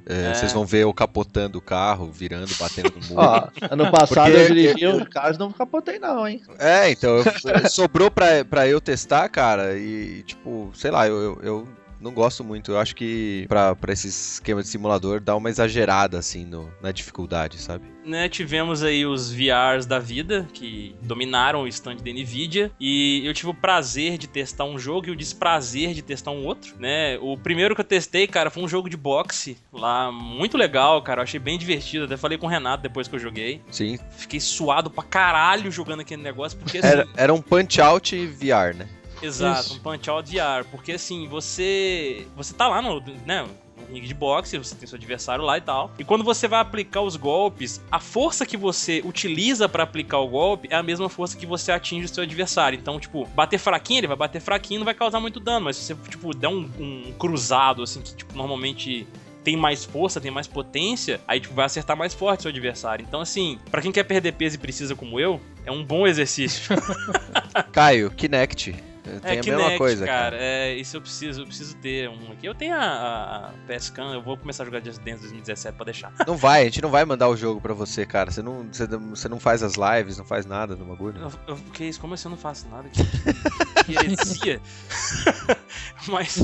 [0.08, 0.34] É, É.
[0.34, 3.20] Vocês vão ver eu capotando o carro, virando, batendo no muro.
[3.26, 6.40] Ó, ano passado Porque eu dirigi os carros não capotei não, hein.
[6.58, 11.40] É, então, eu- sobrou pra, pra eu testar, cara, e tipo, sei lá, eu, eu,
[11.42, 11.68] eu
[12.06, 12.72] não gosto muito.
[12.72, 16.92] Eu acho que pra, pra esse esquema de simulador dá uma exagerada, assim, no, na
[16.92, 17.96] dificuldade, sabe?
[18.06, 23.34] né, tivemos aí os VRs da vida, que dominaram o stand da Nvidia, e eu
[23.34, 27.18] tive o prazer de testar um jogo e o desprazer de testar um outro, né?
[27.20, 31.20] O primeiro que eu testei, cara, foi um jogo de boxe lá, muito legal, cara,
[31.20, 33.60] eu achei bem divertido, até falei com o Renato depois que eu joguei.
[33.70, 33.98] Sim.
[34.16, 38.88] Fiquei suado pra caralho jogando aquele negócio, porque assim, Era, era um punch-out VR, né?
[39.22, 39.76] Exato, Isso.
[39.76, 40.64] um punch out VR.
[40.70, 42.26] Porque assim, você.
[42.36, 43.00] Você tá lá no.
[43.24, 43.46] né?
[43.92, 45.90] ringue de boxe, você tem seu adversário lá e tal.
[45.98, 50.28] E quando você vai aplicar os golpes, a força que você utiliza pra aplicar o
[50.28, 52.78] golpe é a mesma força que você atinge o seu adversário.
[52.78, 55.66] Então, tipo, bater fraquinho, ele vai bater fraquinho, não vai causar muito dano.
[55.66, 59.06] Mas se você, tipo, der um, um cruzado, assim, que, tipo, normalmente
[59.44, 63.06] tem mais força, tem mais potência, aí tipo, vai acertar mais forte o seu adversário.
[63.06, 66.74] Então, assim, pra quem quer perder peso e precisa como eu, é um bom exercício.
[67.70, 68.74] Caio, Kinect.
[69.06, 70.18] Tem É, a Kinect, mesma coisa, cara.
[70.36, 70.36] cara.
[70.42, 72.46] É, isso eu preciso, eu preciso ter um aqui.
[72.46, 75.84] Eu tenho a, a, a PSCAN, eu vou começar a jogar Just Dance 2017 pra
[75.84, 76.12] deixar.
[76.26, 78.30] Não vai, a gente não vai mandar o jogo pra você, cara.
[78.30, 81.20] Você não, você, você não faz as lives, não faz nada no bagulho.
[81.20, 82.00] Eu, eu, que isso?
[82.00, 82.88] Como assim eu não faço nada?
[82.88, 84.60] Que, que heresia.
[86.08, 86.38] Mas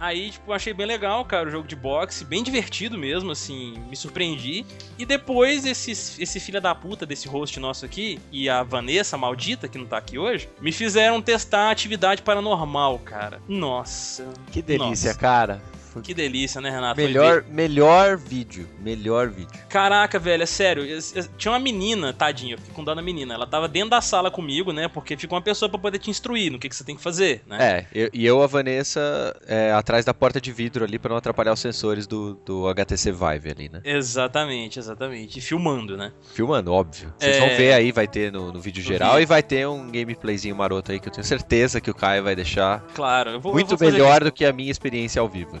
[0.00, 3.96] aí, tipo, achei bem legal, cara, o jogo de boxe, bem divertido mesmo, assim, me
[3.96, 4.64] surpreendi.
[4.98, 9.68] E depois esse, esse filho da puta desse host nosso aqui e a Vanessa, maldita,
[9.68, 13.40] que não tá aqui hoje, me fizeram testar a atividade paranormal, cara.
[13.48, 14.28] Nossa.
[14.52, 15.18] Que delícia, Nossa.
[15.18, 15.62] cara.
[16.02, 17.00] Que delícia, né, Renato?
[17.00, 18.68] Melhor, melhor vídeo.
[18.80, 19.58] Melhor vídeo.
[19.68, 20.84] Caraca, velho, é sério.
[20.84, 23.34] eu- eu- Tinha uma menina, tadinha, eu fiquei com dó da menina.
[23.34, 24.88] Ela tava dentro da sala comigo, né?
[24.88, 27.42] Porque fica uma pessoa pra poder te instruir no que, que você tem que fazer,
[27.46, 27.58] né?
[27.60, 31.16] É, eu- e eu, a Vanessa, é, atrás da porta de vidro ali pra não
[31.16, 33.80] atrapalhar os sensores do, do HTC Vive ali, né?
[33.84, 35.38] Exatamente, exatamente.
[35.38, 36.12] E filmando, né?
[36.34, 37.12] Filmando, óbvio.
[37.18, 37.40] Vocês É.
[37.40, 39.22] vão ver aí, vai ter no, no vídeo No geral vídeo.
[39.22, 42.34] e vai ter um gameplayzinho maroto aí que eu tenho certeza que o Caio vai
[42.34, 43.52] deixar Claro, eu vou.
[43.52, 45.54] eu muito vou fazer melhor do que a minha experiência ao vivo.
[45.54, 45.60] né?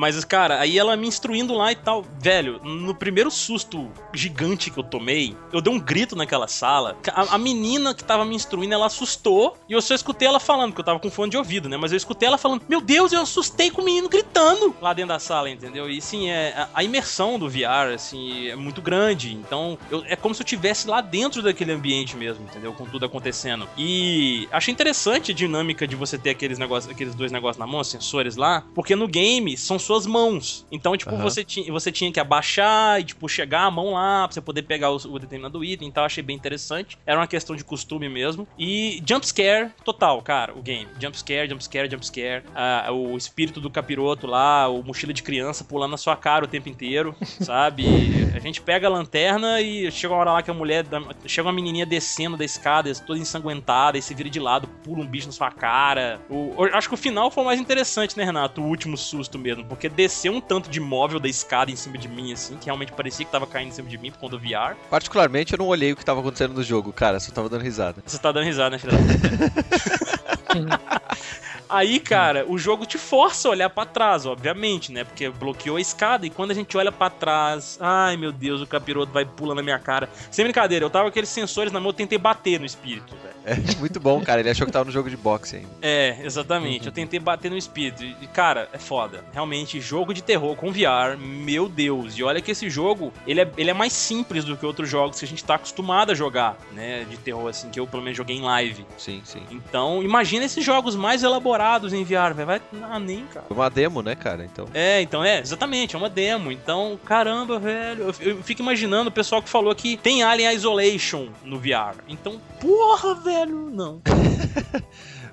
[0.00, 2.02] Mas, cara, aí ela me instruindo lá e tal.
[2.18, 6.96] Velho, no primeiro susto gigante que eu tomei, eu dei um grito naquela sala.
[7.12, 9.58] A, a menina que tava me instruindo, ela assustou.
[9.68, 11.76] E eu só escutei ela falando, porque eu tava com fone de ouvido, né?
[11.76, 15.10] Mas eu escutei ela falando: Meu Deus, eu assustei com o menino gritando lá dentro
[15.10, 15.90] da sala, entendeu?
[15.90, 19.34] E sim, é, a, a imersão do VR, assim, é muito grande.
[19.34, 22.72] Então, eu- é como se eu estivesse lá dentro daquele ambiente mesmo, entendeu?
[22.72, 23.68] Com tudo acontecendo.
[23.76, 27.84] E achei interessante a dinâmica de você ter aqueles negócios, aqueles dois negócios na mão,
[27.84, 30.64] sensores lá, porque no game são suas mãos.
[30.70, 31.22] Então, tipo, Aham.
[31.22, 34.62] você, tinha, você tinha que abaixar e, tipo, chegar a mão lá pra você poder
[34.62, 35.88] pegar o, o determinado item.
[35.88, 36.96] Então, achei bem interessante.
[37.04, 38.46] Era uma questão de costume mesmo.
[38.56, 40.86] E jump scare total, cara, o game.
[41.00, 42.44] Jump scare, jump scare, jump scare.
[42.54, 46.48] Ah, o espírito do capiroto lá, o mochila de criança pulando na sua cara o
[46.48, 47.82] tempo inteiro, sabe?
[47.82, 50.84] E a gente pega a lanterna e chega uma hora lá que a mulher.
[51.26, 55.06] Chega uma menininha descendo da escada, toda ensanguentada, e se vira de lado, pula um
[55.06, 56.20] bicho na sua cara.
[56.28, 58.60] O, acho que o final foi o mais interessante, né, Renato?
[58.60, 59.64] O último susto mesmo.
[59.70, 62.90] Porque desceu um tanto de móvel da escada em cima de mim, assim, que realmente
[62.90, 64.74] parecia que tava caindo em cima de mim por conta do VR.
[64.90, 68.02] Particularmente, eu não olhei o que tava acontecendo no jogo, cara, só tava dando risada.
[68.04, 68.98] Você tá dando risada, né, filha?
[71.70, 75.04] Aí, cara, o jogo te força a olhar pra trás, obviamente, né?
[75.04, 78.66] Porque bloqueou a escada e quando a gente olha pra trás, ai meu Deus, o
[78.66, 80.08] capiroto vai pulando na minha cara.
[80.30, 83.30] Sem brincadeira, eu tava com aqueles sensores na mão, eu tentei bater no espírito, velho.
[83.44, 84.40] É muito bom, cara.
[84.40, 85.68] Ele achou que tava no jogo de boxe ainda.
[85.80, 86.86] É, exatamente.
[86.86, 88.04] Eu tentei bater no espírito.
[88.04, 89.24] E, cara, é foda.
[89.32, 92.18] Realmente, jogo de terror com VR, meu Deus.
[92.18, 95.18] E olha que esse jogo, ele é, ele é mais simples do que outros jogos
[95.18, 97.04] que a gente tá acostumado a jogar, né?
[97.08, 98.84] De terror, assim, que eu pelo menos joguei em live.
[98.98, 99.42] Sim, sim.
[99.50, 101.59] Então, imagina esses jogos mais elaborados
[101.92, 102.46] em VR, velho.
[102.46, 102.60] Vai.
[102.82, 103.46] Ah, nem, cara.
[103.50, 104.44] Uma demo, né, cara?
[104.44, 104.66] Então.
[104.72, 106.50] É, então, é, exatamente, é uma demo.
[106.50, 108.04] Então, caramba, velho.
[108.04, 111.96] Eu, eu fico imaginando o pessoal que falou que tem Alien Isolation no VR.
[112.08, 114.00] Então, porra, velho, não.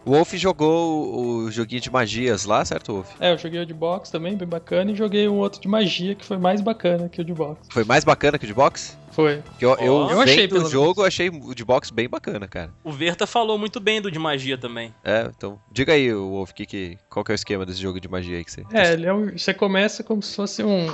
[0.07, 3.09] O Wolf jogou o, o joguinho de magias lá, certo, Wolf?
[3.19, 6.15] É, eu joguei o de box também, bem bacana, e joguei um outro de magia
[6.15, 7.67] que foi mais bacana que o de box.
[7.69, 8.95] Foi mais bacana que o de boxe?
[9.17, 9.41] Foi.
[9.59, 10.11] Eu, eu, Ó.
[10.11, 12.71] Eu achei, pelo o jogo, eu achei o de box bem bacana, cara.
[12.83, 14.93] O Verta falou muito bem do de magia também.
[15.03, 18.07] É, então, diga aí, Wolf, que, que, qual que é o esquema desse jogo de
[18.07, 18.63] magia aí que você...
[18.71, 20.87] É, ele é um, você começa como se fosse um,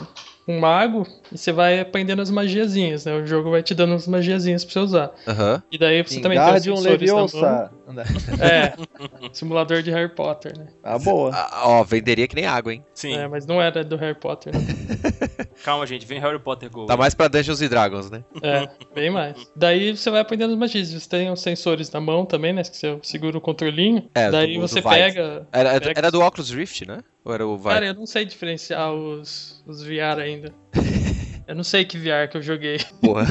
[0.47, 3.13] um mago e você vai aprendendo as magiazinhas, né?
[3.13, 5.11] O jogo vai te dando as magiazinhas pra você usar.
[5.27, 5.61] Aham.
[5.69, 7.69] E daí você também tem os sensores na mão.
[8.39, 8.73] É,
[9.33, 10.67] simulador de Harry Potter, né?
[10.83, 11.31] Ah, boa.
[11.33, 12.83] Ah, ó, venderia que nem água, hein?
[12.93, 13.15] Sim.
[13.15, 14.61] É, mas não era do Harry Potter, né?
[15.63, 16.05] Calma, gente.
[16.05, 16.85] Vem Harry Potter Go.
[16.87, 18.23] Tá mais pra Dungeons and Dragons, né?
[18.41, 19.35] É, bem mais.
[19.55, 20.91] Daí você vai aprendendo as magias.
[20.91, 22.63] Você tem os sensores na mão também, né?
[22.63, 24.09] Que você segura o controlinho.
[24.15, 25.01] É, daí do- você do Vive.
[25.01, 25.47] pega.
[25.51, 26.99] Era, pega- era do Oculus Rift, né?
[27.25, 27.69] Ou era o Vive?
[27.69, 30.53] Cara, eu não sei diferenciar os, os VR ainda.
[31.47, 32.77] eu não sei que VR que eu joguei.
[33.01, 33.25] Porra.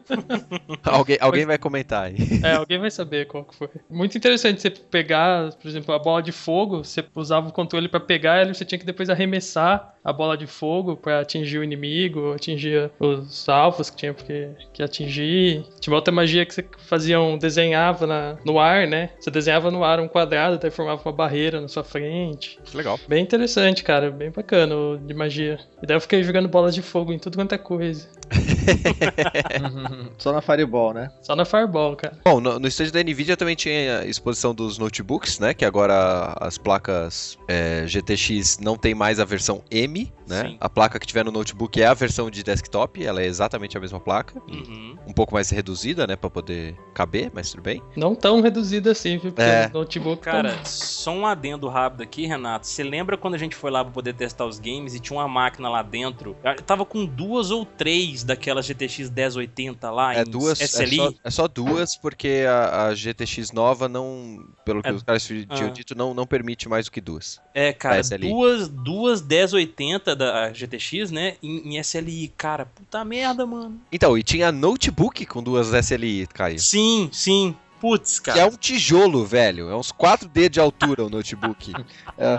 [0.82, 2.16] alguém alguém vai comentar aí.
[2.42, 3.68] É, alguém vai saber qual que foi.
[3.90, 8.00] Muito interessante você pegar, por exemplo, a bola de fogo, você usava o controle pra
[8.00, 11.64] pegar ela e você tinha que depois arremessar a bola de fogo pra atingir o
[11.64, 15.64] inimigo, atingir os alvos que tinha que, que atingir.
[15.78, 19.10] Tinha outra magia que você fazia um, desenhava na, no ar, né?
[19.20, 22.58] Você desenhava no ar um quadrado, daí formava uma barreira na sua frente.
[22.74, 22.98] Legal.
[23.06, 24.74] Bem interessante, cara, bem bacana
[25.04, 25.58] de magia.
[25.82, 28.08] E daí eu fiquei jogando bolas de fogo em tudo quanto é coisa.
[30.18, 31.10] Só na Fireball, né?
[31.22, 32.18] Só na Fireball, cara.
[32.24, 35.54] Bom, no, no estande da Nvidia também tinha a exposição dos notebooks, né?
[35.54, 40.48] Que agora as placas é, GTX não tem mais a versão M, né?
[40.48, 40.56] Sim.
[40.60, 43.80] A placa que tiver no notebook é a versão de desktop, ela é exatamente a
[43.80, 44.40] mesma placa.
[44.48, 44.96] Uhum.
[45.06, 46.16] Um pouco mais reduzida, né?
[46.16, 47.82] Pra poder caber, mas tudo bem.
[47.96, 49.32] Não tão reduzida assim, viu?
[49.32, 49.68] Porque É.
[49.72, 52.66] o notebook Cara, só um adendo rápido aqui, Renato.
[52.66, 55.28] Você lembra quando a gente foi lá pra poder testar os games e tinha uma
[55.28, 56.36] máquina lá dentro?
[56.44, 60.96] Eu tava com duas ou três daquelas GTX 1080 lá É em duas, é SLI.
[60.96, 65.24] só, é só duas, porque a, a GTX nova não, pelo que É- os caras
[65.26, 65.70] tinham Ah.
[65.70, 67.40] dito, não, não permite mais do que duas.
[67.54, 71.36] É, cara, duas, duas 1080 da GTX, né?
[71.42, 72.32] Em, em SLI.
[72.36, 73.80] Cara, puta merda, mano.
[73.92, 76.58] Então, e tinha notebook com duas SLI, Caio.
[76.58, 77.54] Sim, sim.
[77.80, 78.46] Putz, Que é cara.
[78.48, 79.70] um tijolo, velho.
[79.70, 81.72] É uns 4 D de altura o notebook.
[82.18, 82.38] É.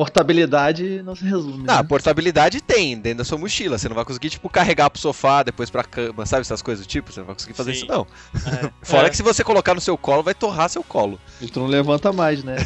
[0.00, 1.64] Portabilidade não se resume.
[1.68, 1.82] Ah, né?
[1.82, 3.76] portabilidade tem dentro da sua mochila.
[3.76, 6.88] Você não vai conseguir, tipo, carregar pro sofá, depois pra cama, sabe essas coisas do
[6.88, 7.12] tipo?
[7.12, 7.80] Você não vai conseguir fazer Sim.
[7.80, 8.06] isso, não.
[8.34, 8.70] É.
[8.82, 9.10] Fora É.
[9.10, 11.20] que se você colocar no seu colo, vai torrar seu colo.
[11.38, 12.56] E tu não levanta mais, né?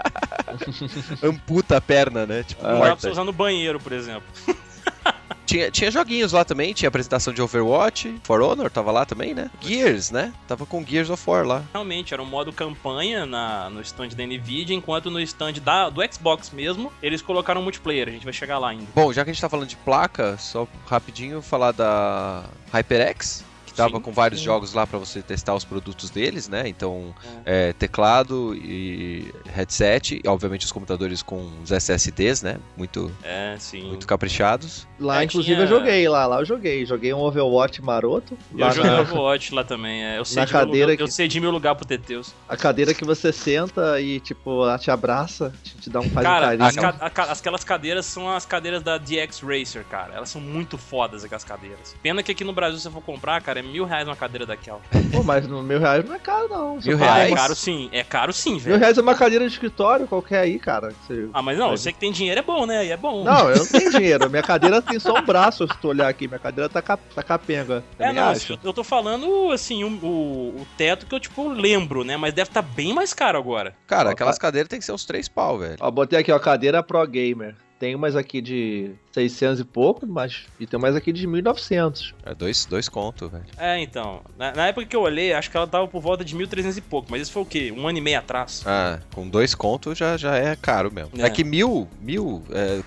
[1.22, 2.42] Amputa a perna, né?
[2.42, 2.72] Tipo, Ah.
[2.72, 4.24] Não dá pra você usar no banheiro, por exemplo.
[5.46, 9.50] Tinha, tinha joguinhos lá também, tinha apresentação de Overwatch, For Honor tava lá também, né?
[9.60, 10.32] Gears, né?
[10.48, 11.62] Tava com Gears of War lá.
[11.72, 16.00] Realmente, era um modo campanha na, no stand da Nvidia, enquanto no stand da, do
[16.10, 18.08] Xbox mesmo, eles colocaram multiplayer.
[18.08, 18.86] A gente vai chegar lá ainda.
[18.94, 23.44] Bom, já que a gente tá falando de placa, só rapidinho falar da HyperX,
[23.74, 24.46] tava Sim, com vários sim.
[24.46, 26.68] jogos lá pra você testar os produtos deles, né?
[26.68, 27.14] Então,
[27.44, 32.58] é, teclado e headset, e obviamente os computadores com os SSDs, né?
[32.76, 33.82] Muito, É, sim.
[33.84, 34.86] muito caprichados.
[34.98, 36.26] Lá, É, inclusive, tinha- eu joguei lá.
[36.26, 36.84] Lá eu joguei.
[36.86, 38.36] Joguei um Overwatch maroto.
[38.56, 40.04] Eu joguei na, Overwatch lá também.
[40.04, 40.18] é.
[40.18, 42.32] Eu sei na cadeira lugar, eu que- cedi meu lugar pro Teteus.
[42.48, 46.24] a cadeira que você senta e, tipo, ela te abraça, te, te dá um faz
[46.26, 50.14] Cara, as ca- aquelas cadeiras são as cadeiras da DX Racer, cara.
[50.14, 51.94] Elas são muito fodas, aquelas cadeiras.
[52.02, 54.46] Pena que aqui no Brasil, se você for comprar, cara, é mil reais uma cadeira
[54.46, 54.80] daquela.
[55.10, 56.80] Pô, mas no mil reais não é caro, não.
[56.80, 57.32] Você Mil reais?
[57.32, 57.88] é caro sim.
[57.92, 58.78] É caro sim, Mil velho.
[58.78, 60.92] reais é uma cadeira de escritório qualquer aí, cara.
[61.06, 62.84] Você- Ah, mas não, você que tem dinheiro é bom, né?
[62.86, 63.24] E é bom.
[63.24, 64.28] Não, eu não tenho dinheiro.
[64.30, 66.26] Minha cadeira tem só um braço, se tu olhar aqui.
[66.28, 67.82] Minha cadeira tá, cap tá capenga.
[67.98, 68.58] É, não, acho.
[68.62, 72.16] eu tô falando, assim, o, o, o teto que eu, tipo, lembro, né?
[72.16, 73.74] Mas deve estar bem mais caro agora.
[73.86, 74.42] Cara, Ó, aquelas tá.
[74.42, 75.76] cadeiras tem que ser uns 3 pau, velho.
[75.80, 77.54] Ó, botei aqui, ó, cadeira Pro Gamer.
[77.78, 80.42] Tem umas aqui de 600 e pouco, mas.
[80.58, 82.14] E tem umas aqui de 1900.
[82.26, 83.44] É dois, dois conto, velho.
[83.56, 84.20] É, então.
[84.36, 86.80] Na, na época que eu olhei, acho que ela tava por volta de 1.300 e
[86.80, 87.08] pouco.
[87.10, 87.72] Mas isso foi o quê?
[87.76, 88.62] Um ano e meio atrás?
[88.66, 91.10] Ah, com dois conto já, já é caro mesmo.
[91.16, 91.30] É, É.
[91.30, 92.80] que mil, mil é,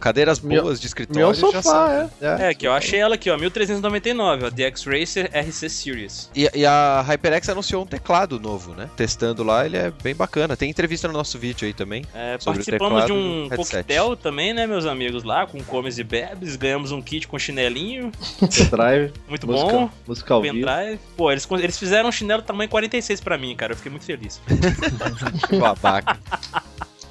[0.00, 1.62] cadeiras boas de escritório já são.
[1.62, 2.26] sofá, é.
[2.26, 2.50] é.
[2.50, 6.30] É, que eu achei ela aqui, ó, 1399, ó, DX Racer RC Series.
[6.34, 8.90] E, e a HyperX anunciou um teclado novo, né?
[8.96, 10.56] Testando lá, ele é bem bacana.
[10.56, 12.04] Tem entrevista no nosso vídeo aí também.
[12.14, 13.56] É, Sobre o participamos de teclado um e o headset.
[13.70, 18.10] coquetel também, né, meus amigos lá, com comes e bebes, ganhamos um kit com chinelinho,
[18.40, 19.90] Pendrive, muito música, bom.
[20.06, 20.54] música ao vivo.
[20.54, 20.98] Pendrive.
[21.16, 23.72] Pô, eles, eles fizeram um chinelo tamanho 46 pra mim, cara.
[23.72, 24.40] Eu fiquei muito feliz.
[25.60, 26.18] Babaca.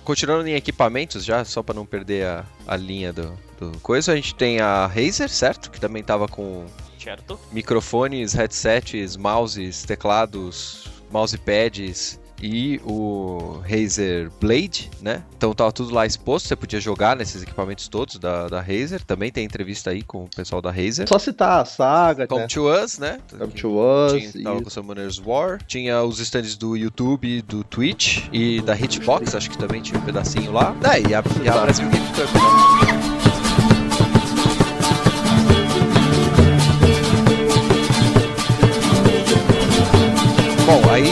[0.04, 4.16] Continuando em equipamentos já, só pra não perder a, a linha do, do coisa, a
[4.16, 5.70] gente tem a Razer, certo?
[5.70, 6.66] Que também tava com
[6.98, 7.40] Certo?
[7.52, 15.24] microfones, headsets, mouses, teclados, mousepads e o Razer Blade, né?
[15.38, 19.04] Então tava tudo lá exposto, você podia jogar nesses equipamentos todos da, da Razer.
[19.04, 21.08] Também tem entrevista aí com o pessoal da Razer.
[21.08, 22.48] Só citar a saga, Come né?
[22.48, 23.20] to Us, né?
[23.30, 24.34] Come que to Us.
[24.44, 24.64] Tava e...
[24.64, 25.62] com Summoner's War.
[25.66, 30.04] Tinha os stands do YouTube, do Twitch e da Hitbox, acho que também tinha um
[30.04, 30.76] pedacinho lá.
[30.84, 32.88] É, e a, e a Brasil Game né?
[40.66, 41.07] Bom, aí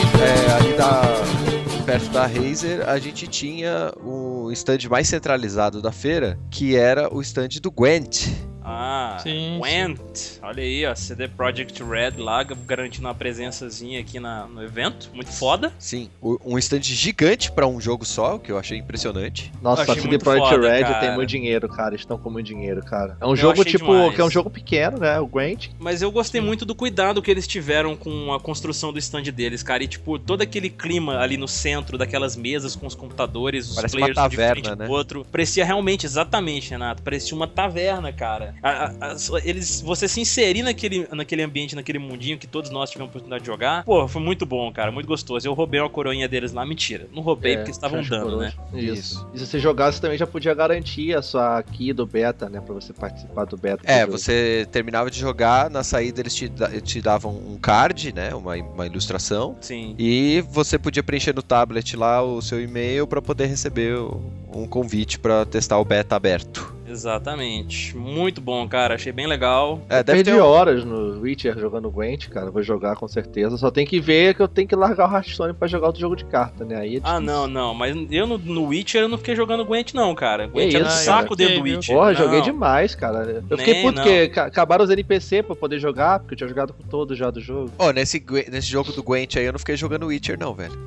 [1.96, 7.20] perto da Razer, a gente tinha o stand mais centralizado da feira, que era o
[7.20, 8.26] stand do Gwent.
[8.68, 10.40] Ah, Sim, Gwent.
[10.42, 15.08] Olha aí, ó, CD Projekt Red lá, garantindo uma presençazinha aqui na, no evento.
[15.14, 15.72] Muito foda.
[15.78, 19.52] Sim, um stand gigante pra um jogo só, o que eu achei impressionante.
[19.62, 20.98] Nossa, Achei a CD muito Projekt foda, Red cara.
[20.98, 21.90] tem muito dinheiro, cara.
[21.90, 23.16] Eles estão com muito dinheiro, cara.
[23.20, 24.14] É um Eu jogo, tipo, demais.
[24.16, 25.20] que é um jogo pequeno, né?
[25.20, 25.68] O Gwent.
[25.78, 29.62] Mas eu gostei muito do cuidado que eles tiveram com a construção do stand deles,
[29.62, 29.84] cara.
[29.84, 33.94] E, tipo, todo aquele clima ali no centro, daquelas mesas com os computadores, os Parece
[33.96, 34.86] uma players um de taverna, frente né?
[34.88, 35.26] outro.
[35.30, 37.02] Parecia realmente, exatamente, Renato.
[37.02, 38.54] Parecia uma taverna, cara.
[38.62, 42.90] A- a- a- eles, você se inserir naquele, naquele ambiente, naquele mundinho que todos nós
[42.90, 44.90] tivemos a oportunidade de jogar, pô, foi muito bom, cara.
[44.90, 45.46] Muito gostoso.
[45.46, 47.06] Eu roubei uma coroinha deles lá, mentira.
[47.12, 48.52] Não roubei É, porque eles estavam dando, né?
[48.74, 49.28] Isso.
[49.34, 52.60] E se você jogasse também já podia garantir a sua key do beta, né?
[52.60, 53.82] Pra você participar do beta.
[53.84, 54.12] do É, jogo.
[54.18, 56.50] você terminava de jogar, na saída eles te,
[56.82, 58.34] te davam um card, né?
[58.34, 59.56] Uma, uma ilustração.
[59.60, 59.94] Sim.
[59.98, 64.20] E você podia preencher no tablet lá o seu e-mail pra poder receber o-
[64.62, 66.74] um convite pra testar o beta aberto.
[66.88, 67.96] Exatamente.
[67.96, 68.94] Muito bom, cara.
[68.94, 69.80] Achei bem legal.
[69.88, 72.48] É, deve Perdi ter horas no Witcher jogando Gwent, cara.
[72.50, 73.56] Vou jogar com certeza.
[73.56, 76.14] Só tem que ver que eu tenho que largar o Hearthstone pra jogar outro jogo
[76.14, 76.76] de carta, né?
[76.76, 77.74] Aí é Ah, não, não.
[77.74, 80.46] Mas eu no, no Witcher eu não fiquei jogando Gwent, não, cara.
[80.46, 81.48] Gwent Que era um isso, saco cara.
[81.48, 81.62] dentro do?
[81.64, 81.94] Witcher.
[81.96, 82.14] Porra, Não.
[82.14, 83.42] joguei demais, cara.
[83.50, 84.02] Eu fiquei Nem, puto não.
[84.04, 87.30] porque ca- acabaram os NPC pra poder jogar, porque eu tinha jogado com todos já
[87.32, 87.72] do jogo.
[87.78, 90.72] Ó, nesse, Gwen- nesse jogo do Gwent aí eu não fiquei jogando Witcher não, velho.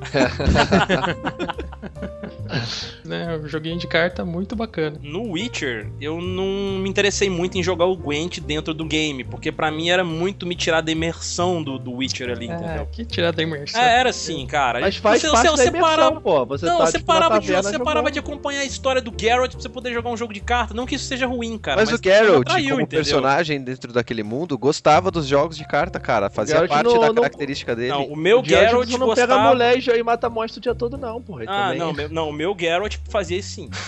[3.04, 4.98] Né, um joguinho de carta muito bacana.
[5.02, 9.50] No Witcher, eu não me interessei muito em jogar o Gwent dentro do game, porque
[9.50, 12.86] pra mim era muito me tirar da imersão do, do Witcher ali, É, entendeu?
[12.92, 13.80] que tirar da imersão.
[13.80, 14.80] É, era assim, cara.
[14.80, 16.46] Mas faz você, parte você, da você imersão, parava, pô.
[16.46, 19.52] Você não, tá, você, tipo, parava, de, você parava de acompanhar a história do Geralt
[19.52, 20.74] pra você poder jogar um jogo de carta.
[20.74, 21.80] Não que isso seja ruim, cara.
[21.80, 22.98] mas, Mas, o Geralt, atraiu, como entendeu?
[23.04, 26.28] personagem dentro daquele mundo, gostava dos jogos de carta, cara.
[26.30, 27.88] Fazia Geralt parte não- da não- característica dele.
[27.88, 29.34] Não, o meu O Geralt Geralt não pega gostava...
[29.42, 31.42] a mulher e, mata monstro o dia todo, não, porra.
[31.42, 33.70] Ele Ah, também- não, meu- não, o meu Geralt fazia isso sim.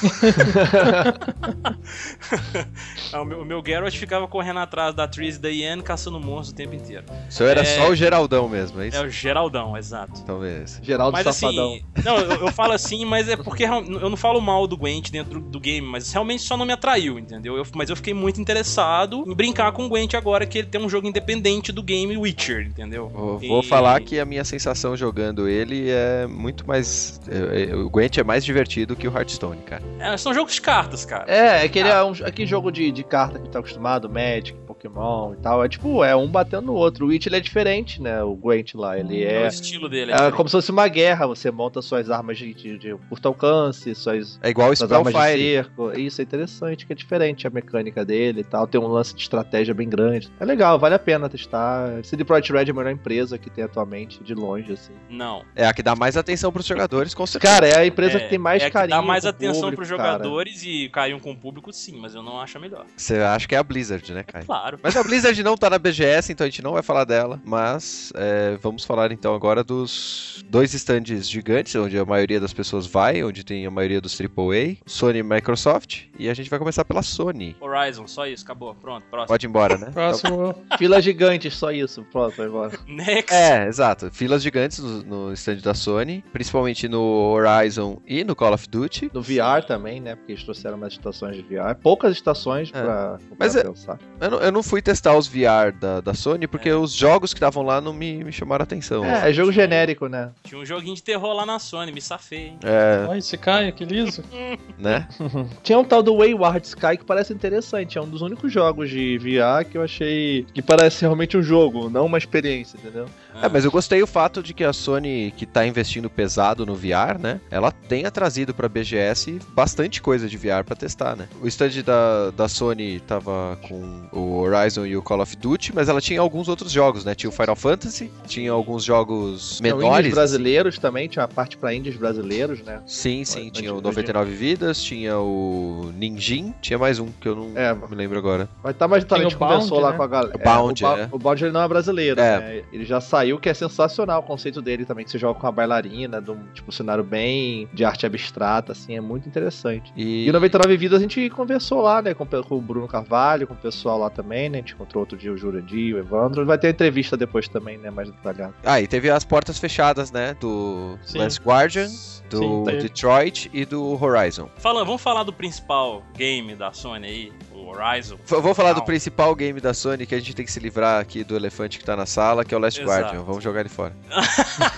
[3.15, 6.51] O, meu, o meu Geralt ficava correndo atrás da Triss e da Yen, caçando monstros
[6.51, 7.05] o tempo inteiro.
[7.29, 8.97] O seu era É- só o Geraldão mesmo, é isso?
[8.97, 10.23] É o Geraldão, exato.
[10.25, 10.81] Talvez.
[10.83, 11.73] Geraldo Mas Safadão.
[11.75, 15.11] assim, não, eu, eu falo assim, mas é porque eu não falo mal do Gwent
[15.11, 17.57] dentro do game, mas realmente só não me atraiu, entendeu?
[17.57, 20.81] Eu- mas eu fiquei muito interessado em brincar com o Gwent agora que ele tem
[20.81, 23.09] um jogo independente do game Witcher, entendeu?
[23.09, 27.21] Vou, E- vou falar que a minha sensação jogando ele é muito mais.
[27.29, 29.83] é- é- o Gwent é mais divertido que o Hearthstone, cara.
[29.99, 31.25] É, são jogos de cartas, cara.
[31.27, 34.59] É, é que ele é um aquele jogo de, de carta que tá acostumado, Magic,
[34.83, 35.65] Pokémon e tal.
[35.65, 37.07] É tipo, é um batendo no outro.
[37.07, 38.23] O Witch ele é diferente, né?
[38.23, 39.47] O Gwent lá, ele É o é.
[39.49, 40.13] estilo dele.
[40.13, 43.95] É como se fosse uma guerra, você monta suas armas de, de, de curto alcance,
[43.95, 46.07] suas, É igual o suas armas de Spellfire.
[46.07, 48.67] Isso é interessante, que é diferente a mecânica dele e tal.
[48.67, 50.31] Tem um lance de estratégia bem grande.
[50.41, 52.03] É legal, vale a pena testar.
[52.05, 54.93] CD Projekt Red é a melhor empresa que tem atualmente, de longe, assim.
[55.09, 55.45] Não.
[55.55, 57.53] É a que dá mais atenção pros jogadores, com certeza.
[57.55, 58.97] Cara, é a empresa É, que tem mais é carinho.
[58.99, 60.13] dá mais atenção público, pros cara.
[60.13, 62.87] jogadores e carinho com o público, sim, mas eu não acho a melhor.
[62.97, 64.45] Você acha que é a Blizzard, né, Kai?
[64.45, 64.72] Claro.
[64.83, 67.41] Mas a Blizzard não tá na BGS, então a gente não vai falar dela.
[67.45, 72.87] Mas é, vamos falar então agora dos dois stands gigantes, onde a maioria das pessoas
[72.87, 76.03] vai, onde tem a maioria dos AAA, Sony e Microsoft.
[76.19, 77.57] E a gente vai começar pela Sony.
[77.61, 78.75] Horizon, só isso, acabou.
[78.75, 79.29] Pronto, próximo.
[79.29, 79.91] Pode ir embora, né?
[79.93, 80.55] Próximo.
[80.79, 82.05] Fila gigante, só isso.
[82.13, 82.73] Pronto, vai embora.
[82.87, 83.33] Next.
[83.35, 84.11] É, exato.
[84.13, 87.01] Filas gigantes no, no stand da Sony, principalmente no
[87.33, 89.11] Horizon e no Call of Duty.
[89.13, 90.15] No VR também, né?
[90.17, 91.75] Porque eles trouxeram mais estações de VR.
[91.83, 92.83] Poucas estações É.
[92.83, 93.99] pra, Mas pra é- pensar.
[94.21, 96.75] Eu não, eu não fui testar os VR da, da Sony, porque É.
[96.75, 99.05] os jogos que estavam lá não me, me chamaram a atenção.
[99.05, 100.31] É, é jogo genérico, né?
[100.45, 102.59] Tinha um joguinho de terror lá na Sony, me safei, hein?
[102.65, 104.23] É, Olha, esse Caio, que liso.
[104.79, 105.07] né?
[105.63, 107.99] Tinha um tal do Wayward Sky que parece interessante.
[107.99, 111.89] É um dos únicos jogos de VR que eu achei que parece realmente um jogo,
[111.91, 113.07] não uma experiência, entendeu?
[113.41, 116.75] É, mas eu gostei o fato de que a Sony, que tá investindo pesado no
[116.75, 117.41] VR, né?
[117.51, 121.29] Ela tenha trazido pra BGS bastante coisa de VR pra testar, né?
[121.41, 125.89] O stand da, da Sony tava com o Horizon e o Call of Duty, mas
[125.89, 127.15] ela tinha alguns outros jogos, né?
[127.15, 129.99] Tinha o Final Fantasy, tinha alguns jogos Tinha menores.
[130.01, 132.81] indies brasileiros também, tinha uma parte pra indies brasileiros, né?
[132.87, 133.51] Sim, sim.
[133.51, 137.75] Tinha o pode- 99 Vidas, tinha o Ninjin, tinha mais um que eu não É.
[137.75, 138.49] me lembro agora.
[138.63, 139.97] Vai estar mais detalhe, a gente Bound, conversou lá né?
[139.97, 140.37] com a galera.
[140.37, 141.09] O Bound, é, o, Ba- é.
[141.13, 142.39] o Bound ele não é brasileiro, É.
[142.39, 142.63] né?
[142.73, 145.53] Ele já saiu, que é sensacional o conceito dele também, que você joga com a
[145.53, 149.93] bailarina, de um tipo, um cenário bem de arte abstrata, assim, é muito interessante.
[149.97, 153.47] E, E o 99 Vidas a gente conversou lá, né, com, com o Bruno Carvalho,
[153.47, 154.49] com o pessoal lá também.
[154.49, 154.59] né?
[154.59, 156.45] A gente encontrou outro dia o Jurandir, o Evandro.
[156.47, 157.91] Vai ter entrevista depois também, né?
[157.91, 158.55] Mais detalhado.
[158.65, 160.35] Ah, e teve as portas fechadas, né?
[160.41, 161.19] Do Sim.
[161.19, 161.87] Last Guardian,
[162.31, 162.79] do Sim.
[162.81, 164.49] Detroit e do Horizon.
[164.57, 168.17] Fala, vamos falar do principal game da Sony aí, o Horizon.
[168.25, 168.85] V- Vou falar do Não.
[168.87, 171.85] principal game da Sony que a gente tem que se livrar aqui do elefante que
[171.85, 173.01] tá na sala, que é o Last Exato.
[173.03, 173.12] Guardian.
[173.21, 173.95] Vamos jogar ele fora.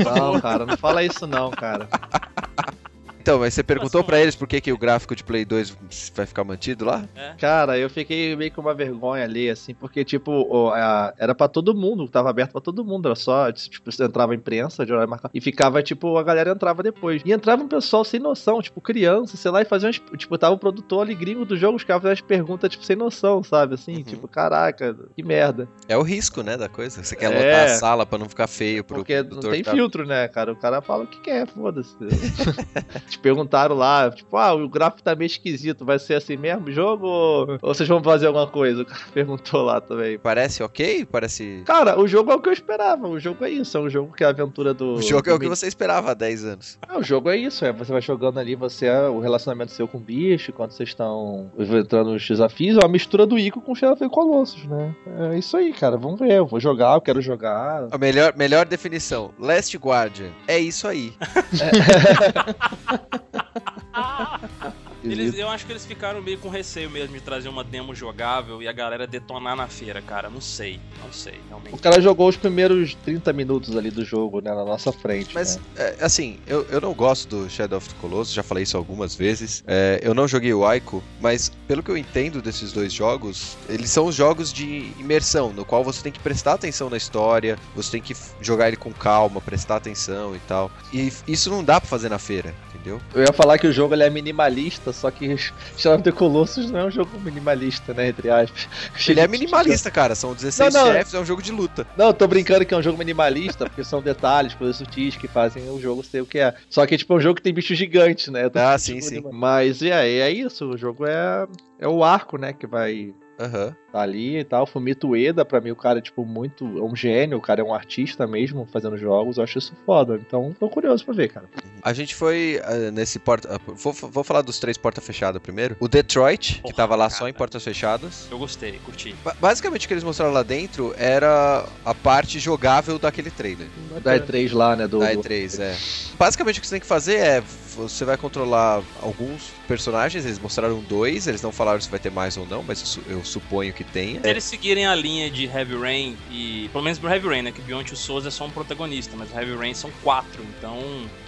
[0.05, 1.89] Não, cara, não fala isso não, cara.
[3.25, 5.75] Então, mas você perguntou Mas, pra eles por que, que o gráfico de Play 2
[6.14, 7.09] vai ficar mantido lá?
[7.39, 10.70] Cara, eu fiquei meio com uma vergonha ali, assim, porque, tipo,
[11.16, 14.37] era pra todo mundo, tava aberto pra todo mundo, era só, tipo, você entrava a
[14.37, 17.22] imprensa de horário marcado, e ficava, tipo, a galera entrava depois.
[17.25, 20.55] E entrava um pessoal sem noção, tipo, criança, sei lá, e fazia umas, tipo, tava
[20.55, 23.72] o produtor ali, gringo do jogo, os caras faziam umas perguntas, tipo, sem noção, sabe,
[23.77, 24.03] assim, Uhum.
[24.03, 25.66] tipo, caraca, que merda.
[25.89, 27.03] É o risco, né, da coisa.
[27.03, 27.35] Você quer É.
[27.35, 30.53] lotar a sala pra não ficar feio pro Porque não tem tá- filtro, né, cara?
[30.53, 31.97] O cara fala o que quer, foda-se.
[33.15, 36.73] Te perguntaram lá, tipo, ah, o gráfico tá meio esquisito, vai ser assim mesmo o
[36.73, 37.07] jogo?
[37.07, 38.83] Ou, vocês vão fazer alguma coisa?
[38.85, 40.19] O cara perguntou lá também.
[40.19, 41.07] Parece ok?
[41.07, 41.62] Parece.
[41.65, 43.07] Cara, o jogo é o que eu esperava.
[43.09, 43.79] O jogo é isso.
[43.79, 44.95] É um jogo que é a aventura do.
[44.95, 46.79] O jogo é o que você esperava há 10 anos.
[46.89, 47.65] É, o jogo é isso.
[47.65, 50.89] É, você vai jogando ali, você é o relacionamento seu com o bicho, quando vocês
[50.89, 54.95] estão entrando nos desafios, é uma mistura do Ico com Shadow of the Colossus, né?
[55.33, 55.97] É isso aí, cara.
[55.97, 56.33] Vamos ver.
[56.33, 57.89] Eu vou jogar, eu quero jogar.
[57.91, 60.31] A melhor, melhor definição: Last Guardian.
[60.49, 61.12] É isso aí.
[65.05, 68.63] Eles, eu acho que eles ficaram meio com receio mesmo de trazer uma demo jogável
[68.63, 70.31] e a galera detonar na feira, cara.
[70.31, 71.83] Não sei, não sei, O realmente.
[71.83, 74.55] cara jogou os primeiros 30 minutos ali do jogo, né?
[74.55, 75.35] Na nossa frente.
[75.35, 75.63] Mas, né?
[75.77, 79.15] é, assim, eu, eu não gosto do Shadow of the Colossus, já falei isso algumas
[79.15, 79.63] vezes.
[79.67, 83.91] É, eu não joguei o Ico, mas pelo que eu entendo desses dois jogos, eles
[83.91, 87.93] são os jogos de imersão, no qual você tem que prestar atenção na história, você
[87.93, 90.71] tem que jogar ele com calma, prestar atenção e tal.
[90.93, 93.01] E isso não dá pra fazer na feira, entendeu?
[93.14, 95.35] Eu ia falar que o jogo ele é minimalista, só que
[95.76, 98.09] Shadow of the Colossus não é um jogo minimalista, né?
[98.09, 98.68] Entre aspas.
[99.09, 100.93] Ele é minimalista, cara, são 16 Não, não.
[100.93, 101.87] chefes, é um jogo de luta.
[101.97, 105.26] Não, eu tô brincando que é um jogo minimalista, porque são detalhes, coisas sutis que
[105.26, 106.55] fazem o jogo ser o que é.
[106.68, 108.45] Só que, tipo, é um jogo que tem bicho gigante, né?
[108.55, 109.22] Ah, Tipo, sim, sim.
[109.32, 111.47] Mas é, é isso, o jogo é,
[111.78, 112.53] é o arco, né?
[112.53, 113.74] Que vai Aham.
[113.95, 114.66] Tá ali e tal.
[114.66, 116.64] Fumito Ueda, pra mim, o cara é, tipo, muito.
[116.78, 119.36] É um gênio, o cara é um artista mesmo fazendo jogos.
[119.36, 120.16] Eu acho isso foda.
[120.16, 121.47] Então, tô curioso pra ver, cara.
[121.80, 123.55] A gente foi ah, nesse porta.
[123.55, 125.76] ah, vou, vou falar dos três porta fechadas primeiro.
[125.78, 127.18] O Detroit, que Porra, tava lá cara.
[127.18, 128.26] só em portas fechadas.
[128.30, 129.14] Eu gostei, curti.
[129.24, 133.68] Ba- Basicamente o que eles mostraram lá dentro era a parte jogável daquele trailer.
[134.03, 134.88] Da E3 lá, né?
[134.88, 135.76] Do, Da do- E3, é.
[136.18, 137.42] Basicamente o que você tem que fazer é.
[137.76, 142.36] Você vai controlar alguns personagens, eles mostraram dois, eles não falaram se vai ter mais
[142.36, 144.20] ou não, mas eu, su- eu suponho que tenha.
[144.20, 146.68] Se eles seguirem a linha de Heavy Rain e.
[146.72, 147.53] Pelo menos pro Heavy Rain, né?
[147.53, 150.43] Que Beyond Souls é só um protagonista, mas o Heavy Rain são quatro.
[150.59, 150.78] Então,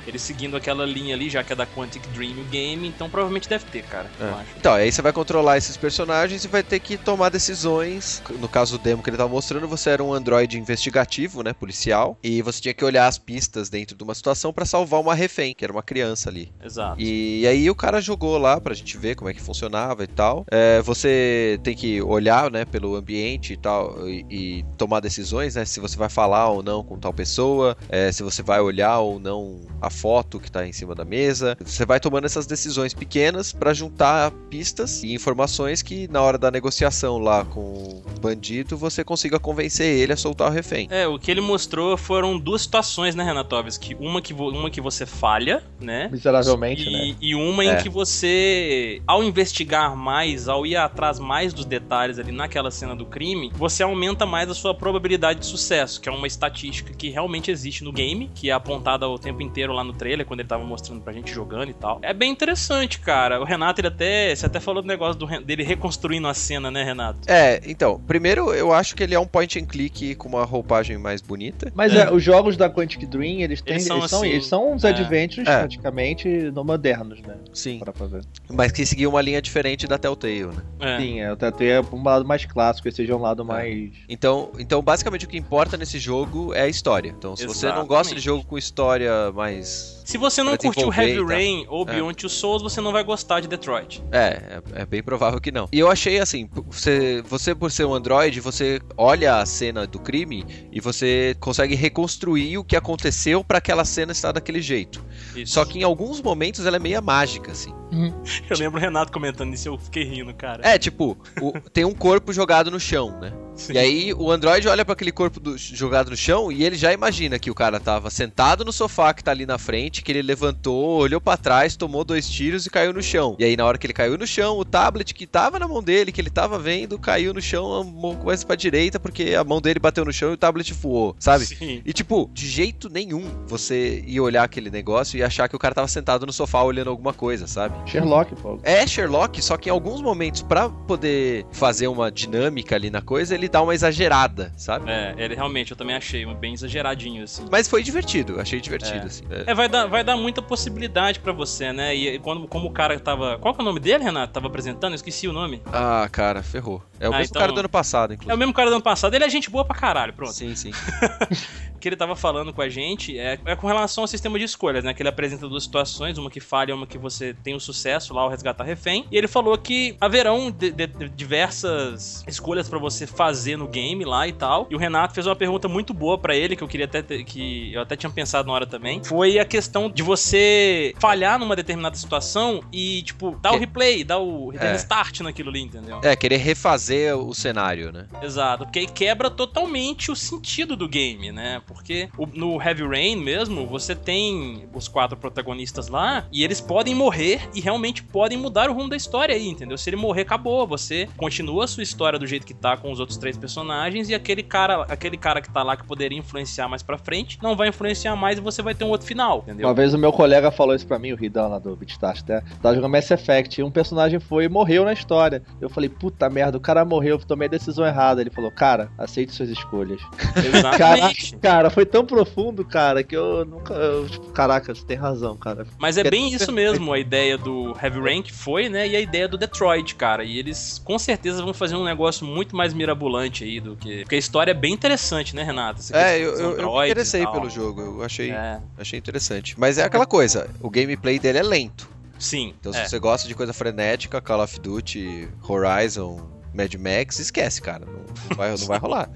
[0.06, 3.64] eles seguindo aquela linha ali, já que é da Quantic Dream Game, então provavelmente deve
[3.66, 4.10] ter, cara.
[4.20, 4.24] É.
[4.24, 4.50] Eu acho.
[4.56, 8.22] Então, aí você vai controlar esses personagens e vai ter que tomar decisões.
[8.38, 12.18] No caso do demo que ele tava mostrando, você era um androide investigativo, né, policial,
[12.22, 15.54] e você tinha que olhar as pistas dentro de uma situação pra salvar uma refém,
[15.54, 16.52] que era uma criança ali.
[16.62, 17.00] Exato.
[17.00, 20.44] E aí o cara jogou lá pra gente ver como é que funcionava e tal.
[20.50, 25.64] É, você tem que olhar, né, pelo ambiente e tal e, e tomar decisões, né,
[25.64, 29.18] se você vai falar ou não com tal pessoa, é, se você vai olhar ou
[29.18, 31.56] não a foto que tá em cima da mesa.
[31.64, 36.50] Você vai tomando essas decisões pequenas pra juntar pistas e informações que na hora da
[36.50, 40.88] negociação lá com o bandido você consiga convencer ele a soltar o refém.
[40.90, 43.96] É, o que ele mostrou foram duas situações, né, Renatovski?
[43.98, 46.08] Uma que, uma que você falha, né?
[46.10, 47.16] Miseravelmente, e, né?
[47.20, 47.78] e uma É.
[47.78, 52.94] em que você, ao investigar mais, ao ir atrás mais dos detalhes ali naquela cena
[52.94, 57.08] do crime, você aumenta mais a sua probabilidade de sucesso, que é uma estatística que
[57.08, 60.48] realmente existe no game, que é apontada o tempo inteiro lá no trailer, quando ele
[60.48, 61.98] tava mostrando pra gente jogando e tal.
[62.02, 63.40] É bem interessante, cara.
[63.40, 64.34] O Renato, ele até.
[64.34, 67.20] Você até falou do negócio do dele reconstruindo a cena, né, Renato?
[67.26, 70.98] É, então, primeiro eu acho que ele é um point and click com uma roupagem
[70.98, 71.70] mais bonita.
[71.74, 72.10] Mas é.
[72.10, 73.74] os jogos da Quantic Dream, eles têm.
[73.74, 74.88] Eles Eles são são, assim, eles são uns é.
[74.88, 75.58] adventures É.
[75.58, 77.36] praticamente no modernos, né?
[77.52, 77.78] Sim.
[77.78, 78.22] Pra fazer.
[78.50, 80.62] Mas que seguia uma linha diferente da Telltale, né?
[80.80, 80.98] É.
[80.98, 83.90] Sim, é, até é um lado mais clássico, esse seja um lado mais.
[84.08, 87.14] Então, então, basicamente, o que importa nesse jogo é a história.
[87.16, 88.24] Então, se você não gosta de Exatamente.
[88.24, 90.02] jogo com história mais.
[90.04, 91.24] Se você não curtiu Heavy.
[91.24, 94.02] Rain ou Beyond Two Souls, você não vai gostar de Detroit.
[94.12, 95.68] É, é, é bem provável que não.
[95.72, 99.98] E eu achei assim: você, você, por ser um Android, você olha a cena do
[99.98, 105.04] crime e você consegue reconstruir o que aconteceu pra aquela cena estar daquele jeito.
[105.34, 105.54] Isso.
[105.54, 107.74] Só que em alguns momentos ela é meio mágica, assim.
[108.50, 110.66] Eu lembro o Renato comentando isso e eu fiquei rindo, cara.
[110.66, 113.32] É, tipo, o- tem um corpo jogado no chão, né?
[113.70, 116.92] E aí o Android olha para aquele corpo do, jogado no chão e ele já
[116.92, 120.22] imagina que o cara tava sentado no sofá que tá ali na frente, que ele
[120.22, 123.36] levantou, olhou para trás, tomou dois tiros e caiu no chão.
[123.38, 125.82] E aí na hora que ele caiu no chão, o tablet que tava na mão
[125.82, 129.44] dele, que ele tava vendo, caiu no chão um pouco mais pra direita porque a
[129.44, 131.46] mão dele bateu no chão e o tablet voou, sabe?
[131.46, 131.82] Sim.
[131.84, 135.74] E tipo, de jeito nenhum você ia olhar aquele negócio e achar que o cara
[135.74, 137.74] tava sentado no sofá olhando alguma coisa, sabe?
[137.90, 138.58] Sherlock, pô.
[138.62, 143.34] É Sherlock, só que em alguns momentos, pra poder fazer uma dinâmica ali na coisa,
[143.34, 144.90] ele dá uma exagerada, sabe?
[144.90, 147.46] É, ele realmente, eu também achei um bem exageradinho, assim.
[147.50, 149.06] Mas foi divertido, achei divertido, É.
[149.06, 149.24] assim.
[149.30, 149.50] É.
[149.50, 151.94] É, vai dar, vai dar muita possibilidade pra você, né?
[151.94, 153.38] E quando, como o cara tava.
[153.38, 154.32] Qual que é o nome dele, Renato?
[154.32, 154.92] Tava apresentando?
[154.92, 155.62] Eu esqueci o nome.
[155.72, 156.82] Ah, cara, ferrou.
[156.98, 158.36] É o Ah, mesmo então- cara do ano passado, É o inclusive.
[158.38, 160.32] mesmo cara do ano passado, ele é gente boa pra caralho, pronto.
[160.32, 160.70] Sim, sim.
[161.76, 164.44] O que ele tava falando com a gente é, é com relação ao sistema de
[164.46, 164.94] escolhas, né?
[164.94, 168.14] Que ele apresenta duas situações, uma que falha e uma que você tem o sucesso
[168.14, 169.04] lá, o resgatar refém.
[169.12, 174.26] E ele falou que haverão de- de- diversas escolhas pra você fazer no game lá
[174.26, 174.66] e tal.
[174.70, 177.24] E o Renato fez uma pergunta muito boa pra ele, que eu queria até ter,
[177.24, 179.02] que eu até tinha pensado na hora também.
[179.04, 184.04] Foi a questão de você falhar numa determinada situação e, tipo, dar o Que- replay,
[184.04, 184.72] dar o É.
[184.72, 186.00] restart naquilo ali, entendeu?
[186.02, 188.06] É, querer refazer o cenário, né?
[188.22, 191.60] Exato, porque aí quebra totalmente o sentido do game, né?
[191.66, 196.94] Porque o- no Heavy Rain mesmo, você tem os quatro protagonistas lá e eles podem
[196.94, 199.76] morrer e realmente podem mudar o rumo da história aí, entendeu?
[199.78, 200.66] Se ele morrer, acabou.
[200.66, 204.14] Você continua a sua história do jeito que tá com os outros três personagens e
[204.14, 207.68] aquele cara, aquele cara que tá lá que poderia influenciar mais pra frente, não vai
[207.68, 209.66] influenciar mais e você vai ter um outro final, entendeu?
[209.66, 212.42] Uma vez o meu colega falou isso pra mim, o Ridão lá do Beatstars, até.
[212.60, 215.42] Tava jogando Mass Effect e um personagem foi e morreu na história.
[215.60, 218.20] Eu falei, puta merda, o cara morreu, eu tomei a decisão errada.
[218.20, 220.00] Ele falou, cara, aceite suas escolhas.
[220.76, 221.36] Cara, Exatamente.
[221.36, 223.72] cara, foi tão profundo, cara, que eu nunca.
[223.72, 225.66] eu, tipo, caraca, você tem razão, cara.
[225.78, 228.86] Mas é Quer bem isso mesmo, a ideia do Heavy que foi, né?
[228.86, 230.24] E a ideia do Detroit, cara.
[230.24, 234.00] E eles com certeza vão fazer um negócio muito mais mirabolante aí do que.
[234.00, 235.80] Porque a história é bem interessante, né, Renato?
[235.80, 239.58] Essa É, eu, eu, eu me interessei pelo jogo, eu achei, É, achei interessante.
[239.58, 241.88] Mas é aquela coisa, o gameplay dele é lento.
[242.18, 242.54] sim.
[242.58, 242.84] Então é.
[242.84, 246.20] se você gosta de coisa frenética, Call of Duty, Horizon,
[246.54, 247.84] Mad Max, esquece, cara.
[247.84, 249.10] Não, não vai, não vai rolar.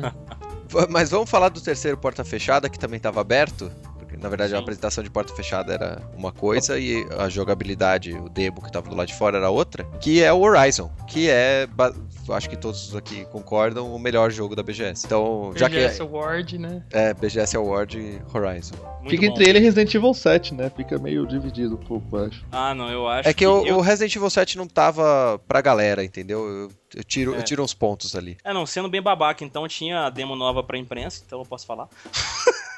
[0.88, 3.72] Mas vamos falar do terceiro porta fechada, que também estava aberto.
[4.20, 4.62] Na verdade a Sim.
[4.62, 8.94] apresentação de porta fechada era uma coisa e a jogabilidade, o demo que estava do
[8.96, 9.84] lado de fora era outra.
[10.00, 11.66] Que é o Horizon, que é,
[12.30, 15.06] acho que todos aqui concordam, o melhor jogo da BGS.
[15.06, 16.82] Então, já que BGS é, Award, né?
[16.90, 18.74] é BGS Award Horizon.
[19.00, 19.32] Muito Fica bom.
[19.32, 20.70] entre ele e Resident Evil 7, né?
[20.76, 22.44] Fica meio dividido um pouco, eu acho.
[22.52, 25.60] Ah, não, eu acho É que o, eu- o Resident Evil 7 não tava pra
[25.62, 26.46] galera, entendeu?
[26.46, 27.38] Eu, eu tiro, É.
[27.38, 28.36] eu tiro uns pontos ali.
[28.44, 31.66] É, não, sendo bem babaca, então tinha a demo nova pra imprensa, então eu posso
[31.66, 31.88] falar.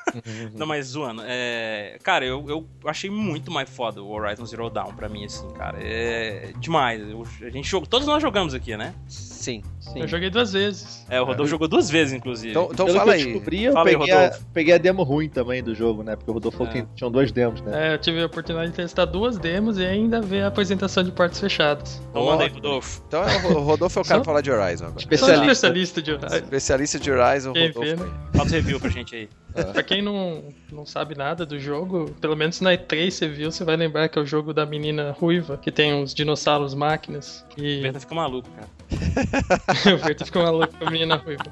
[0.55, 1.23] não, mas zoando.
[1.27, 1.99] É...
[2.03, 5.79] Cara, eu, eu achei muito mais foda o Horizon Zero Dawn pra mim, assim, cara.
[5.81, 7.01] É demais.
[7.09, 8.95] Eu- a gente jogou, todos nós jogamos aqui, né?
[9.09, 9.63] Sim.
[9.81, 10.01] Sim.
[10.01, 11.05] Eu joguei duas vezes.
[11.11, 12.51] É, o Rodolfo jogou duas vezes, inclusive.
[12.51, 13.33] Então, então Pelo fala que eu aí.
[13.33, 14.47] descobri, eu Fala aí, peguei, a, Rodolfo.
[14.55, 16.15] peguei a demo ruim também do jogo, né?
[16.15, 16.83] Porque o Rodolfo falou É.
[16.83, 17.89] que tinham dois demos, né?
[17.91, 21.11] É, eu tive a oportunidade de testar duas demos e ainda ver a apresentação de
[21.11, 22.01] portas fechadas.
[22.11, 23.03] então manda aí, Rodolfo.
[23.09, 25.01] Então é, o Rodolfo é o cara pra falar de Horizon agora.
[25.01, 25.43] Especialista.
[25.53, 26.37] especialista de horário.
[26.37, 27.97] Especialista de Horizon, Quem Rodolfo.
[27.97, 28.11] vê, né?
[28.35, 29.29] Faz o review pra gente aí.
[29.73, 33.65] Pra quem não, não sabe nada do jogo, pelo menos na E3 você viu, você
[33.65, 37.45] vai lembrar que é o jogo da menina ruiva, que tem uns dinossauros máquinas.
[37.57, 38.69] O E Berta fica maluco, cara.
[39.95, 41.45] o Verto ficou maluco com a menina ruiva.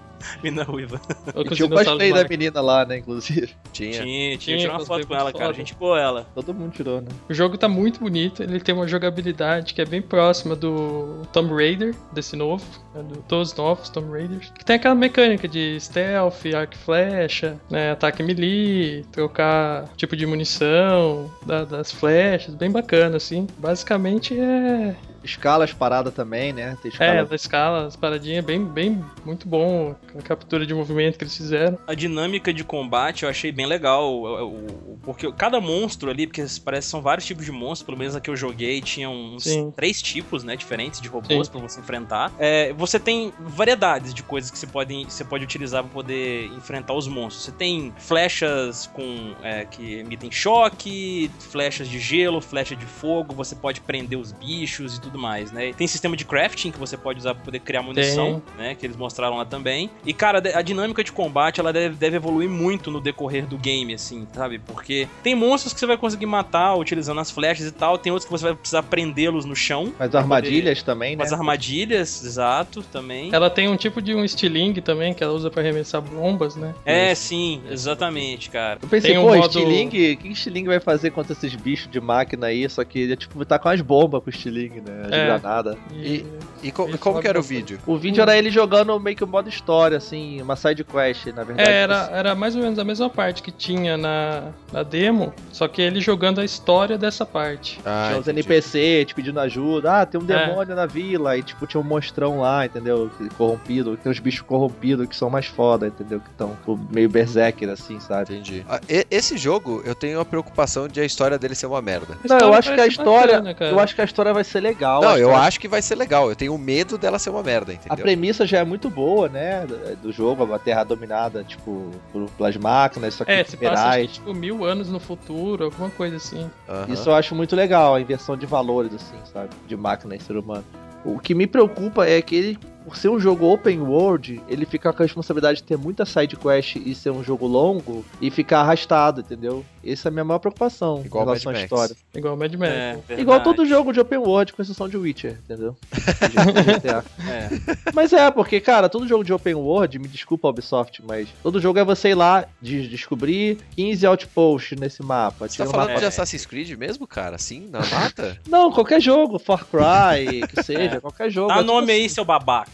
[0.43, 1.01] Mina ruiva.
[1.29, 2.99] E tinha dinossauros cosplay da menina lá, né?
[2.99, 3.51] Inclusive.
[3.73, 3.93] Tinha.
[3.93, 5.51] Tinha, tinha, Tinha, uma foto com ela, cara.
[5.51, 6.27] A gente pô ela.
[6.35, 7.09] Todo mundo tirou, né?
[7.29, 11.55] O jogo tá muito bonito, ele tem uma jogabilidade que é bem próxima do Tomb
[11.55, 12.65] Raider, desse novo,
[12.95, 14.51] né, do, dos novos Tomb Raiders.
[14.59, 20.27] Que tem aquela mecânica de stealth, arco e flecha, né, ataque melee, trocar tipo de
[20.27, 23.47] munição da- das flechas, bem bacana assim.
[23.59, 26.77] Basicamente é, Escala as paradas também, né?
[26.83, 27.25] Tem é escala.
[27.25, 31.79] da escala, as paradinhas, bem, bem, muito bom a captura de movimento que eles fizeram.
[31.87, 34.11] A dinâmica de combate eu achei bem legal.
[34.13, 38.15] o- Porque cada monstro ali, porque parece que são vários tipos de monstros, pelo menos
[38.15, 39.73] a que eu joguei, tinha uns Sim.
[39.75, 42.33] três tipos, né, diferentes de robôs pra você enfrentar.
[42.39, 46.95] É, você tem variedades de coisas que você pode, você pode utilizar pra poder enfrentar
[46.95, 47.45] os monstros.
[47.45, 53.55] Você tem flechas com é, que emitem choque, flechas de gelo, flecha de fogo, você
[53.57, 55.73] pode prender os bichos e tudo mais, né?
[55.73, 58.97] Tem sistema de crafting que você pode usar pra poder criar munição, né, que eles
[58.97, 59.91] mostraram lá também.
[60.05, 63.95] E, cara, a dinâmica de combate, ela deve, deve evoluir muito no decorrer do game,
[63.95, 64.59] assim, sabe?
[64.59, 68.27] Porque tem monstros que você vai conseguir matar utilizando as flechas e tal, tem outros
[68.27, 69.93] que você vai precisar prendê-los no chão.
[69.99, 71.25] As armadilhas também, né?
[71.25, 73.31] As armadilhas, exato, também.
[73.33, 76.75] Ela tem um tipo de um estilingue também, que ela usa pra arremessar bombas, né?
[76.85, 78.79] É, sim, exatamente, cara.
[78.83, 81.91] Eu pensei, Tem um pô, modo- estilingue, o que estilingue vai fazer contra esses bichos
[81.91, 82.69] de máquina aí?
[82.69, 85.00] Só que ele, tipo, tá com as bombas com o estilingue, né?
[85.07, 85.27] As É.
[85.27, 85.77] granadas.
[85.93, 86.25] E,
[86.63, 87.79] E, co- Ele como que era o vídeo?
[87.87, 91.43] O vídeo era ele jogando meio que o modo história, assim, uma side quest, na
[91.43, 91.71] verdade.
[91.71, 95.67] É, era, era mais ou menos a mesma parte que tinha na, na demo, só
[95.67, 97.81] que ele jogando a história dessa parte.
[97.83, 98.29] Ah, Tinha os.
[98.29, 100.01] NPC te pedindo ajuda.
[100.03, 100.47] Ah, tem um É.
[100.49, 101.35] demônio na vila.
[101.39, 103.11] E tipo, tinha um monstrão lá, entendeu?
[103.39, 103.97] Corrompido.
[103.97, 106.21] Tem uns bichos corrompidos que são mais foda, entendeu?
[106.21, 106.55] Que estão
[106.91, 108.35] meio berserker, assim, sabe?
[108.35, 108.67] Entendi.
[108.69, 112.19] Ah, e- esse jogo, eu tenho a preocupação de a história dele ser uma merda.
[112.29, 113.41] Não, eu acho que a história.
[113.41, 114.90] bacana, eu acho que a história vai ser legal.
[115.01, 116.29] Não, a eu acho que vai ser legal.
[116.31, 117.97] Eu tenho medo dela ser uma merda, A entendeu?
[118.05, 119.67] premissa já é muito boa, né?
[120.03, 124.09] do- jogo, a Terra dominada, tipo, por- pelas máquinas, só que É, se passa que,
[124.09, 126.51] tipo mil anos no futuro, alguma coisa assim.
[126.69, 126.93] Aham.
[126.93, 129.51] Isso eu acho muito legal, a inversão de valores, assim, sabe?
[129.69, 130.65] De máquina e ser humano.
[131.05, 134.93] O que me preocupa é que ele, por ser um jogo open world, ele fica
[134.93, 138.61] com a responsabilidade de ter muita side quest e ser um jogo longo e ficar
[138.61, 139.65] arrastado, entendeu?
[139.85, 141.73] Essa é a minha maior preocupação Igual em relação à Mad Max.
[141.73, 141.97] história.
[142.15, 142.73] Igual o Mad Max.
[142.73, 143.21] É, verdade.
[143.23, 145.77] Igual todo jogo de open world, com exceção de Witcher, entendeu?
[146.31, 147.05] GTA.
[147.29, 147.49] É.
[147.95, 151.79] Mas é, porque, cara, todo jogo de open world, me desculpa Ubisoft, mas todo jogo
[151.79, 155.49] é você ir lá, de- descobrir 15 outposts nesse mapa.
[155.49, 157.37] Você tá um falando mapa- de Assassin's Creed mesmo, cara?
[157.37, 158.39] Assim, na mata?
[158.49, 161.49] Não, qualquer jogo, Far Cry, que seja, qualquer jogo.
[161.49, 162.70] Dá é nome aí, seu babaca.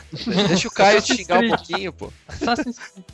[0.48, 2.10] Deixa o Caio te xingar um pouquinho, pô.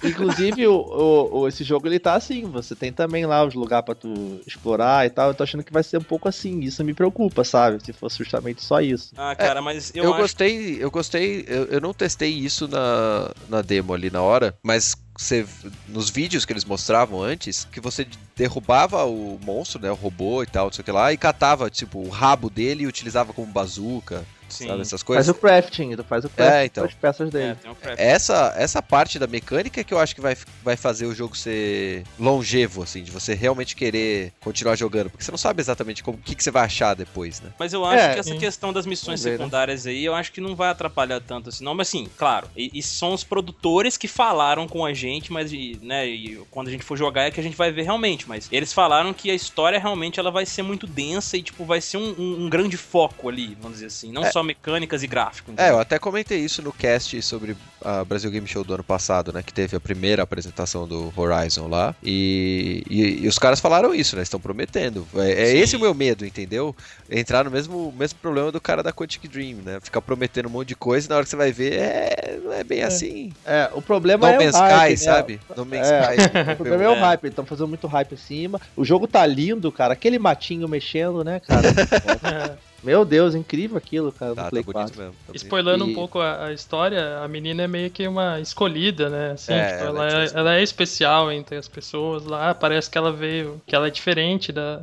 [0.02, 3.84] Inclusive, o, o- o- esse jogo ele tá assim, você tem também lá os lugares
[3.84, 5.28] pra tu explorar e tal.
[5.28, 6.60] Eu tô achando que vai ser um pouco assim.
[6.60, 7.82] Isso me preocupa, sabe?
[7.84, 9.12] Se fosse justamente só isso.
[9.16, 13.30] Ah, cara, mas eu, Eu, acho gostei, eu gostei, eu, eu não testei isso na,
[13.48, 15.46] na demo ali na hora, mas você,
[15.88, 18.06] nos vídeos que eles mostravam antes, que você
[18.36, 21.68] derrubava o monstro, né, o robô e tal, não sei o que lá, e catava,
[21.70, 24.66] tipo, o rabo dele e utilizava como bazuca, Sim.
[24.68, 25.28] sabe, essas Faz coisas.
[25.28, 26.84] o crafting, tu faz o crafting É, então.
[26.84, 27.56] das peças É, dele.
[27.80, 27.98] craft.
[28.00, 32.04] Essa, essa parte da mecânica que eu acho que vai, vai fazer o jogo ser
[32.18, 36.20] longevo, assim, de você realmente querer continuar jogando, porque você não sabe exatamente como, o
[36.20, 37.50] que, que você vai achar depois, né?
[37.58, 38.38] Mas eu acho É, que essa sim.
[38.38, 39.36] questão das missões ver, né?
[39.38, 41.74] secundárias aí, eu acho que não vai atrapalhar tanto assim, não.
[41.74, 45.78] Mas assim, claro, e, e são os produtores que falaram com a gente, mas e,
[45.82, 48.28] né, e quando a gente for jogar é que a gente vai ver realmente.
[48.28, 51.80] Mas eles falaram que a história realmente ela vai ser muito densa e tipo vai
[51.80, 54.30] ser um, um- um grande foco ali, vamos dizer assim, não É.
[54.30, 55.52] só mecânicas e gráfico.
[55.56, 59.32] É, eu até comentei isso no cast sobre a Brasil Game Show do ano passado,
[59.32, 59.42] né?
[59.42, 61.94] Que teve a primeira apresentação do Horizon lá.
[62.02, 64.22] E, e- e os caras falaram isso, né?
[64.22, 65.06] Estão prometendo.
[65.14, 66.74] É, é esse o meu medo, entendeu?
[67.10, 69.78] Entrar no mesmo, mesmo problema do cara da Quantic Dream, né?
[69.82, 72.52] Ficar prometendo um monte de coisa e na hora que você vai ver, é, não
[72.52, 73.32] é bem assim.
[73.44, 75.12] É, o problema No é Man's o hype, Sky, né?
[75.16, 75.40] sabe?
[75.56, 76.52] No Man's É, Sky.
[76.52, 77.00] O problema é o É.
[77.00, 78.60] hype, eles estão fazendo muito hype em cima.
[78.76, 79.92] O jogo tá lindo, cara.
[79.94, 81.62] Aquele matinho mexendo, né, cara?
[82.82, 84.98] Meu Deus, incrível aquilo, cara, Tá, no tá Play bonito 4.
[85.02, 85.14] mesmo.
[85.26, 85.32] tá.
[85.34, 89.30] Spoilando E- um pouco a, a história, a menina é meio que uma escolhida, né?
[89.32, 92.52] Assim, É, tipo, ela ela, é é, ela é especial entre as pessoas lá.
[92.54, 94.82] Parece que ela veio, que ela é diferente da,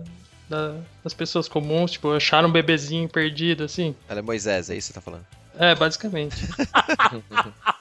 [0.50, 1.92] da- das pessoas comuns.
[1.92, 3.94] Tipo, acharam um bebezinho perdido, assim.
[4.08, 5.26] Ela é Moisés, é isso que você tá falando?
[5.58, 6.36] É, basicamente.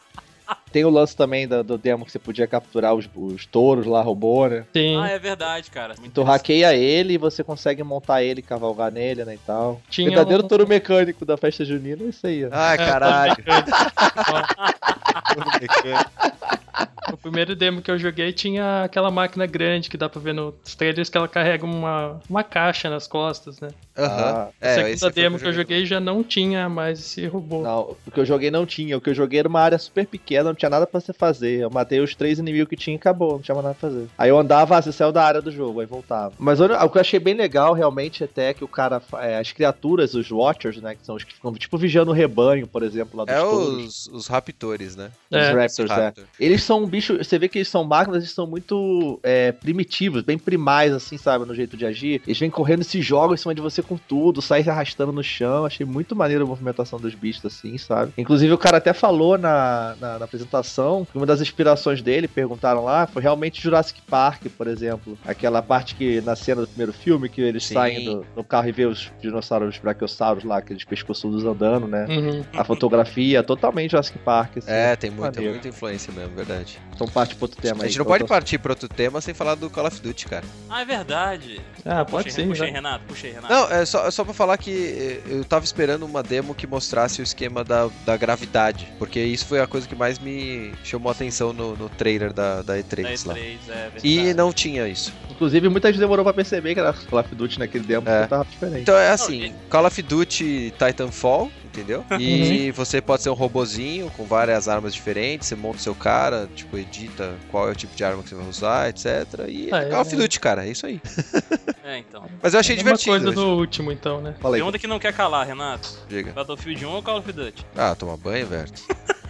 [0.79, 4.01] Tem o lance também do, do demo que você podia capturar os, os touros lá,
[4.01, 4.65] robô, né?
[4.73, 5.97] Tem, Ah, é verdade, cara.
[5.99, 9.81] Muito Tu hackeia ele e você consegue montar ele, cavalgar nele, né, e tal.
[9.91, 12.49] tinha Verdadeiro um- touro mecânico da festa junina é isso aí, ó.
[12.53, 13.37] Ai, É, caralho.
[17.13, 20.55] O primeiro demo que eu joguei tinha aquela máquina grande que dá pra ver nos
[20.77, 23.71] trailers que ela carrega uma, uma caixa nas costas, né?
[23.97, 24.11] Aham.
[24.21, 27.63] Ah, A É, segunda o demo que eu joguei já não tinha mais esse robô.
[27.63, 28.97] Não, o que eu joguei não tinha.
[28.97, 31.61] O que eu joguei era uma área super pequena, não tinha nada pra você fazer.
[31.61, 34.07] Eu matei os três inimigos que tinha e acabou, não tinha mais nada pra fazer.
[34.19, 36.35] Aí eu andava, você saiu da área do jogo, aí voltava.
[36.39, 39.01] Mas olha, o que eu achei bem legal, realmente, até que o cara.
[39.21, 40.95] é, as criaturas, os Watchers, né?
[40.95, 44.07] Que são os que ficam, tipo, vigiando o rebanho, por exemplo, lá dos É os,
[44.09, 45.11] os raptores, né?
[45.31, 45.95] Os É, Raptors, é.
[45.95, 46.25] Raptor.
[46.39, 50.23] Eles são um bicho, você vê que eles são máquinas, eles são muito é, primitivos,
[50.23, 52.21] bem primais, assim, sabe, no jeito de agir.
[52.27, 55.11] Eles vêm correndo e se jogam em cima de você com tudo, saem se arrastando
[55.11, 55.65] no chão.
[55.65, 58.13] Achei muito maneiro a movimentação dos bichos, assim, sabe?
[58.19, 62.85] Inclusive, o cara até falou na, na, na apresentação que uma das inspirações dele, perguntaram
[62.85, 65.19] lá, foi realmente Jurassic Park, por exemplo.
[65.25, 67.75] Aquela parte que, na cena do primeiro filme, que eles Sim.
[67.75, 72.07] saem do, do carro e vê os dinossauros, os brachiosauros lá, aqueles pescoçudos andando, né?
[72.11, 72.45] Uhum.
[72.53, 74.71] A fotografia, totalmente Jurassic Park, assim.
[74.71, 75.53] É, tem muita, Maneiro.
[75.53, 76.58] muita influência mesmo, verdade.
[76.95, 77.89] Então parte pro outro tema a aí.
[77.91, 80.45] gente não pode tô- partir para outro tema sem falar do Call of Duty, cara.
[80.69, 81.61] Ah, é verdade.
[81.85, 82.67] Ah, pode puxa né?
[82.67, 83.05] aí, Renato.
[83.07, 83.53] Puxa aí, Renato.
[83.53, 86.67] Não, é só, é só pra falar que eh, eu tava esperando uma demo que
[86.67, 91.09] mostrasse o esquema da, da gravidade, porque isso foi a coisa que mais me chamou
[91.09, 93.39] a atenção no, no trailer da, da E3 Da lá.
[93.39, 94.35] E3, é, E verdade.
[94.35, 95.13] não tinha isso.
[95.31, 98.19] Inclusive, muita gente demorou pra perceber que era Call of Duty naquele demo, É.
[98.19, 98.81] porque tava diferente.
[98.83, 102.05] Então é assim, Call of Duty Titanfall, entendeu?
[102.19, 106.49] E você pode ser um robozinho com várias armas diferentes, você monta o seu cara,
[106.55, 109.07] tipo, edita qual é o tipo de arma que você vai usar, etc.
[109.49, 110.19] E Ah, é é, Call of é.
[110.19, 111.01] Duty, cara, é isso aí.
[111.89, 112.23] É, então.
[112.43, 113.11] Mas eu achei Mesma divertido.
[113.19, 114.35] coisa do último, então, né?
[114.43, 114.61] Fala aí.
[114.61, 115.89] Pergunta que não quer calar, Renato.
[116.07, 116.33] Diga.
[116.33, 117.65] Battlefield 1 ou Call of Duty?
[117.75, 118.69] Ah, tomar banho, velho.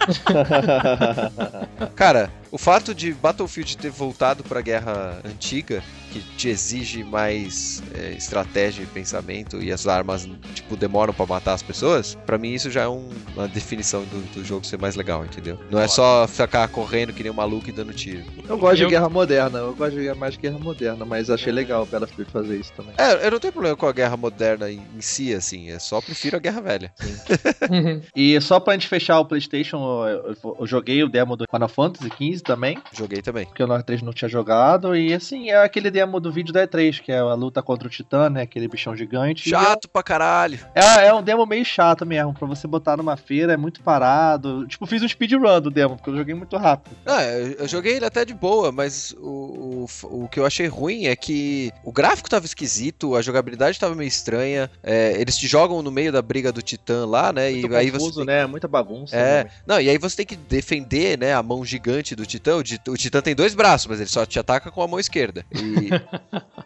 [1.94, 5.82] Cara, o fato de Battlefield ter voltado pra guerra antiga,
[6.20, 11.54] que te exige mais é, estratégia e pensamento, e as armas, tipo, demoram pra matar
[11.54, 14.94] as pessoas, pra mim isso já é um- uma definição do, do jogo ser mais
[14.96, 15.58] legal, entendeu?
[15.70, 18.24] Não é só ficar correndo que nem um maluco e dando tiro.
[18.48, 21.82] Eu gosto de Eu- guerra moderna, eu gosto de mais guerra moderna, mas achei legal
[21.82, 22.94] o Battlefield fazer isso também.
[22.98, 26.00] É, eu não tenho problema com a guerra moderna em, em si, assim, é só
[26.00, 26.92] prefiro a guerra velha.
[28.14, 29.76] E só pra gente fechar o PlayStation,
[30.08, 33.44] eu, eu- eu joguei o demo do Final Fantasy XV também, Joguei também.
[33.46, 36.66] porque eu no E3 não tinha jogado, e assim, é aquele demo do vídeo da
[36.66, 38.42] E3, que é a luta contra o Titã, né?
[38.42, 39.48] Aquele bichão gigante.
[39.48, 40.58] Chato pra caralho.
[40.74, 44.66] É, é um demo meio chato mesmo, pra você botar numa feira, é muito parado.
[44.66, 46.96] Tipo, fiz um speedrun do demo, porque eu joguei muito rápido.
[47.06, 51.06] Ah, eu, joguei ele até de boa, mas o, o, o que eu achei ruim
[51.06, 54.70] é que o gráfico tava esquisito, a jogabilidade tava meio estranha.
[54.82, 57.50] é, eles te jogam no meio da briga do Titã lá, né?
[57.50, 58.16] Muito e aí confuso, você.
[58.18, 58.46] tem- né?
[58.46, 59.16] Muita bagunça.
[59.16, 59.50] É, né?
[59.66, 62.56] não, e aí você tem que defender, né, a mão gigante do Titã.
[62.56, 65.44] O, o Titã tem dois braços, mas ele só te ataca com a mão esquerda.
[65.54, 65.87] E,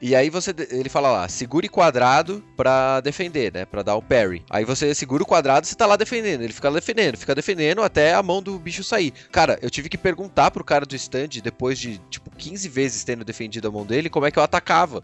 [0.00, 4.42] e aí você, ele fala lá, segure quadrado pra defender, né, pra dar o parry.
[4.50, 6.42] Aí você segura o quadrado e você tá lá defendendo.
[6.42, 9.12] Ele fica defendendo, fica defendendo até a mão do bicho sair.
[9.30, 13.24] Cara, eu tive que perguntar pro cara do stand, depois de, tipo, 15 vezes tendo
[13.24, 15.02] defendido a mão dele, como é que eu atacava.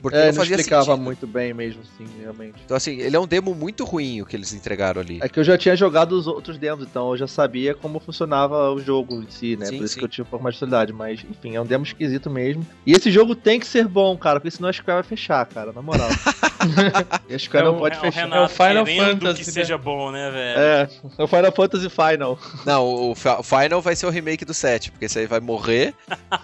[0.00, 1.02] Porque é, não não fazia explicava sentido.
[1.02, 2.60] muito bem mesmo, sim, realmente.
[2.64, 5.18] Então, assim, ele é um demo muito ruim o que eles entregaram ali.
[5.22, 8.70] É que eu já tinha jogado os outros demos, então eu já sabia como funcionava
[8.70, 9.66] o jogo em si, né?
[9.66, 10.00] Sim, Por isso sim.
[10.00, 10.92] que eu tive um pouco mais de facilidade.
[10.92, 12.66] Mas, enfim, é um demo esquisito mesmo.
[12.86, 15.72] E esse jogo tem que ser bom, cara, porque senão a Square vai fechar, cara,
[15.72, 16.08] na moral.
[17.32, 18.20] a Square É não o- pode é o fechar.
[18.24, 19.52] Renato É o Final Fantasy, que né?
[19.52, 20.58] seja bom, né, velho?
[20.58, 20.88] É,
[21.18, 22.38] é o Final Fantasy Final.
[22.64, 25.94] Não, o, o Final vai ser o remake do 7, porque esse aí vai morrer.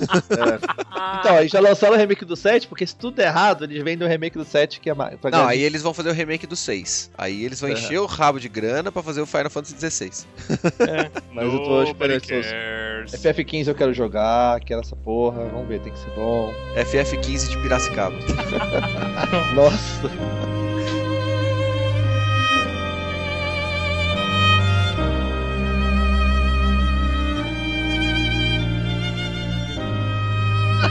[1.21, 4.07] Então, aí já lançaram o remake do 7, porque se tudo der errado, eles vendem
[4.07, 5.17] o remake do 7 que é mais.
[5.23, 7.11] Não, ganhar- aí eles vão fazer o remake do 6.
[7.17, 7.77] Aí eles vão Uhum.
[7.77, 10.11] encher o rabo de grana pra fazer o Final Fantasy XVI.
[11.33, 12.29] Mas eu tô esperançoso.
[12.51, 13.13] cares.
[13.13, 16.53] FF15 eu quero jogar, quero essa porra, vamos ver, tem que ser bom.
[17.05, 18.17] FF15 de Piracicaba.
[19.55, 20.11] Nossa.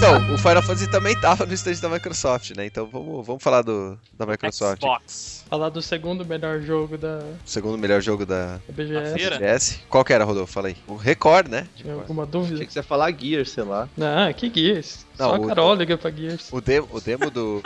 [0.02, 2.66] Então, o Final Fantasy também tava no stand da Microsoft, né?
[2.66, 4.82] Então vamos, vamos falar do, da Microsoft.
[4.82, 5.41] Xbox.
[5.52, 9.14] Falar do segundo melhor jogo da segundo melhor jogo da da BGS.
[9.14, 9.36] feira?
[9.38, 9.80] BGS.
[9.90, 10.54] Qual que era, Rodolfo?
[10.54, 10.78] Fala aí.
[10.88, 11.68] O Record, né?
[11.76, 12.66] Tinha alguma Achei dúvida?
[12.66, 13.90] que você ia falar Gears, sei lá.
[13.98, 15.06] Não, que Gears.
[15.20, 16.48] Não, Só a Carol liga pra Gears.
[16.54, 17.62] O, de- o demo do,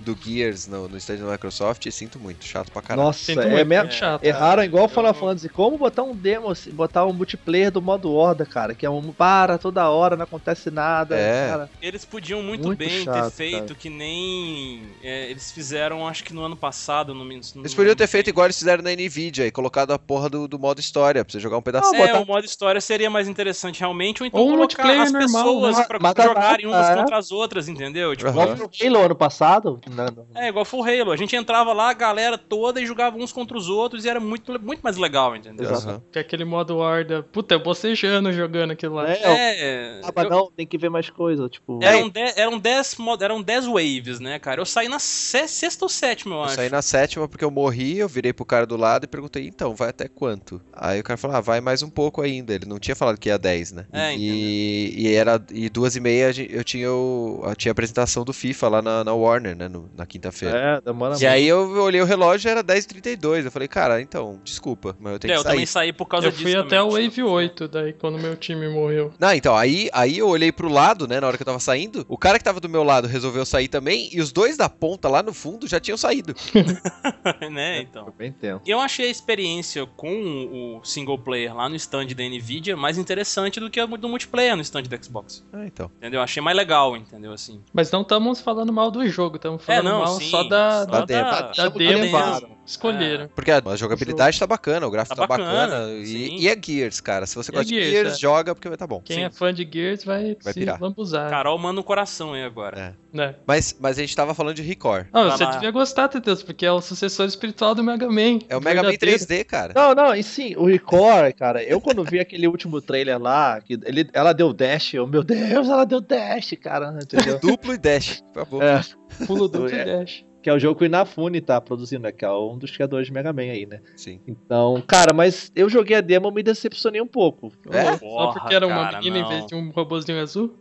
[0.00, 2.44] do Gears no, no stand da Microsoft, sinto muito.
[2.44, 3.06] Chato pra caralho.
[3.06, 3.84] Nossa, Sinto é muito, mesmo.
[3.84, 4.22] muito chato.
[4.22, 5.48] Erraram igual o Final Fantasy.
[5.48, 8.74] Como botar um demo, assim, botar um multiplayer do modo horda, cara?
[8.74, 11.16] Que é um para toda hora, não acontece nada.
[11.16, 11.48] É.
[11.48, 11.70] Cara.
[11.80, 13.74] Eles podiam muito, Muito bem chato, ter feito cara.
[13.74, 17.12] que nem é, eles fizeram, acho que no ano passado.
[17.14, 20.28] No, no, Eles podiam ter feito igual eles fizeram na Nvidia e colocado a porra
[20.28, 21.98] do, do modo história pra você jogar um pedacinho.
[21.98, 24.60] Não, É, botar- o modo história seria mais interessante realmente, ou então Ou um colocar
[24.84, 25.84] multiplayer as normal, pessoas né?
[25.84, 26.94] pra Mata- jogarem umas é.
[26.96, 28.14] contra as outras, entendeu?
[28.16, 28.30] Tipo.
[28.30, 29.80] Igual foi o Halo ano passado.
[29.90, 30.26] Não, não.
[30.34, 31.12] É, igual foi o Halo.
[31.12, 34.20] A gente entrava lá, a galera toda, e jogava uns contra os outros, e era
[34.20, 35.70] muito, muito mais legal, entendeu?
[35.70, 36.02] Exato.
[36.12, 37.22] Que é aquele modo Horda.
[37.22, 39.10] Puta, eu bocejando jogando aquilo lá.
[39.10, 41.48] É, É, Ah, mas eu- não, tem que ver mais coisa.
[41.48, 44.60] Tipo, eram 10 eram dez eram 10 waves, né, cara?
[44.60, 46.54] Eu saí na se- sexta ou sétima, eu Eu acho.
[46.54, 49.74] saí na sétima porque eu morri, eu virei pro cara do lado e perguntei, então,
[49.74, 50.60] vai até quanto?
[50.72, 52.54] Aí o cara falou, ah, vai mais um pouco ainda.
[52.54, 53.86] Ele não tinha falado que ia 10, né?
[53.92, 58.24] É, e, e era e duas e meia eu tinha, o, eu tinha a apresentação
[58.24, 59.68] do FIFA lá na, na Warner, né?
[59.68, 60.56] no- na quinta-feira.
[60.58, 63.44] é, demora E aí eu olhei o relógio e era 10h32.
[63.44, 65.52] Eu falei, cara, então, desculpa, mas eu tenho É, que eu sair.
[65.52, 66.42] também saí por causa Eu disso.
[66.42, 66.66] fui também.
[66.66, 69.12] até o Wave 8, daí quando meu time morreu.
[69.18, 72.04] Não, então, aí, aí eu olhei pro lado, né, na hora que eu tava saindo,
[72.08, 75.08] o cara que tava do meu lado resolveu sair também, e os dois da ponta
[75.08, 76.34] lá no fundo já tinham saído.
[77.50, 78.04] né, então.
[78.04, 78.62] Foi bem tenso.
[78.66, 83.60] Eu achei a experiência com o single player lá no stand da Nvidia mais interessante
[83.60, 85.44] do que a do multiplayer no stand do Xbox.
[85.52, 85.90] Ah, então.
[85.98, 86.20] Entendeu?
[86.20, 87.32] Achei mais legal, entendeu?
[87.32, 87.62] Assim.
[87.72, 90.80] Mas não estamos falando mal do jogo, estamos falando É, não, mal sim, só da,
[90.80, 92.59] só da, da da Chama o demo.
[92.66, 93.28] Escolheram.
[93.34, 95.90] Porque a, a jogabilidade tá bacana, o gráfico Tá tá, bacana.
[96.04, 97.26] E, e é Gears, cara.
[97.26, 98.18] Se você E é gosta de Gears, Gears, é.
[98.18, 99.00] joga porque vai tá bom.
[99.04, 99.24] Quem Sim.
[99.24, 100.80] é fã de Gears vai, Vai se pirar.
[100.80, 101.28] lambuzar.
[101.30, 102.78] Carol manda um coração aí agora.
[103.12, 103.16] É.
[103.16, 103.34] né?
[103.46, 105.06] Mas, mas a gente tava falando de Record.
[105.12, 105.50] Não, Tá você lá.
[105.50, 108.38] devia gostar, Teteus, porque é o sucessor espiritual do Mega Man.
[108.48, 109.24] É o Mega Man verdadeiro.
[109.24, 109.72] 3D, cara.
[109.74, 113.74] Não, não, e sim, o Record, cara, eu quando vi aquele último trailer lá, que
[113.84, 117.38] ele, ela deu dash, eu, meu Deus, ela deu dash, cara, entendeu?
[117.40, 118.62] Duplo e dash, por favor.
[118.62, 118.80] É,
[119.26, 119.82] Pulo duplo É.
[119.82, 120.24] e dash.
[120.42, 123.06] Que é o jogo que o Inafune tá produzindo, né, que é um dos criadores
[123.06, 123.80] de Mega Man aí, né?
[123.96, 124.20] Sim.
[124.26, 127.52] Então, cara, mas eu joguei a demo e me decepcionei um pouco.
[127.70, 127.92] É?
[127.92, 129.28] Só Porra, porque era uma cara, menina em não.
[129.28, 130.54] vez de um robozinho azul?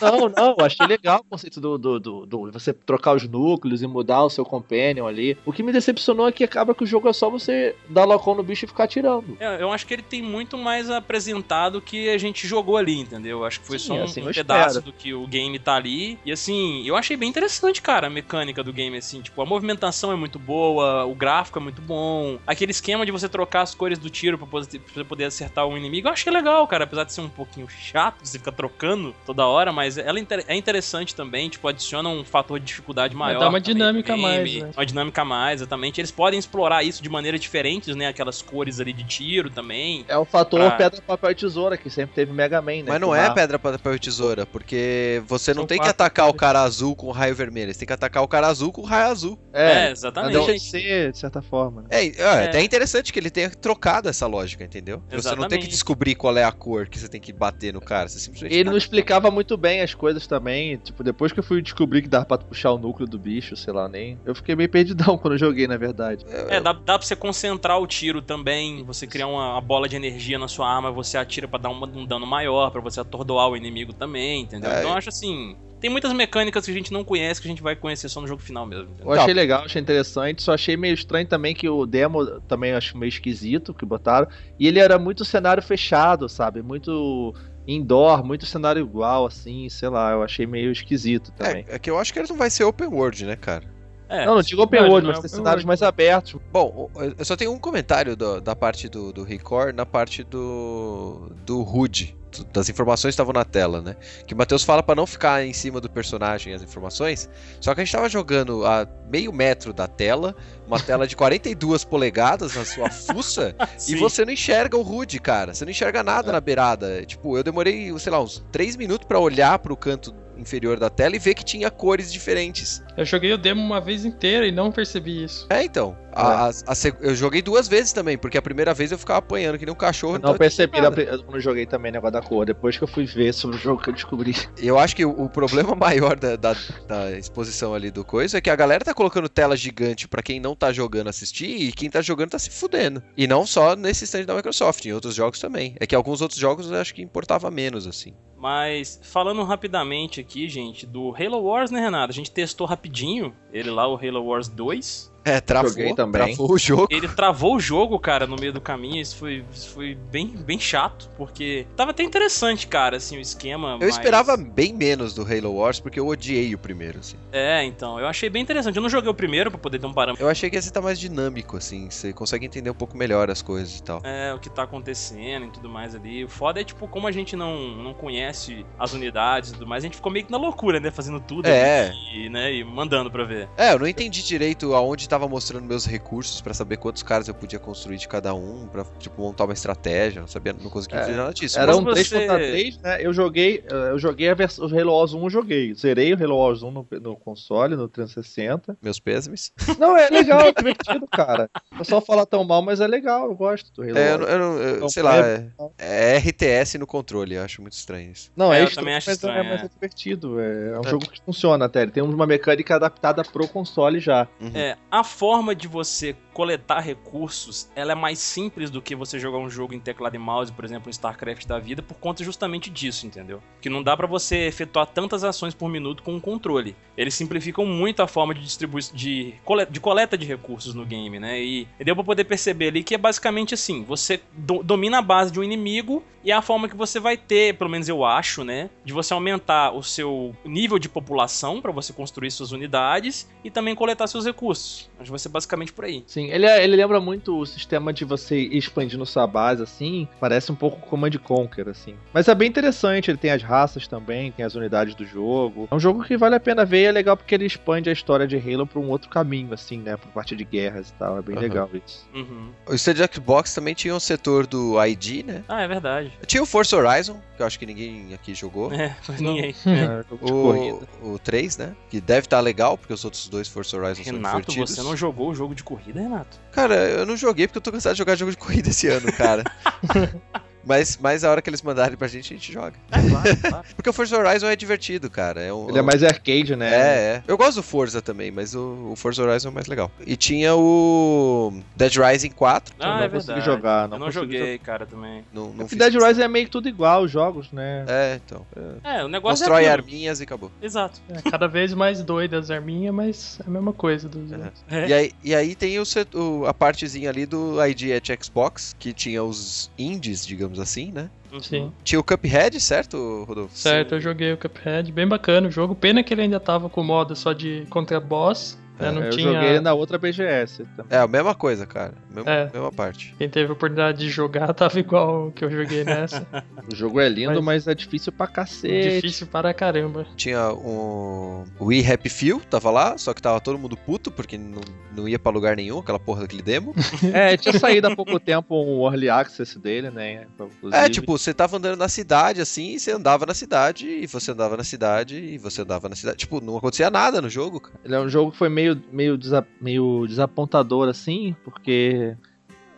[0.00, 3.82] Não, não, eu achei legal o conceito do, do, do, do- você trocar os núcleos
[3.82, 5.36] e mudar o seu companion ali.
[5.44, 8.34] O que me decepcionou é que acaba que o jogo é só você dar locão
[8.34, 9.36] no bicho e ficar atirando.
[9.40, 13.38] É, Eu acho que ele tem muito mais apresentado que a gente jogou ali, entendeu?
[13.40, 14.84] Eu acho que foi Sim, só um, assim, um pedaço espero.
[14.84, 16.18] do que o game tá ali.
[16.24, 19.20] E assim, eu achei bem interessante, cara, a mecânica do game, assim.
[19.20, 22.38] Tipo, a movimentação é muito boa, o gráfico é muito bom.
[22.46, 25.66] Aquele esquema de você trocar as cores do tiro pra poder, pra você poder acertar
[25.66, 26.84] um inimigo, eu achei legal, cara.
[26.84, 30.54] Apesar de ser um pouquinho chato, você fica trocando toda hora, mas ela é é
[30.56, 33.40] interessante também, tipo, adiciona um fator de dificuldade maior.
[33.40, 34.70] dá uma dinâmica mais, game, né?
[34.76, 36.00] Uma dinâmica mais, exatamente.
[36.00, 38.08] Eles podem explorar isso de maneiras diferentes, né?
[38.08, 40.04] Aquelas cores ali de tiro também.
[40.08, 42.84] É o fator Pra- pedra, papel e tesoura que sempre teve Mega Man, né?
[42.88, 45.90] Mas não é a- pedra, papel e tesoura, porque você não São tem que quatro
[46.04, 48.82] atacar o cara azul com raio vermelho, você tem que atacar o cara azul com
[48.82, 49.38] raio azul.
[49.52, 50.32] É, É, exatamente.
[50.34, 51.82] deixa de ser, de certa forma.
[51.82, 51.88] né?
[51.90, 54.98] É, é, até interessante que ele tenha trocado essa lógica, entendeu?
[55.08, 55.62] Você não tem Exatamente.
[55.62, 58.54] que descobrir qual é a cor que você tem que bater no cara, você simplesmente.
[58.54, 60.76] Ele não explicava muito bem as coisas também.
[60.76, 63.72] Tipo, depois que eu fui descobrir que dava pra puxar o núcleo do bicho, sei
[63.72, 64.18] lá, nem.
[64.24, 66.24] Eu fiquei meio perdidão quando eu joguei, na verdade.
[66.48, 69.96] É, dá, dá pra você concentrar o tiro também, você criar uma, uma bola de
[69.96, 73.48] energia na sua arma, você atira pra dar uma- um dano maior, pra você atordoar
[73.48, 74.70] o inimigo também, entendeu?
[74.70, 74.78] É.
[74.80, 77.62] Então eu acho assim, tem muitas mecânicas que a gente não conhece que a gente
[77.62, 78.84] vai conhecer só no jogo final mesmo.
[78.90, 79.12] entendeu?
[79.14, 80.42] Eu achei legal, achei interessante.
[80.42, 84.26] Só achei meio estranho também que o demo também eu acho meio esquisito que botaram.
[84.58, 86.62] E ele era muito cenário fechado, sabe?
[86.62, 87.34] Muito
[87.66, 90.12] indoor, muito cenário igual, assim, sei lá.
[90.12, 91.64] Eu achei meio esquisito também.
[91.68, 93.64] É, é que eu acho que ele não vai ser open world, né, cara?
[94.08, 95.66] É, não, não digo open world, não é mas tem cenários world.
[95.66, 96.40] mais abertos.
[96.52, 96.88] Bom,
[97.18, 101.64] eu só tenho um comentário do- da parte do, do Record na parte do, do
[101.64, 103.96] do- das informações que estavam na tela, né?
[104.26, 107.28] Que o Matheus fala pra não ficar em cima do personagem as informações,
[107.60, 110.34] só que a gente tava jogando a meio metro da tela,
[110.66, 113.54] uma tela de 42 polegadas na sua fuça,
[113.88, 115.54] e você não enxerga o HUD, cara.
[115.54, 117.04] Você não enxerga nada na beirada.
[117.04, 121.16] Tipo, eu demorei, sei lá, uns 3 minutos pra olhar pro canto inferior da tela
[121.16, 122.82] e ver que tinha cores diferentes.
[122.96, 125.46] Eu joguei o demo uma vez inteira e não percebi isso.
[125.50, 125.96] É, então.
[126.16, 129.18] A- a- a seg- eu joguei duas vezes também, porque a primeira vez eu ficava
[129.18, 130.14] apanhando que nem um cachorro.
[130.14, 132.46] Eu então não percebi na quando eu joguei também o negócio da cor.
[132.46, 134.34] Depois que eu fui ver sobre o jogo que eu descobri.
[134.58, 136.56] Eu acho que o, o problema maior da, da-
[136.86, 140.40] da exposição ali do coisa é que a galera tá colocando tela gigante pra quem
[140.40, 143.02] não tá jogando assistir e quem tá jogando tá se fudendo.
[143.16, 145.74] E não só nesse stand da Microsoft, em outros jogos também.
[145.78, 148.14] É que alguns outros jogos eu acho que importava menos, assim.
[148.38, 152.10] Mas falando rapidamente aqui, gente, do Halo Wars, né, Renato?
[152.12, 155.12] A gente testou rapidinho ele lá, o Halo Wars 2.
[155.26, 156.24] É, travou, Joguei também.
[156.36, 156.86] travou o jogo.
[156.88, 159.02] Ele travou o jogo, cara, no meio do caminho.
[159.02, 163.72] Isso foi, isso foi bem, bem chato, porque tava até interessante, cara, assim, o esquema.
[163.72, 167.16] Eu mas- esperava bem menos do Halo Wars, porque eu odiei o primeiro, assim.
[167.36, 168.76] É, então, eu achei bem interessante.
[168.76, 170.24] Eu não joguei o primeiro pra poder ter um parâmetro.
[170.24, 171.90] Eu achei que esse tá mais dinâmico, assim.
[171.90, 174.00] Você consegue entender um pouco melhor as coisas e tal.
[174.04, 176.24] É, o que tá acontecendo e tudo mais ali.
[176.24, 179.84] O foda é, tipo, como a gente não, não conhece as unidades e tudo mais,
[179.84, 180.90] a gente ficou meio que na loucura, né?
[180.90, 181.88] Fazendo tudo É.
[181.88, 183.48] ali, e, né, e mandando pra ver.
[183.56, 187.34] É, eu não entendi direito aonde tava mostrando meus recursos pra saber quantos caras eu
[187.34, 190.20] podia construir de cada um, pra, tipo, montar uma estratégia.
[190.20, 191.58] Não sabia, não conseguia É, entender nada disso.
[191.58, 192.98] Era um você- 3 contra 3, né?
[193.00, 195.74] Eu joguei, eu joguei a versão, o Halo Wars 1 eu joguei.
[195.74, 198.78] Zerei o Halo Wars 1 no, no console, no 360.
[198.80, 199.52] Meus pêsames.
[199.78, 201.50] Não, é legal, é divertido, cara.
[201.74, 204.38] O pessoal fala tão mal, mas é legal, eu gosto do Halo É, eu, eu
[204.62, 208.30] eu- Então, sei lá, é- é, é RTS no controle, eu acho muito estranho isso.
[208.36, 209.64] Não, É, é, eu estranho, também acho mas, estranho, é, mas é.
[209.64, 210.40] é divertido.
[210.40, 210.88] É, é um É.
[210.88, 211.82] jogo que funciona até.
[211.82, 214.28] Ele tem uma mecânica adaptada pro console já.
[214.40, 214.52] Uhum.
[214.54, 219.38] É, a forma de você coletar recursos, ela é mais simples do que você jogar
[219.38, 222.68] um jogo em teclado e mouse, por exemplo, um StarCraft da vida, por conta justamente
[222.68, 223.42] disso, entendeu?
[223.58, 226.76] Que não dá pra você efetuar tantas ações por minuto com um controle.
[226.94, 229.34] Eles simplificam muito a forma de distribuição de,
[229.70, 231.42] de coleta de recursos no game, né?
[231.42, 235.32] E, deu pra poder perceber ali que é basicamente assim, você do- domina a base
[235.32, 238.42] de um inimigo e é a forma que você vai ter, pelo menos eu acho,
[238.44, 243.50] né, de você aumentar o seu nível de população pra você construir suas unidades e
[243.50, 244.90] também coletar seus recursos.
[244.96, 246.02] Acho que vai ser basicamente por aí.
[246.06, 249.62] Sim, Sim, ele, é- ele lembra muito o sistema de você ir expandindo sua base,
[249.62, 250.08] assim.
[250.20, 251.94] Parece um pouco Command Conquer, assim.
[252.12, 255.68] Mas é bem interessante, ele tem as raças também, tem as unidades do jogo.
[255.70, 257.92] É um jogo que vale a pena ver e é legal porque ele expande a
[257.92, 259.96] história de Halo pra um outro caminho, assim, né?
[259.96, 261.18] Por parte de guerras e tal.
[261.18, 261.42] É bem Aham.
[261.42, 262.08] legal isso.
[262.14, 262.50] Uhum.
[262.68, 265.44] O Stage Xbox também tinha um setor do ID, né?
[265.48, 266.12] Ah, é verdade.
[266.26, 268.72] Tinha o Forza Horizon, que eu acho que ninguém aqui jogou.
[268.72, 269.54] É, mas ninguém.
[269.66, 270.86] É, corrida.
[271.02, 271.74] O, o 3, né?
[271.90, 274.70] Que deve estar legal, porque os outros dois Forza Horizon são Renato, divertidos.
[274.70, 276.15] você não jogou o jogo de corrida, Renato?
[276.52, 279.12] Cara, eu não joguei porque eu tô cansado de jogar jogo de corrida esse ano,
[279.12, 279.44] cara.
[280.66, 282.74] mas, mas a hora que eles mandarem pra gente, a gente joga.
[282.90, 283.64] É, claro, claro.
[283.76, 285.40] Porque o Forza Horizon é divertido, cara.
[285.40, 286.68] É um, Ele é mais arcade, né?
[286.74, 286.78] É,
[287.16, 287.22] é.
[287.26, 289.90] Eu gosto do Forza também, mas o, o Forza Horizon é mais legal.
[290.06, 292.74] E tinha o Dead Rising 4.
[292.78, 293.44] Eu Ah, não é consegui verdade.
[293.46, 295.24] jogar, não eu não joguei, cara, também.
[295.32, 296.04] Não, não Dead isso.
[296.04, 297.84] Rising é meio que tudo igual, os jogos, né?
[297.88, 298.46] É, então.
[298.84, 300.50] É, o negócio Constrói é arminhas e acabou.
[300.60, 301.00] Exato.
[301.08, 304.50] É, cada vez mais doida as arminhas, mas é a mesma coisa dos É.
[304.70, 304.88] É.
[304.88, 305.78] E, aí, e aí tem
[306.14, 311.10] o- a partezinha ali do ID at Xbox, que tinha os indies, digamos assim, né?
[311.32, 311.40] Uhum.
[311.40, 311.72] Sim.
[311.84, 313.56] Tinha o Cuphead, certo, Rodolfo?
[313.56, 315.74] Certo, eu joguei o Cuphead, bem bacana o jogo.
[315.74, 318.58] Pena que ele ainda tava com o modo só de contra boss.
[318.78, 319.32] Não eu tinha.
[319.32, 320.86] joguei ele na outra BGS também.
[320.90, 321.94] É, a mesma coisa, cara.
[322.14, 322.50] Mesma, É.
[322.52, 323.14] mesma parte.
[323.18, 326.26] Quem teve a oportunidade de jogar tava igual o que eu joguei nessa.
[326.70, 328.96] O jogo é lindo, Mas- mas, é difícil pra cacete.
[328.96, 330.06] Difícil para caramba.
[330.16, 334.36] Tinha um o We Happy Few, tava lá, só que tava todo mundo puto, porque
[334.36, 334.60] não,
[334.94, 336.74] não ia pra lugar nenhum, aquela porra daquele demo.
[337.12, 340.26] É, tinha saído há pouco tempo um early access dele, né?
[340.38, 340.82] Inclusive.
[340.84, 344.32] É, tipo, você tava andando na cidade, assim, e você andava na cidade, e você
[344.32, 346.18] andava na cidade, e você andava na cidade.
[346.18, 347.76] Tipo, não acontecia nada no jogo, cara.
[347.84, 352.16] Ele é um jogo que foi meio, meio, desa- meio desapontador, assim, porque.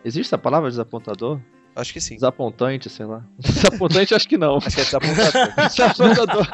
[0.03, 1.39] Existe a palavra desapontador?
[1.75, 2.15] Acho que sim.
[2.15, 3.23] Desapontante, sei lá.
[3.39, 4.57] Desapontante, acho que não.
[4.57, 5.55] Acho que é desapontador.
[5.69, 6.47] Desapontador.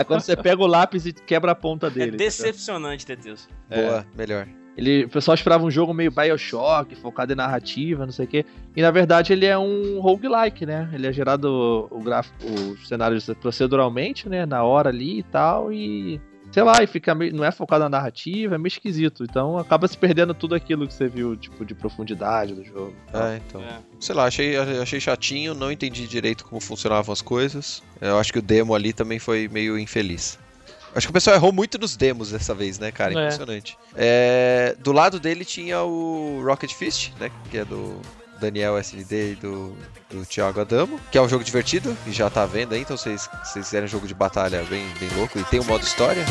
[0.00, 2.06] é quando você pega o lápis e quebra a ponta É dele.
[2.08, 2.26] entendeu?
[2.26, 3.48] decepcionante, Teteus.
[3.68, 4.46] Boa, melhor.
[4.76, 8.44] Ele, o pessoal esperava um jogo meio Bioshock, focado em narrativa, não sei o quê.
[8.76, 10.88] E na verdade ele é um roguelike, né?
[10.92, 14.44] Ele é gerado o gráfico, os cenários proceduralmente, né?
[14.44, 15.72] Na hora ali e tal.
[15.72, 16.20] E.
[16.56, 19.24] Sei lá, e fica meio, não é focado na narrativa, é meio esquisito.
[19.24, 22.94] Então acaba se perdendo tudo aquilo que você viu, tipo, de profundidade do jogo.
[23.12, 23.60] É, então.
[23.60, 23.80] É.
[24.00, 27.82] Sei lá, achei, achei chatinho, não entendi direito como funcionavam as coisas.
[28.00, 30.38] Eu acho que o demo ali também foi meio infeliz.
[30.94, 33.12] Acho que o pessoal errou muito nos demos dessa vez, né, cara?
[33.12, 33.24] É.
[33.24, 33.76] Impressionante.
[33.94, 37.30] É, do lado dele tinha o Rocket Fist, né?
[37.50, 38.00] Que é do
[38.40, 39.76] Daniel SLD e do,
[40.10, 43.22] do Thiago Adamo, que é um jogo divertido e já tá vendo aí, então vocês,
[43.22, 46.24] se vocês quiserem um jogo de batalha bem, bem louco e tem um modo história.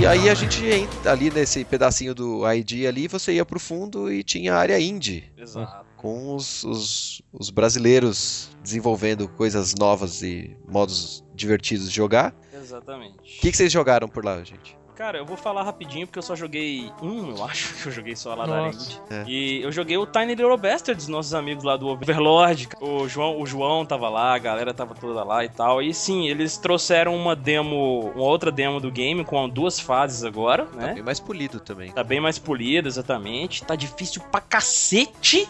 [0.00, 4.12] E aí a gente entra ali nesse pedacinho do ID ali, você ia pro fundo
[4.12, 5.24] e tinha a área indie.
[5.36, 5.84] Exato.
[5.96, 12.32] com os, os, os brasileiros desenvolvendo coisas novas e modos divertidos de jogar.
[12.58, 13.18] Exatamente.
[13.18, 14.76] O que, que vocês jogaram por lá, gente?
[14.96, 18.16] Cara, eu vou falar rapidinho porque eu só joguei um, eu acho que eu joguei
[18.16, 18.78] só lá da Nossa.
[18.80, 19.00] Indie.
[19.10, 19.24] É.
[19.28, 22.68] E eu joguei o Tiny Little Bastards, nossos amigos lá do Overlord.
[22.80, 25.80] O João, o João tava lá, a galera tava toda lá e tal.
[25.80, 30.66] E sim, eles trouxeram uma demo, uma outra demo do game com duas fases agora,
[30.66, 30.94] Tá né?
[30.94, 31.92] bem mais polido também.
[31.92, 33.62] Tá bem mais polido, exatamente.
[33.64, 35.48] Tá difícil pra cacete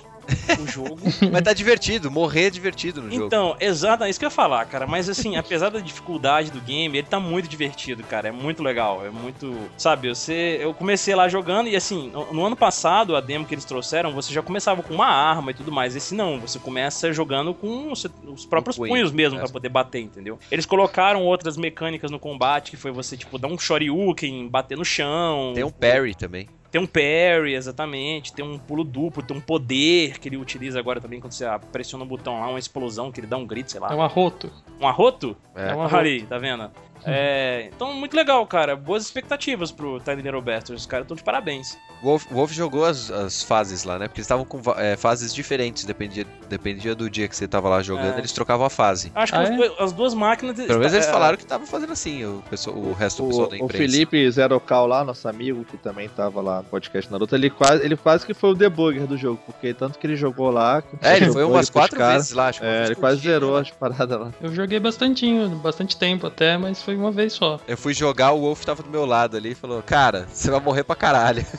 [0.61, 0.99] o jogo.
[1.33, 3.27] Mas tá divertido, morrer é divertido no jogo.
[3.27, 4.87] Então, exato, é isso que eu ia falar, cara.
[4.87, 8.29] Mas assim, apesar da dificuldade do game, ele tá muito divertido, cara.
[8.29, 9.05] É muito legal.
[9.05, 9.57] É muito.
[9.77, 10.59] Sabe, você.
[10.61, 14.13] Eu comecei lá jogando e assim, no, no ano passado, a demo que eles trouxeram,
[14.13, 15.97] você já começava com uma arma e tudo mais.
[15.97, 19.43] Esse não, você começa jogando com os, os próprios punho, punhos mesmo é.
[19.43, 20.39] pra poder bater, entendeu?
[20.51, 24.85] Eles colocaram outras mecânicas no combate, que foi você, tipo, dar um shoryuken, bater no
[24.85, 25.53] chão.
[25.55, 26.49] Tem um parry também.
[26.71, 28.33] Tem um parry, exatamente.
[28.33, 32.05] Tem um pulo duplo, tem um poder que ele utiliza agora também quando você pressiona
[32.05, 33.91] o botão lá, uma explosão que ele dá um grito, sei lá.
[33.93, 34.51] É um arroto.
[34.81, 35.37] Um arroto?
[35.55, 35.71] É.
[35.71, 35.97] É um Olha arroto.
[35.97, 36.71] ali, tá vendo?
[37.05, 38.77] É, então, muito legal, cara.
[38.77, 40.83] Boas expectativas pro Tiny Little Bastards.
[40.83, 41.77] Os caras estão de parabéns.
[42.03, 44.07] O Wolf, o Wolf jogou as, as fases lá, né?
[44.07, 47.83] Porque eles estavam com é, fases diferentes, dependia, dependia do dia que você tava lá
[47.83, 48.19] jogando, É.
[48.19, 49.11] eles trocavam a fase.
[49.15, 49.49] Acho que Ah, os
[49.81, 49.83] é?
[49.83, 50.57] as duas máquinas.
[50.57, 53.49] Pelo menos eles é, falaram que tava fazendo assim, o, pessoal, o resto do pessoal
[53.49, 53.69] da O, o.
[53.69, 57.97] Felipe Zerocal lá, nosso amigo, que também tava lá no podcast Naruto, ele quase, ele
[57.97, 60.83] quase que foi o debugger do jogo, porque tanto que ele jogou lá.
[60.83, 63.33] que É, ele jogou foi umas quatro vezes lá, acho que É, ele quase dia,
[63.33, 63.63] zerou né?
[63.63, 64.33] as paradas lá.
[64.41, 67.61] Eu joguei bastantinho, bastante tempo até, mas foi uma vez só.
[67.69, 70.59] Eu fui jogar, o Wolf tava do meu lado ali e falou: Cara, você vai
[70.59, 71.45] morrer pra caralho.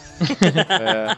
[0.70, 1.18] É.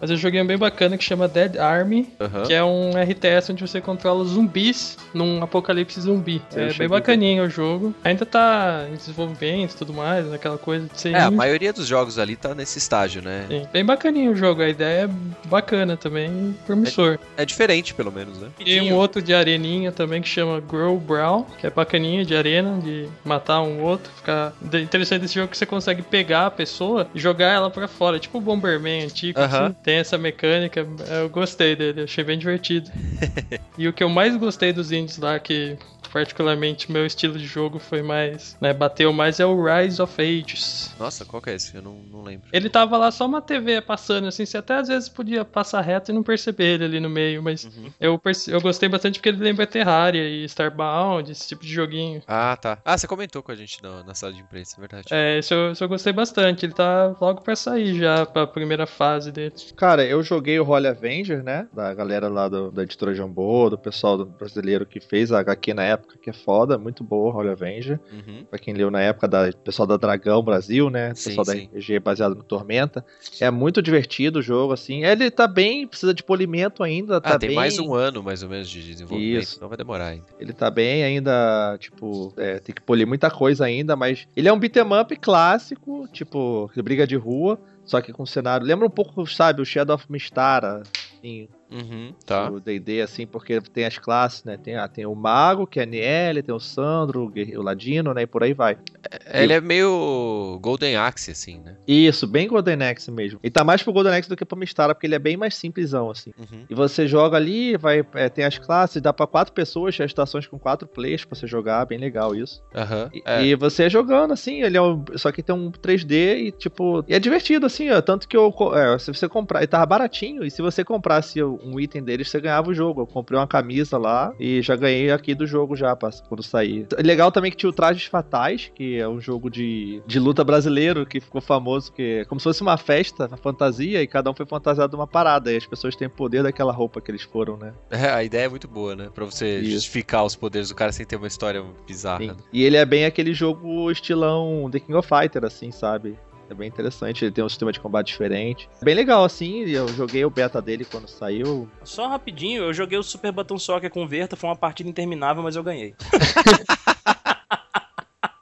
[0.00, 2.42] Mas eu joguei um bem bacana que chama Dead Army, Aham.
[2.44, 6.40] que é um RTS onde você controla zumbis num apocalipse zumbi.
[6.54, 7.94] Eu é bem bacaninho o jogo.
[8.04, 11.86] Ainda tá em desenvolvimento e tudo mais, aquela coisa de ser É, a maioria dos
[11.86, 13.46] jogos ali tá nesse estágio, né?
[13.48, 17.18] Sim, Bem bacaninho o jogo, a ideia é bacana também, promissor.
[17.36, 18.48] É diferente, pelo menos, né?
[18.60, 22.78] E um outro de areninha também que chama Grow Brawl, que é bacaninha de arena,
[22.78, 24.10] de matar um outro.
[24.14, 27.88] Ficar de- interessante esse jogo que você consegue pegar a pessoa e jogar ela pra
[27.88, 29.38] fora, tipo o Bomberman antigo.
[29.38, 29.66] Aham.
[29.66, 29.76] assim.
[29.88, 30.86] Tem essa mecânica,
[31.22, 32.90] eu gostei dele, achei bem divertido.
[33.78, 35.78] e o que eu mais gostei dos indies lá, que
[36.12, 40.94] particularmente meu estilo de jogo foi mais, né, bateu mais, é o Rise of Ages.
[40.98, 41.74] Nossa, qual que é esse?
[41.76, 42.48] Eu não, não lembro.
[42.52, 46.10] Ele tava lá só uma TV passando, assim, você até às vezes podia passar reto
[46.10, 47.90] e não perceber ele ali no meio, mas Uhum.
[48.00, 52.22] eu, perce- eu gostei bastante porque ele lembra Terraria e Starbound, esse tipo de joguinho.
[52.26, 52.78] Ah, tá.
[52.84, 55.06] Ah, você comentou com a gente na, na sala de imprensa, é verdade.
[55.10, 58.86] É, esse eu, esse eu gostei bastante, ele tá logo pra sair já, pra primeira
[58.86, 59.54] fase dele.
[59.76, 61.66] Cara, eu joguei o Holy Avenger, né?
[61.72, 65.74] Da galera lá do- da editora Jambô, do pessoal do brasileiro que fez a HQ
[65.74, 67.98] na época, que é foda, muito boa, Holy Avenger.
[68.12, 68.44] Uhum.
[68.48, 71.14] Pra quem leu na época da pessoal da Dragão Brasil, né?
[71.14, 71.64] Sim, pessoal da sim.
[71.66, 73.04] RPG baseado no Tormenta.
[73.40, 75.04] É muito divertido o jogo, assim.
[75.04, 77.56] Ele tá bem, precisa de polimento ainda, tá ah, tem bem.
[77.56, 79.42] mais um ano, mais ou menos, de desenvolvimento.
[79.42, 79.60] Isso.
[79.60, 80.26] Não vai demorar ainda.
[80.38, 84.52] Ele tá bem ainda, tipo, é, tem que polir muita coisa ainda, mas ele é
[84.52, 88.66] um beat'em up clássico, tipo, briga de rua, só que com cenário.
[88.66, 90.82] Lembra um pouco, sabe, o Shadow of Mistara,
[91.16, 92.50] assim, Uhum, tá.
[92.50, 94.56] o D&D, assim, porque tem as classes, né?
[94.56, 98.14] Tem, ah, tem o Mago, que é a Niele, tem o Sandro, o, o Ladino,
[98.14, 98.22] né?
[98.22, 98.78] E por aí vai.
[99.26, 101.76] É, Ele é meio Golden Axe, assim, né?
[101.86, 103.38] Isso, bem Golden Axe mesmo.
[103.42, 105.54] E tá mais pro Golden Axe do que pro Mistara, porque ele é bem mais
[105.56, 106.32] simplesão, assim.
[106.38, 106.64] Uhum.
[106.68, 110.10] E você joga ali, vai, é, tem as classes, dá pra quatro pessoas, tem as
[110.10, 112.62] estações com quatro players pra você jogar, bem legal isso.
[112.74, 113.10] Aham.
[113.12, 113.44] E, É.
[113.44, 117.14] e você jogando, assim, ele é um, só que tem um 3D e, tipo, e
[117.14, 120.50] é divertido, assim, ó, tanto que eu, é, se você comprar, ele tava baratinho, e
[120.50, 123.02] se você comprasse um item deles, você ganhava o jogo.
[123.02, 125.96] Eu comprei uma camisa lá e já ganhei aqui do jogo já,
[126.28, 126.86] quando sair.
[126.98, 131.06] Legal também que tinha o Trajes Fatais, que é um jogo de, de luta brasileiro,
[131.06, 134.34] que ficou famoso, que é como se fosse uma festa, uma fantasia, e cada um
[134.34, 137.22] foi fantasiado de uma parada, e as pessoas têm o poder daquela roupa que eles
[137.22, 137.72] foram, né?
[137.90, 139.10] É, a ideia é muito boa, né?
[139.14, 139.72] Pra você Isso.
[139.72, 142.18] justificar os poderes do cara sem ter uma história bizarra.
[142.18, 142.36] Né?
[142.52, 146.16] E ele é bem aquele jogo estilão The King of Fighter, assim, sabe?
[146.50, 148.68] É bem interessante, ele tem um sistema de combate diferente.
[148.82, 151.70] Bem legal, assim, eu joguei o beta dele quando saiu.
[151.84, 155.42] Só rapidinho, eu joguei o Super Button Soccer com o Verta, foi uma partida interminável,
[155.42, 155.94] mas eu ganhei.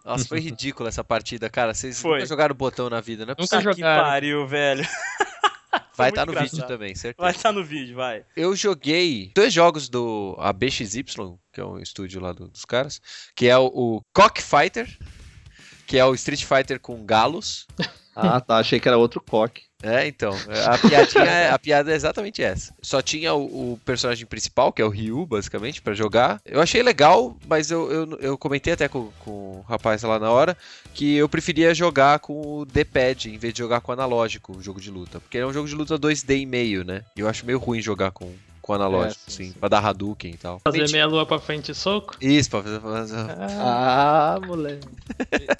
[0.04, 1.74] Nossa, foi ridícula essa partida, cara.
[1.74, 2.14] Vocês Foi.
[2.18, 3.32] nunca jogaram botão na vida, né?
[3.36, 4.04] Nunca Puta que jogaram.
[4.04, 4.86] pariu, velho.
[5.96, 6.68] Vai estar no vídeo engraçado.
[6.68, 7.16] também, certeza.
[7.26, 8.22] Vai estar no vídeo, vai.
[8.36, 11.02] Eu joguei dois jogos do ABXY,
[11.52, 13.00] que é um estúdio lá do- dos caras,
[13.34, 14.86] que é o, o Cockfighter,
[15.86, 17.66] que é o Street Fighter com galos.
[18.18, 19.64] Ah, tá, achei que era outro coque.
[19.82, 20.32] É, então,
[20.64, 22.72] a piadinha, é- a piada é exatamente essa.
[22.80, 26.40] Só tinha o, o personagem principal, que é o Ryu, basicamente, pra jogar.
[26.42, 30.30] Eu achei legal, mas eu, eu, eu comentei até com, com o rapaz lá na
[30.30, 30.56] hora
[30.94, 34.62] que eu preferia jogar com o D-pad em vez de jogar com o analógico, o
[34.62, 35.20] jogo de luta.
[35.20, 37.02] Porque é um jogo de luta 2D e meio, né?
[37.14, 38.32] E eu acho meio ruim jogar com,
[38.66, 39.58] com o analógico, É, sim, assim, sim.
[39.60, 40.60] pra dar Hadouken e tal.
[40.64, 42.16] Fazer meia lua pra frente e soco.
[42.20, 42.80] Isso, pra fazer.
[42.80, 43.16] pra fazer-
[43.60, 44.88] Ah, Ah, moleque.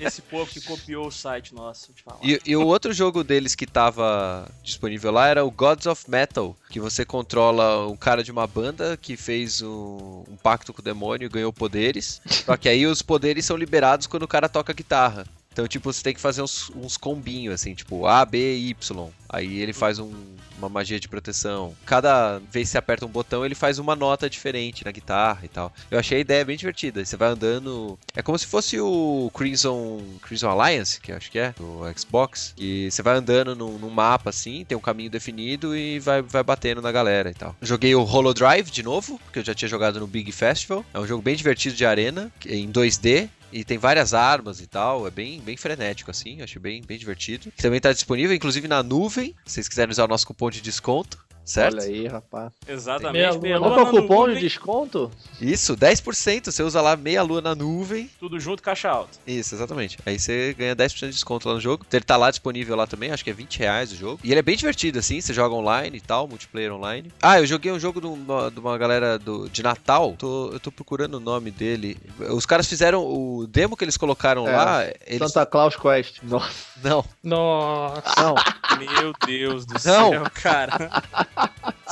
[0.00, 2.18] Esse povo que copiou o site nosso, vou te falar.
[2.22, 6.56] E, e o outro jogo deles que tava disponível lá era o Gods of Metal,
[6.68, 10.84] que você controla um cara de uma banda que fez um, um pacto com o
[10.84, 12.20] demônio e ganhou poderes.
[12.26, 15.24] Só que aí os poderes são liberados quando o cara toca guitarra.
[15.56, 19.08] Então, tipo, você tem que fazer uns, uns combinhos, assim, tipo A, B Y.
[19.26, 20.12] Aí ele faz um-
[20.58, 21.74] uma magia de proteção.
[21.86, 25.48] Cada vez que você aperta um botão, ele faz uma nota diferente na guitarra e
[25.48, 25.72] tal.
[25.90, 27.02] Eu achei a ideia bem divertida.
[27.04, 27.98] Você vai andando.
[28.14, 32.52] É como se fosse o Crimson, Crimson Alliance, que acho que é, do Xbox.
[32.58, 36.42] E você vai andando num, num mapa assim, tem um caminho definido e vai, vai
[36.42, 37.56] batendo na galera e tal.
[37.62, 40.84] Joguei o Holodrive de novo, que eu já tinha jogado no Big Festival.
[40.92, 43.28] É um jogo bem divertido de arena, em 2D.
[43.52, 47.52] E tem várias armas e tal, é bem, bem frenético assim, achei bem, bem divertido.
[47.56, 51.25] Também tá disponível, inclusive na nuvem, se vocês quiserem usar o nosso cupom de desconto,
[51.46, 51.74] certo?
[51.76, 52.52] Olha aí, rapaz.
[52.68, 53.12] Exatamente.
[53.12, 53.68] Meia meia lua.
[53.70, 55.10] Qual é o cupom de nuvem, desconto?
[55.40, 58.10] Isso, 10%, você usa lá meia lua na nuvem.
[58.18, 59.16] Tudo junto, caixa alta.
[59.26, 59.96] Isso, exatamente.
[60.04, 61.86] Aí você ganha 10% de desconto lá no jogo.
[61.92, 64.20] Ele tá lá disponível lá também, acho que é 20 reais o jogo.
[64.22, 67.10] E ele é bem divertido, assim, você joga online e tal, multiplayer online.
[67.22, 70.14] Ah, eu joguei um jogo de uma, de uma galera do, de Natal.
[70.18, 71.96] Tô, eu tô procurando o nome dele.
[72.30, 74.84] Os caras fizeram o demo que eles colocaram É, lá.
[75.06, 75.30] Eles...
[75.32, 76.18] Santa Claus Quest.
[76.22, 76.50] Nossa,
[76.82, 78.02] Não, Nossa.
[78.22, 78.34] não.
[78.78, 80.10] Meu Deus do Não.
[80.10, 80.90] céu, cara.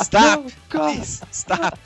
[0.03, 0.53] Stop!
[0.69, 1.79] Please, stop!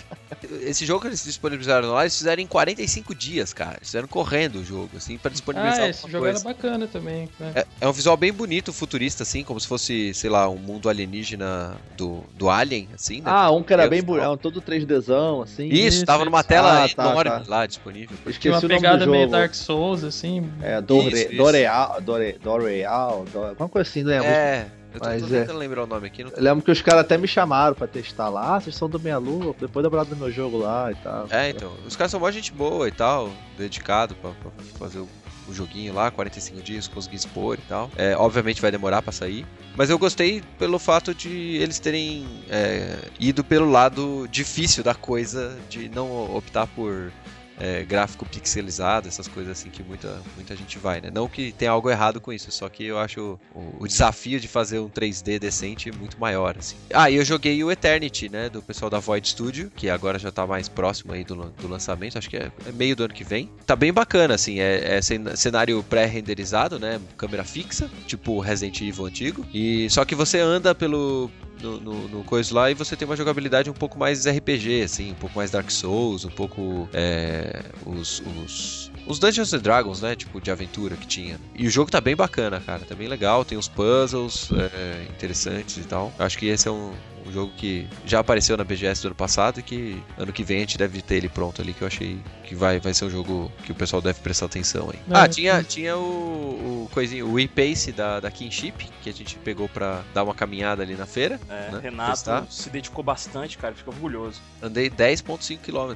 [0.62, 3.76] esse jogo que eles disponibilizaram lá, eles fizeram em 45 dias, cara.
[3.76, 6.38] Eles fizeram correndo o jogo, assim, pra disponibilizar Ah, esse jogo coisa.
[6.40, 7.28] era bacana também.
[7.40, 7.52] né?
[7.54, 10.88] É, é um visual bem bonito, futurista, assim, como se fosse, sei lá, um mundo
[10.88, 13.24] alienígena do, do Alien, assim, né?
[13.26, 15.66] Ah, um que era Eu- bem bonito, todo 3Dzão, assim.
[15.68, 16.30] Isso, Isso, tava isso.
[16.30, 17.42] numa tela Ah, tá, enorme tá.
[17.48, 18.16] lá disponível.
[18.24, 19.10] Eu Tinha esqueci uma o nome do pegada jogo.
[19.12, 20.48] meio Dark Souls, assim.
[20.62, 21.36] É, Dore, Isso, isso.
[21.36, 24.26] Doreal, Dore, Doreal, Dore, alguma coisa assim, lembro.
[24.28, 24.66] É,
[24.98, 25.40] eu tô, Mas tô é.
[25.40, 26.24] tentando lembrar o nome aqui.
[26.24, 26.30] Não...
[26.30, 28.56] Eu lembro que os caras até me chamaram pra testar lá.
[28.56, 31.26] Ah, vocês são do Meia Lua, depois da parada do meu jogo lá e tal.
[31.30, 31.72] É, então.
[31.86, 35.08] Os caras são mó gente boa e tal, dedicado pra, pra fazer o,
[35.48, 37.90] o joguinho lá, 45 dias, conseguir expor e tal.
[37.96, 39.46] É, obviamente vai demorar pra sair.
[39.76, 45.56] Mas eu gostei pelo fato de eles terem é, ido pelo lado difícil da coisa,
[45.68, 47.12] de não optar por
[47.58, 51.10] é, gráfico pixelizado, essas coisas assim que muita, muita gente vai, né?
[51.12, 54.48] Não que tenha algo errado com isso, só que eu acho o, o desafio de
[54.48, 56.76] fazer um 3D decente muito maior, assim.
[56.92, 58.48] Ah, e eu joguei o Eternity, né?
[58.48, 62.18] Do pessoal da Void Studio, que agora já tá mais próximo aí do, do lançamento,
[62.18, 63.50] acho que é, é meio do ano que vem.
[63.66, 67.00] Tá bem bacana, assim, é, é cen- cenário pré-renderizado, né?
[67.16, 69.46] Câmera fixa, tipo Resident Evil antigo.
[69.52, 71.30] E só que você anda pelo,
[71.60, 75.12] no, no, no coisa lá e você tem uma jogabilidade um pouco mais RPG, assim,
[75.12, 77.47] um pouco mais Dark Souls, um pouco é,
[77.84, 80.14] os, os, os Dungeons and Dragons, né?
[80.14, 81.38] Tipo, de aventura que tinha.
[81.54, 85.76] E o jogo tá bem bacana, cara, tá bem legal, tem uns puzzles é, interessantes
[85.76, 86.12] e tal.
[86.18, 86.92] Eu acho que esse é um,
[87.28, 90.58] um jogo que já apareceu na BGS do ano passado e que ano que vem
[90.58, 93.10] a gente deve ter ele pronto ali, que eu achei que vai, vai ser um
[93.10, 94.98] jogo que o pessoal deve prestar atenção aí.
[95.10, 99.68] Ah, tinha, tinha o, o coisinho, o e-pace da, da Kinship, que a gente pegou
[99.68, 101.38] pra dar uma caminhada ali na feira.
[101.48, 101.80] É, né?
[101.82, 102.46] Renato Testar.
[102.48, 104.40] se dedicou bastante, cara, fica orgulhoso.
[104.62, 105.94] Andei 10.5 km.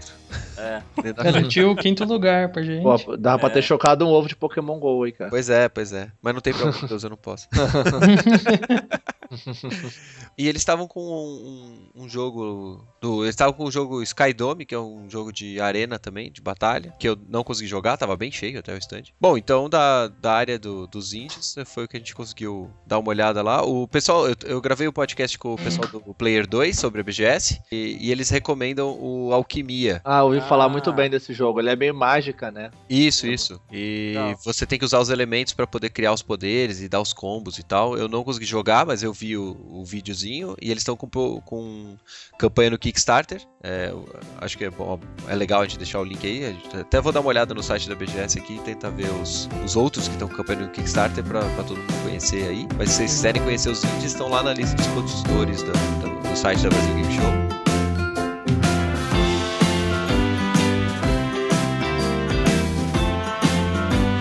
[0.59, 0.83] É.
[1.23, 2.83] Garantiu o quinto lugar pra gente.
[2.83, 3.53] Pô, dava pra É.
[3.53, 5.31] ter chocado um ovo de Pokémon GO aí, cara.
[5.31, 6.09] Pois é, pois é.
[6.21, 7.49] Mas não tem problema, Deus, eu não posso.
[10.37, 12.87] e eles estavam com um, um- um jogo.
[13.03, 16.41] Do, eles estavam com o jogo Skydome, que é um jogo de arena também, de
[16.41, 19.03] batalha, que eu não consegui jogar, tava bem cheio até o stand.
[19.20, 22.70] Bom, então da, da área do- dos indies né, foi o que a gente conseguiu
[22.87, 23.62] dar uma olhada lá.
[23.65, 27.05] O pessoal, eu, eu gravei o podcast com o pessoal do Player 2 sobre a
[27.05, 30.01] BGS e, e eles recomendam o Alquimia.
[30.05, 30.43] Ah, ouvi Ah.
[30.43, 31.59] falar muito bem desse jogo.
[31.61, 32.70] Ele é meio mágica, né?
[32.89, 33.61] Isso, isso.
[33.73, 34.39] E Legal.
[34.45, 37.59] você tem que usar os elementos pra poder criar os poderes e dar os combos
[37.59, 37.97] e tal.
[37.99, 41.09] Eu não consegui jogar, mas eu vi o, o videozinho e eles estão com,
[41.41, 41.97] com
[42.39, 43.40] campanha no Kickstarter.
[43.62, 43.93] É,
[44.40, 46.59] acho que é bom, é legal a gente deixar o link aí.
[46.78, 49.74] Até vou dar uma olhada no site da BGS aqui e tentar ver os, os
[49.77, 52.69] outros que estão com campanha no Kickstarter pra todo mundo conhecer aí.
[52.77, 56.28] Mas se vocês quiserem conhecer os indies, estão lá na lista dos produtores da- da-
[56.31, 57.32] do site da Brasil Game Show.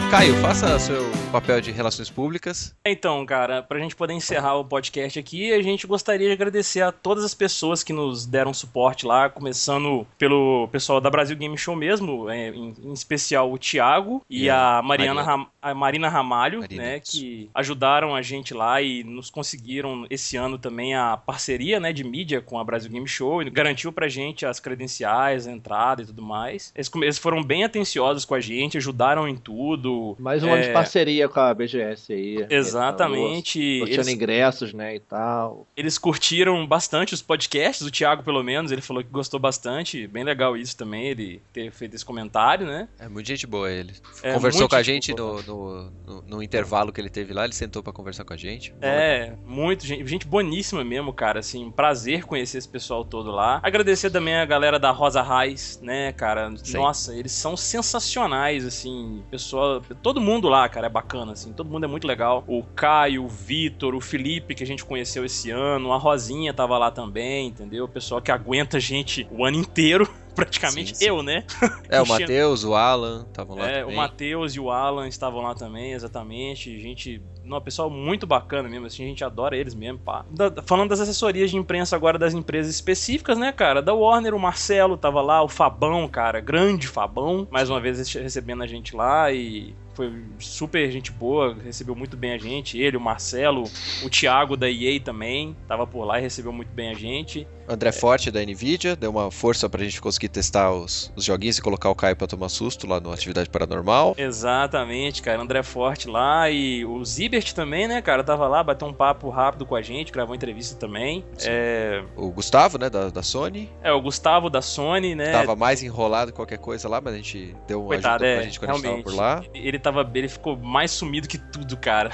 [0.09, 2.75] Caio, faça seu papel de relações públicas.
[2.85, 6.91] Então, cara, pra gente poder encerrar o podcast aqui, a gente gostaria de agradecer a
[6.91, 11.75] todas as pessoas que nos deram suporte lá, começando pelo pessoal da Brasil Game Show
[11.75, 15.37] mesmo, é, em, em especial o Thiago e E a Mariana Marina.
[15.37, 20.35] Ram- a Marina Ramalho, Marina, né, que ajudaram a gente lá e nos conseguiram esse
[20.35, 24.07] ano também a parceria, né, de mídia com a Brasil Game Show e garantiu pra
[24.07, 26.73] gente as credenciais, a entrada e tudo mais.
[26.75, 30.15] Eles, eles foram bem atenciosos com a gente, ajudaram em tudo.
[30.19, 30.67] Mais um ano É.
[30.67, 32.45] de parceria com a BGS aí.
[32.49, 33.79] Exatamente.
[33.79, 35.67] Sorteando Eles- ingressos, né, e tal.
[35.75, 40.07] Eles curtiram bastante os podcasts, o Thiago, pelo menos, ele falou que gostou bastante.
[40.07, 42.87] Bem legal isso também, ele ter feito esse comentário, né?
[42.99, 43.93] É muito gente boa ele.
[44.23, 47.53] É, Conversou com a gente no, no, no- no intervalo que ele teve lá, ele
[47.53, 48.73] sentou pra conversar com a gente.
[48.81, 53.59] É, muito, gente, gente boníssima mesmo, cara, assim, prazer conhecer esse pessoal todo lá.
[53.63, 56.77] Agradecer também a galera da Rosa Raiz, né, cara, Sim.
[56.77, 61.83] nossa, eles são sensacionais, assim, pessoal, todo mundo lá, cara, é bacana, assim, todo mundo
[61.83, 62.43] é muito legal.
[62.47, 66.77] O Caio, o Vitor, o Felipe, que a gente conheceu esse ano, a Rosinha tava
[66.77, 67.85] lá também, entendeu?
[67.85, 71.05] O pessoal que aguenta a gente o ano inteiro, praticamente Sim, sim.
[71.07, 71.43] eu, né?
[71.89, 73.93] É, o Matheus, o Alan, estavam lá É, também.
[73.93, 76.79] o Matheus e o Alan estavam lá também, exatamente.
[76.79, 80.23] Gente, não, pessoal muito bacana mesmo, assim, a gente adora eles mesmo, pá.
[80.29, 83.81] Da- falando das assessorias de imprensa agora das empresas específicas, né, cara?
[83.81, 88.21] Da Warner, o Marcelo tava lá, o Fabão, cara, grande Fabão, mais uma vez rece-
[88.21, 92.79] recebendo a gente lá e foi super gente boa, recebeu muito bem a gente.
[92.79, 93.63] Ele, o Marcelo,
[94.03, 97.47] o Thiago da EA também, tava por lá e recebeu muito bem a gente.
[97.71, 101.61] André Forte da Nvidia, deu uma força pra gente conseguir testar os, os joguinhos e
[101.61, 104.15] colocar o Caio pra tomar susto lá no Atividade Paranormal.
[104.17, 105.41] Exatamente, cara.
[105.41, 108.23] André Forte lá e o Zibert também, né, cara?
[108.23, 111.23] Tava lá, bateu um papo rápido com a gente, gravou entrevista também.
[111.45, 115.31] É, O Gustavo, né, da, da Sony, é, o Gustavo da Sony, né?
[115.31, 118.35] tava mais enrolado que qualquer coisa lá, mas a gente deu uma Coitado, ajuda é,
[118.35, 119.43] pra gente quando a gente tava por lá.
[119.53, 120.17] Ele tava tava.
[120.17, 122.09] Ele ficou mais sumido que tudo, cara.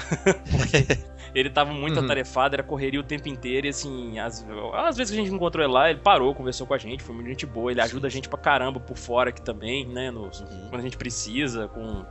[0.50, 0.98] Porque
[1.40, 2.04] ele tava muito Uhum.
[2.04, 4.44] atarefado, era correria o tempo inteiro, e assim, às,
[4.74, 7.14] às vezes que a gente encontrou ele lá, ele parou, conversou com a gente, foi
[7.14, 10.10] muito gente boa, ele ajuda a gente pra caramba por fora aqui também, né?
[10.10, 10.68] nos- Uhum.
[10.70, 12.04] Quando a gente precisa, com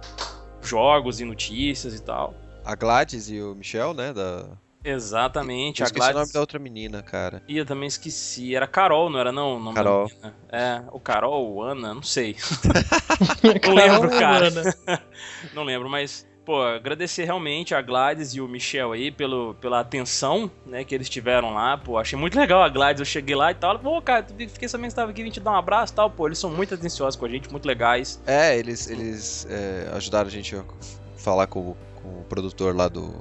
[0.61, 2.33] jogos e notícias e tal.
[2.65, 4.11] A Gladys e o Michel, né?
[4.13, 4.45] Da...
[4.83, 6.33] Exatamente, Eu a esqueci o nome Gladys.
[6.33, 7.41] da outra menina, cara.
[7.47, 8.55] Ih, eu também esqueci.
[8.55, 9.57] Era Carol, não era não?
[9.57, 10.09] o nome Carol.
[10.49, 12.35] É, o Carol, o Ana, não sei.
[13.65, 14.49] Não lembro, cara.
[15.53, 20.49] não lembro, mas, pô, agradecer realmente a Gladys e o Michel aí pelo, pela atenção,
[20.65, 21.77] né, que eles tiveram lá.
[21.77, 23.01] Pô, achei muito legal a Gladys.
[23.01, 23.77] Eu cheguei lá e tal.
[23.77, 26.09] Pô, cara, fiquei sabendo que você tava aqui, vim te dar um abraço e tal.
[26.09, 28.21] Pô, eles são muito atenciosos com a gente, muito legais.
[28.25, 30.63] É, eles, eles é, ajudaram a gente a
[31.17, 33.13] falar com, o- com o produtor lá do,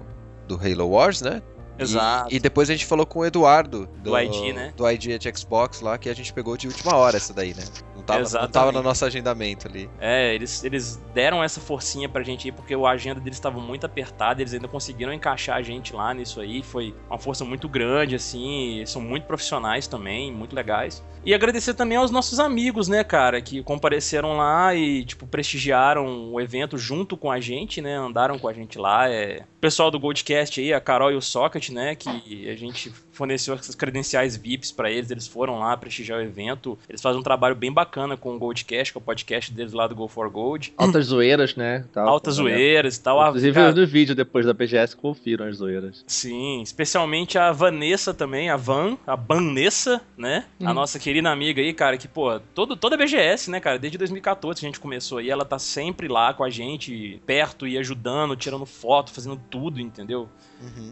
[0.47, 1.43] do Halo Wars, né?
[1.79, 2.33] E- Exato.
[2.35, 3.87] E, depois a gente falou com o Eduardo.
[3.99, 4.73] Do ID, né?
[4.77, 7.65] Do ID de Xbox lá, que a gente pegou de última hora essa daí, né?
[8.07, 9.91] Tava, não tava no nosso agendamento ali.
[9.99, 13.85] É, eles, eles deram essa forcinha pra gente aí, porque a agenda deles estava muito
[13.85, 16.63] apertada, eles ainda conseguiram encaixar a gente lá nisso aí.
[16.63, 18.83] Foi uma força muito grande, assim.
[18.87, 21.03] São muito profissionais também, muito legais.
[21.25, 26.41] E agradecer também aos nossos amigos, né, cara, que compareceram lá e, tipo, prestigiaram o
[26.41, 27.97] evento junto com a gente, né?
[27.97, 29.11] Andaram com a gente lá.
[29.11, 29.41] É...
[29.57, 31.97] O pessoal do Goldcast aí, a Carol e o Socket, né?
[31.97, 36.79] Que a gente forneceu essas credenciais VIPs pra eles, eles foram lá prestigiar o evento.
[36.89, 39.87] Eles fazem um trabalho bem bacana com o Goldcast, que é o podcast deles lá
[39.87, 40.73] do Go for Gold.
[40.79, 41.85] Altas zoeiras, né?
[41.93, 43.21] Tal, Altas tá zoeiras e tal.
[43.21, 46.05] A- Inclusive cara, no vídeo depois da BGS confiram as zoeiras.
[46.07, 50.45] Sim, especialmente a Vanessa também, a Van, a Vanessa, né?
[50.61, 50.75] A Hum.
[50.75, 53.79] nossa querida amiga aí, cara, que, pô, todo, toda a BGS, né, cara?
[53.79, 57.79] Desde 2014 a gente começou aí, ela tá sempre lá com a gente, perto e
[57.79, 60.29] ajudando, tirando foto, fazendo tudo, entendeu?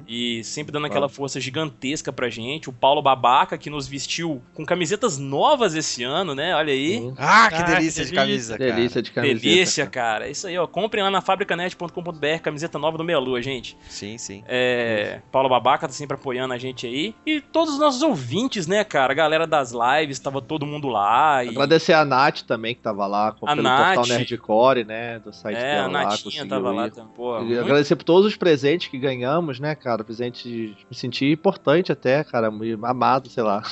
[0.06, 2.68] E sempre dando aquela força gigantesca pra gente.
[2.68, 6.54] O Paulo Babaca, que nos vestiu com camisetas novas esse ano, né?
[6.54, 6.98] Olha aí.
[6.98, 7.14] Sim.
[7.16, 8.72] Ah, que Ah, delícia que de camisa, cara.
[8.72, 9.40] Delícia de camiseta.
[9.40, 10.28] Delícia, cara.
[10.28, 10.66] É Isso aí, ó.
[10.66, 13.76] Comprem lá na fabricanet.com.br, camiseta nova do Meia Lua, gente.
[13.88, 14.42] Sim, sim.
[14.46, 17.14] É, Paulo Babaca tá sempre apoiando a gente aí.
[17.26, 19.12] E todos os nossos ouvintes, né, cara?
[19.12, 21.44] A galera das lives, tava todo mundo lá.
[21.44, 21.48] E...
[21.48, 23.94] Agradecer a Nath também, que tava lá, com, A pelo Nath.
[23.96, 25.18] portal Nerdcore, né?
[25.20, 26.90] Do site É, dela a lá, Natinha conseguiu tava lá ir.
[26.90, 27.12] também.
[27.14, 30.04] Pô, E muito- agradecer por todos os presentes que ganhamos, né, cara?
[30.04, 32.50] Presente de me sentir importante até, cara,
[32.82, 33.62] amado, sei lá.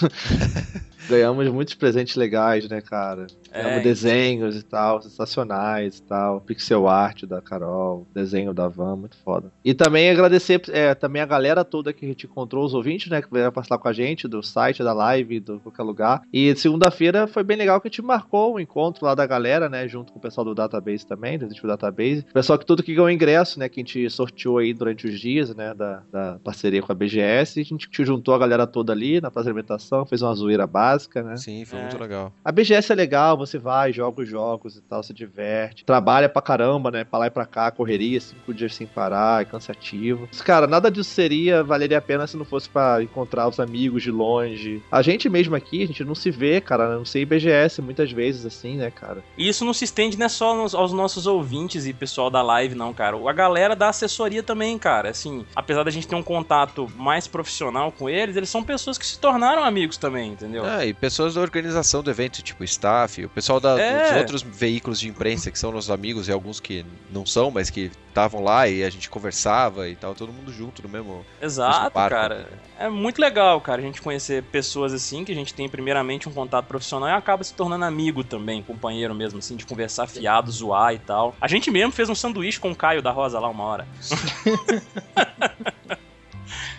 [1.08, 3.26] Ganhamos muitos presentes legais, né, cara?
[3.52, 6.40] É, desenhos e tal, sensacionais e tal.
[6.40, 9.52] Pixel art da Carol, desenho da Van, muito foda.
[9.64, 13.20] E também agradecer é, também a galera toda que a gente encontrou, os ouvintes, né,
[13.22, 16.22] que vieram passar com a gente, do site, da live, do qualquer lugar.
[16.32, 19.86] E segunda-feira foi bem legal que a gente marcou o encontro lá da galera, né,
[19.88, 22.26] junto com o pessoal do Database também, do Detective Database.
[22.30, 25.18] O pessoal que tudo que ganhou ingresso, né, que a gente sorteou aí durante os
[25.18, 27.60] dias, né, da, da parceria com a BGS.
[27.60, 31.22] A gente juntou a galera toda ali na praça de alimentação, fez uma zoeira básica,
[31.22, 31.36] né.
[31.36, 31.82] Sim, foi É.
[31.82, 32.32] muito legal.
[32.44, 35.84] A BGS é legal, você vai, joga os jogos e tal, se diverte.
[35.84, 37.04] Trabalha pra caramba, né?
[37.04, 40.28] Pra lá e pra cá, correria, cinco dias sem parar, é cansativo.
[40.30, 44.02] Mas, Cara, nada disso seria, valeria a pena se não fosse pra encontrar os amigos
[44.02, 44.82] de longe.
[44.90, 48.44] A gente mesmo aqui, a gente não se vê, cara, não sei BGS muitas vezes
[48.44, 49.22] assim, né, cara?
[49.36, 52.74] E isso não se estende né, só nos- aos nossos ouvintes e pessoal da live,
[52.74, 53.16] não, cara.
[53.28, 55.10] A galera da assessoria também, cara.
[55.10, 59.06] Assim, apesar da gente ter um contato mais profissional com eles, eles são pessoas que
[59.06, 60.64] se tornaram amigos também, entendeu?
[60.64, 64.08] Ah, e pessoas da organização do evento, tipo staff, o pessoal da- É.
[64.10, 67.70] dos outros veículos de imprensa que são nossos amigos e alguns que não são, mas
[67.70, 71.24] que estavam lá e a gente conversava e tal, todo mundo junto no mesmo.
[71.40, 72.10] Exato, barco.
[72.14, 72.46] cara.
[72.78, 76.32] É muito legal, cara, a gente conhecer pessoas assim, que a gente tem primeiramente um
[76.32, 80.92] contato profissional e acaba se tornando amigo também, companheiro mesmo, assim, de conversar fiado, zoar
[80.94, 81.34] e tal.
[81.40, 83.86] A gente mesmo fez um sanduíche com o Caio da Rosa lá uma hora.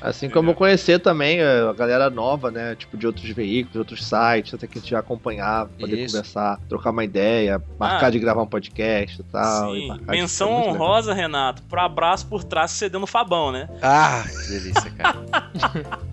[0.01, 2.75] Assim como conhecer também é, a galera nova, né?
[2.75, 6.15] Tipo, de outros veículos, outros sites, até que a gente já acompanhava, poder Isso.
[6.15, 8.09] conversar, trocar uma ideia, marcar Ah.
[8.09, 9.75] de gravar um podcast e tal.
[9.75, 9.87] e Sim.
[9.87, 10.73] marcar de- Menção legal.
[10.75, 13.69] honrosa, Renato, pro abraço por trás cedendo no Fabão, né?
[13.81, 15.19] Ah, que delícia, cara.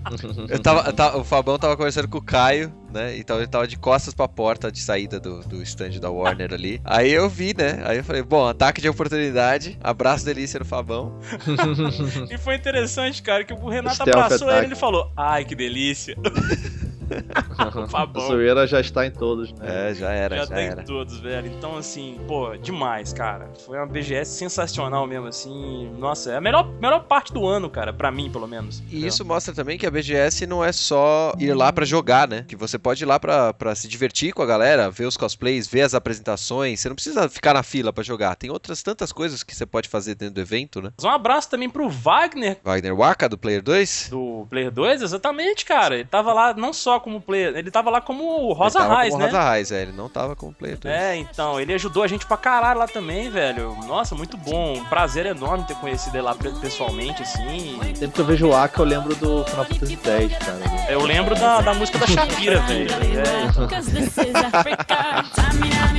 [0.49, 3.16] Eu tava, eu tava- o Fabão tava conversando com o Caio, né?
[3.16, 6.80] Então ele tava de costas pra porta de saída do, do stand da Warner ali.
[6.84, 7.82] Aí eu vi, né?
[7.84, 11.18] Aí eu falei, bom, ataque de oportunidade, abraço delícia no Fabão.
[12.30, 14.58] E foi interessante, cara, que o Renato Stealth abraçou attack.
[14.58, 16.16] ele e ele falou: Ai, que delícia.
[17.59, 18.27] A Fabão.
[18.27, 19.91] zoeira já está em todos, né?
[19.91, 20.82] É, já era, Já já, tem era.
[20.82, 21.47] todos, velho.
[21.49, 23.51] Então, assim, pô, demais, cara.
[23.66, 25.91] Foi uma BGS sensacional mesmo, assim.
[25.99, 28.82] Nossa, é a melhor, melhor parte do ano, cara, pra mim, pelo menos.
[28.91, 32.45] E isso mostra também que a BGS não é só ir lá pra jogar, né?
[32.49, 35.66] Que você pode ir lá pra, pra se divertir com a galera, ver os cosplays,
[35.66, 36.81] ver as apresentações.
[36.81, 38.35] Você não precisa ficar na fila pra jogar.
[38.37, 40.93] Tem outras tantas coisas que você pode fazer dentro do evento, né?
[40.97, 44.09] Mas Um abraço também pro Wagner Wagner Waka, do Player 2.
[44.11, 45.95] do Player 2, exatamente, cara.
[45.97, 49.31] Ele tava lá não só como player, ele tava lá como Rosa Raiz, como né?
[49.31, 50.94] Rosa Raiz, é, ele não tava como player 2.
[50.94, 53.77] É, então, ele ajudou a gente pra caralho lá também, velho.
[53.86, 54.74] Nossa, muito bom.
[54.78, 57.78] Um prazer enorme ter conhecido ele lá pe- pessoalmente, assim.
[57.94, 60.60] Sempre que eu vejo o Aka, eu lembro do Final Fantasy X, cara.
[60.89, 62.90] Eu lembro da, da música da Shakira, velho.
[62.90, 65.24] É, Cause this is Africa.
[65.35, 65.90] Samina,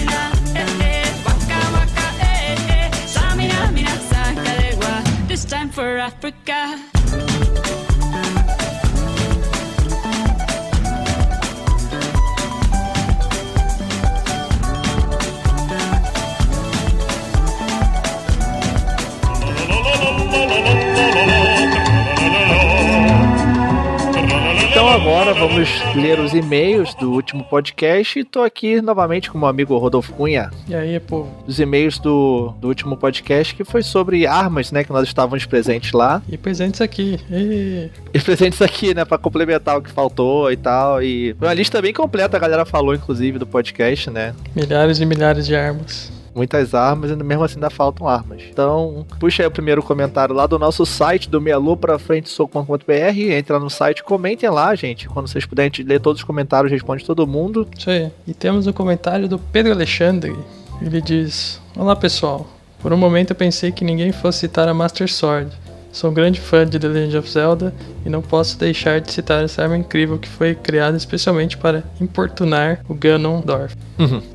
[24.71, 29.41] Então agora vamos ler os e-mails do último podcast e tô aqui novamente com o
[29.41, 30.49] meu amigo Rodolfo Cunha.
[30.67, 31.29] E aí, povo?
[31.45, 34.83] Os e-mails do, do último podcast que foi sobre armas, né?
[34.85, 36.21] Que nós estávamos presentes lá.
[36.29, 37.19] E presentes aqui.
[37.29, 37.89] E...
[38.13, 39.03] E presentes aqui, né?
[39.03, 41.03] Pra complementar o que faltou e tal.
[41.03, 44.33] E foi uma lista bem completa, a galera falou, inclusive, do podcast, né?
[44.55, 46.20] Milhares e milhares de armas.
[46.33, 48.43] Muitas armas e mesmo assim ainda faltam armas.
[48.49, 52.29] Então, puxa aí o primeiro comentário lá do nosso site do Meia Lua pra frente
[52.29, 55.07] soco.com.br, entra no site, comentem lá, gente.
[55.07, 57.67] Quando vocês puderem a gente lê todos os comentários, responde todo mundo.
[57.77, 58.11] Isso aí.
[58.27, 60.35] E temos o comentário do Pedro Alexandre.
[60.81, 62.47] Ele diz: Olá pessoal.
[62.81, 65.51] Por um momento eu pensei que ninguém fosse citar a Master Sword.
[65.91, 67.73] Sou um grande fã de The Legend of Zelda
[68.05, 72.79] e não posso deixar de citar essa arma incrível que foi criada especialmente para importunar
[72.87, 73.75] o Ganondorf.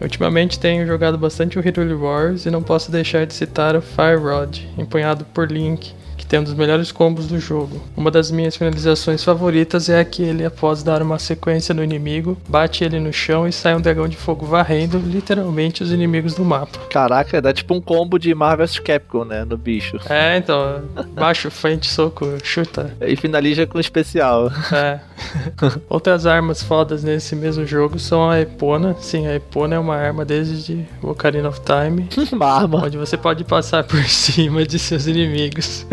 [0.00, 4.16] Ultimamente tenho jogado bastante o Hyrule Wars e não posso deixar de citar o Fire
[4.16, 5.94] Rod, empunhado por Link,
[6.26, 7.80] que tem um dos melhores combos do jogo.
[7.96, 12.98] Uma das minhas finalizações favoritas é aquele após dar uma sequência no inimigo, bate ele
[12.98, 16.80] no chão e sai um dragão de fogo varrendo literalmente os inimigos do mapa.
[16.90, 19.44] Caraca, dá tipo um combo de Marvel vs Capcom, né?
[19.44, 19.98] No bicho.
[20.08, 20.82] É, então,
[21.14, 22.92] baixo, frente, soco, chuta.
[23.00, 24.50] E finaliza com especial.
[24.72, 24.98] É.
[25.88, 28.96] Outras armas fodas nesse mesmo jogo são a Epona.
[28.98, 32.84] Sim, a Epona é uma arma desde Ocarina of Time, uma arma.
[32.84, 35.86] onde você pode passar por cima de seus inimigos.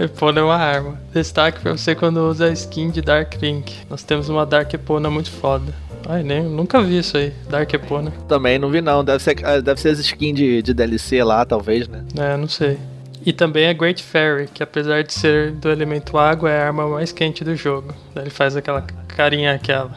[0.00, 1.00] Epona é uma arma.
[1.12, 3.74] Destaque pra você quando usa a skin de Dark Link.
[3.88, 5.72] Nós temos uma Dark Epona muito foda.
[6.06, 8.12] Ai, nem, nunca vi isso aí, Dark Epona.
[8.28, 9.02] Também não vi não.
[9.02, 12.04] Deve ser, deve ser as skins de, de DLC lá, talvez, né?
[12.18, 12.78] É, não sei.
[13.24, 16.86] E também a Great Fairy, que apesar de ser do elemento água, é a arma
[16.88, 17.94] mais quente do jogo.
[18.14, 19.92] Ele faz aquela carinha aquela.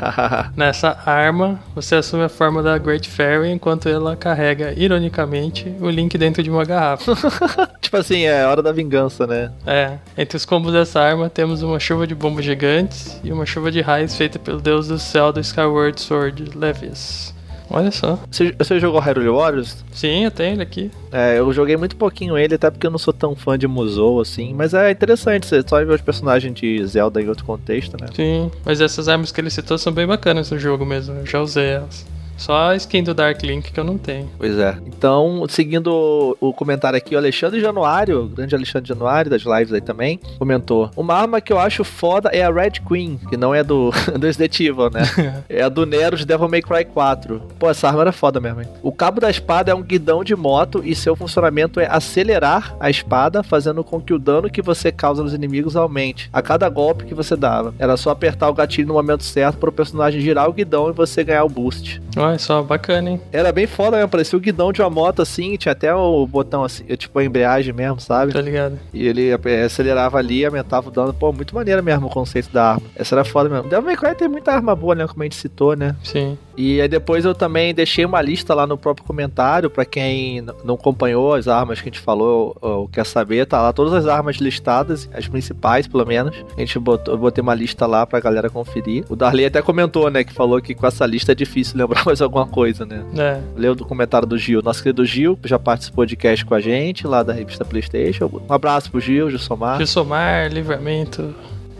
[0.56, 6.16] Nessa arma, você assume a forma da Great Fairy enquanto ela carrega, ironicamente, o Link
[6.16, 7.14] dentro de uma garrafa.
[7.80, 9.52] tipo assim, é hora da vingança, né?
[9.66, 13.70] é, entre os combos dessa arma temos uma chuva de bombas gigantes e uma chuva
[13.70, 17.34] de raios feita pelo deus do céu do Skyward Sword, Levius.
[17.72, 18.18] Olha só.
[18.30, 19.82] Você, você jogou Hyrule Warriors?
[19.92, 20.90] Sim, eu tenho ele aqui.
[21.10, 24.20] É, eu joguei muito pouquinho ele, até porque eu não sou tão fã de Musou,
[24.20, 24.52] assim.
[24.52, 28.08] Mas é interessante, você só ver os personagens de Zelda em outro contexto, né?
[28.14, 31.14] Sim, mas essas armas que ele citou são bem bacanas no jogo mesmo.
[31.16, 32.04] Eu já usei elas.
[32.36, 34.28] Só a skin do Dark Link que eu não tenho.
[34.38, 34.76] Pois é.
[34.86, 39.80] Então, seguindo o comentário aqui, o Alexandre Januário, o grande Alexandre Januário, das lives aí
[39.80, 43.62] também, comentou: Uma arma que eu acho foda é a Red Queen, que não é
[43.62, 45.02] do, do Resident Evil, né?
[45.48, 47.40] é a do Nero de Devil May Cry 4.
[47.58, 48.68] Pô, essa arma era foda mesmo, hein?
[48.82, 52.90] O cabo da espada é um guidão de moto e seu funcionamento é acelerar a
[52.90, 57.04] espada, fazendo com que o dano que você causa nos inimigos aumente a cada golpe
[57.04, 57.74] que você dava.
[57.78, 60.92] Era só apertar o gatilho no momento certo para o personagem girar o guidão e
[60.92, 62.00] você ganhar o boost.
[62.16, 63.20] Olha só, bacana, hein?
[63.32, 66.64] Era bem foda mesmo, parecia o guidão de uma moto assim, tinha até o botão
[66.64, 68.32] assim, tipo a embreagem mesmo, sabe?
[68.32, 68.78] Tá ligado?
[68.92, 71.12] E ele eh, acelerava ali e aumentava o dano.
[71.12, 72.82] Pô, muito maneiro mesmo o conceito da arma.
[72.96, 73.68] Essa era foda mesmo.
[73.68, 75.06] Devil May Cry tem muita arma boa, né?
[75.06, 75.96] Como a gente citou, né?
[76.02, 76.38] Sim.
[76.56, 80.74] E aí depois eu também deixei uma lista lá no próprio comentário pra quem não
[80.74, 84.06] acompanhou as armas que a gente falou ou, ou quer saber, tá lá todas as
[84.06, 86.34] armas listadas, as principais pelo menos.
[86.56, 89.04] A gente botou, eu botei uma lista lá pra galera conferir.
[89.08, 92.20] O Darley até comentou, né, que falou que com essa lista é difícil lembrar mais
[92.20, 93.04] alguma coisa, né?
[93.16, 93.40] É.
[93.56, 96.60] Leu do comentário do Gil, nosso querido Gil, que já participou de cast com a
[96.60, 98.30] gente, lá da revista Playstation.
[98.48, 99.78] Um abraço pro Gil, Gilsomar.
[99.78, 101.34] Gilsomar, livramento.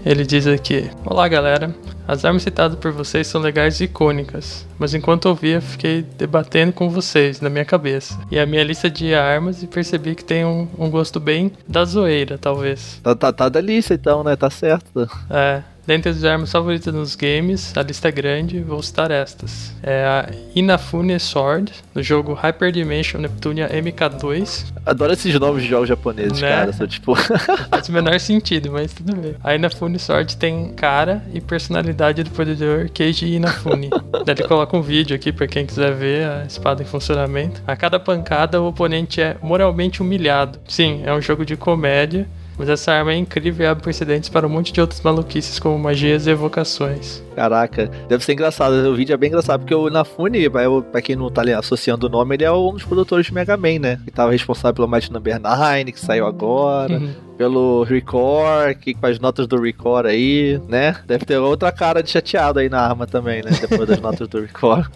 [0.04, 1.74] Ele diz aqui: Olá galera,
[2.06, 6.90] as armas citadas por vocês são legais e icônicas, mas enquanto ouvia, fiquei debatendo com
[6.90, 8.18] vocês na minha cabeça.
[8.30, 11.84] E a minha lista de armas e percebi que tem um, um gosto bem da
[11.84, 13.00] zoeira, talvez.
[13.02, 14.34] Tá, tá, tá delícia então, né?
[14.34, 15.08] Tá certo.
[15.30, 15.62] É.
[15.86, 19.74] Dentre as armas favoritas nos games, a lista é grande, vou citar estas.
[19.82, 24.66] É a Inafune Sword, no jogo Hyperdimension Neptunia MK2.
[24.86, 25.32] Adoro esses de
[25.68, 26.48] jogos japoneses, Né?
[26.48, 26.72] cara.
[26.72, 27.14] São tipo.
[27.68, 29.34] Faz o menor sentido, mas tudo bem.
[29.42, 33.90] A Inafune Sword tem cara e personalidade do poderoso Keiji Inafune.
[34.24, 37.60] Daí ele coloca um vídeo aqui pra quem quiser ver a espada em funcionamento.
[37.66, 40.60] A cada pancada, o oponente é moralmente humilhado.
[40.68, 42.26] Sim, é um jogo de comédia
[42.58, 45.78] Mas essa arma é incrível e abre precedentes para um monte de outras maluquices, como
[45.78, 47.22] magias e evocações.
[47.34, 48.72] Caraca, deve ser engraçado.
[48.72, 50.48] O vídeo é bem engraçado, porque o Inafune,
[50.90, 53.56] pra quem não tá ali associando o nome, ele é um dos produtores de Mega
[53.56, 54.00] Man, né?
[54.04, 56.94] Que tava responsável pelo Might Number 9, que saiu agora.
[56.94, 57.12] Uhum.
[57.38, 60.96] Pelo Record, que com as notas do Record aí, né?
[61.06, 63.50] Deve ter outra cara de chateado aí na arma também, né?
[63.60, 64.86] Depois das notas do Record.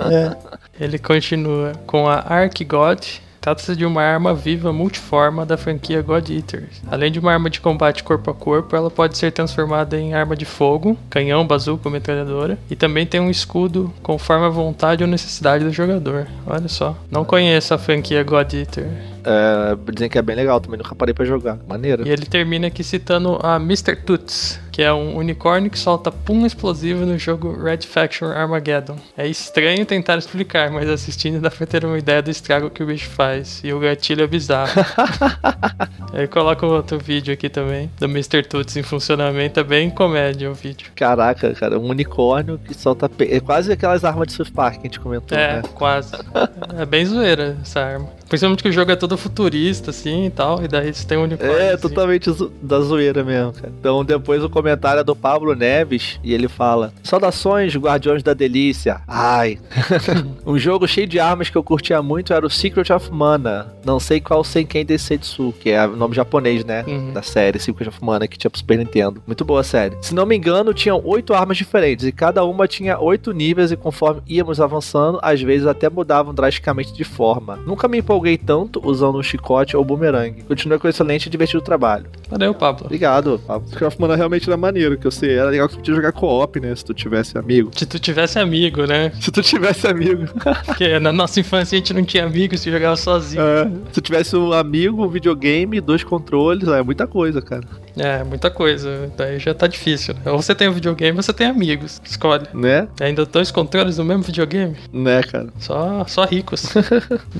[0.78, 3.00] Ele continua com a Arc God.
[3.46, 6.82] Trata-se de uma arma viva multiforma da franquia God Eaters.
[6.90, 10.34] Além de uma arma de combate corpo a corpo, ela pode ser transformada em arma
[10.34, 12.58] de fogo, canhão, bazuca metralhadora.
[12.68, 16.26] E também tem um escudo conforme a vontade ou necessidade do jogador.
[16.44, 16.96] Olha só.
[17.08, 18.90] Não conheço a franquia God Eater.
[19.26, 21.58] É, dizem que é bem legal também, nunca parei pra jogar.
[21.68, 22.06] Maneiro.
[22.06, 23.96] E ele termina aqui citando a Mr.
[23.96, 28.96] Toots, que é um unicórnio que solta pum explosivo no jogo Red Faction Armageddon.
[29.16, 32.86] É estranho tentar explicar, mas assistindo dá pra ter uma ideia do estrago que o
[32.86, 33.60] bicho faz.
[33.64, 34.70] E o gatilho é bizarro.
[36.14, 38.42] ele coloca outro vídeo aqui também, do Mr.
[38.42, 39.58] Toots em funcionamento.
[39.60, 40.90] É bem comédia o vídeo.
[40.94, 43.08] Caraca, cara, um unicórnio que solta.
[43.08, 45.62] pe- É quase aquelas armas de South Park que a gente comentou, É, né?
[45.74, 46.12] quase.
[46.78, 48.08] É bem zoeira essa arma.
[48.28, 50.62] Principalmente que o jogo é todo futurista, assim e tal.
[50.62, 51.56] E daí você tem um unicórnio.
[51.56, 51.82] É, assim.
[51.82, 53.72] totalmente zo- da zoeira mesmo, cara.
[53.78, 59.00] Então depois o comentário é do Pablo Neves e ele fala: Saudações, Guardiões da Delícia.
[59.06, 59.58] Ai.
[60.44, 63.72] um jogo cheio de armas que eu curtia muito era o Secret of Mana.
[63.84, 66.84] Não sei qual Senken Densetsu, que é o nome japonês, né?
[66.86, 67.12] Uhum.
[67.12, 69.22] Da série Secret of Mana que tinha pro Super Nintendo.
[69.26, 69.96] Muito boa a série.
[70.00, 73.76] Se não me engano, tinham oito armas diferentes e cada uma tinha oito níveis e
[73.76, 77.56] conforme íamos avançando, às vezes até mudavam drasticamente de forma.
[77.66, 80.42] Nunca me empolguei tanto usando um chicote ou bumerangue.
[80.42, 82.06] Continua com um excelente e divertido trabalho.
[82.28, 82.86] Valeu, Pablo.
[82.86, 83.68] Obrigado, Pablo.
[83.98, 86.74] Mana realmente era maneiro, que eu sei, era legal que você podia jogar co-op, né?
[86.74, 87.70] Se tu tivesse amigo.
[87.76, 89.12] Se tu tivesse amigo, né?
[89.20, 90.24] Se tu tivesse amigo.
[90.64, 93.42] Porque na nossa infância a gente não tinha amigos, se jogava sozinho.
[93.42, 97.64] É, se tu tivesse um amigo, um videogame, dois controles, é muita coisa, cara.
[97.96, 99.10] É, muita coisa.
[99.16, 100.14] Daí já tá difícil.
[100.14, 100.30] né?
[100.30, 102.00] Ou você tem um videogame ou você tem amigos.
[102.04, 102.46] Escolhe.
[102.52, 102.88] Né?
[103.00, 104.76] Ainda dois controles no mesmo videogame?
[104.92, 105.48] Né, cara?
[105.58, 106.66] Só, só ricos.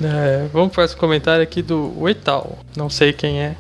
[0.03, 2.59] É, vamos para esse comentário aqui do Oital.
[2.77, 3.57] Não sei quem é.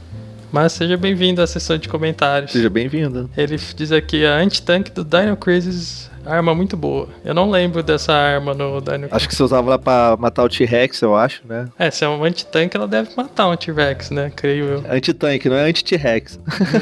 [0.52, 2.52] Mas seja bem-vindo à sessão de comentários.
[2.52, 3.28] Seja bem-vindo.
[3.36, 7.08] Ele diz aqui a anti-tank do Dino Crisis, arma muito boa.
[7.24, 9.08] Eu não lembro dessa arma no Dino.
[9.10, 11.66] Acho que você usava lá pra matar o T-Rex, eu acho, né?
[11.78, 14.32] É, se é um anti-tank, ela deve matar um T-Rex, né?
[14.34, 14.84] Creio eu.
[14.90, 16.38] Anti-tanque, não é anti-T-Rex.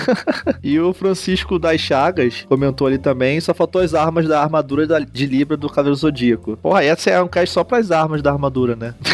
[0.62, 5.26] e o Francisco das Chagas comentou ali também, só faltou as armas da armadura de
[5.26, 6.56] Libra do Cavaleiro Zodíaco.
[6.56, 8.94] Porra, essa é um cast só pras armas da armadura, né?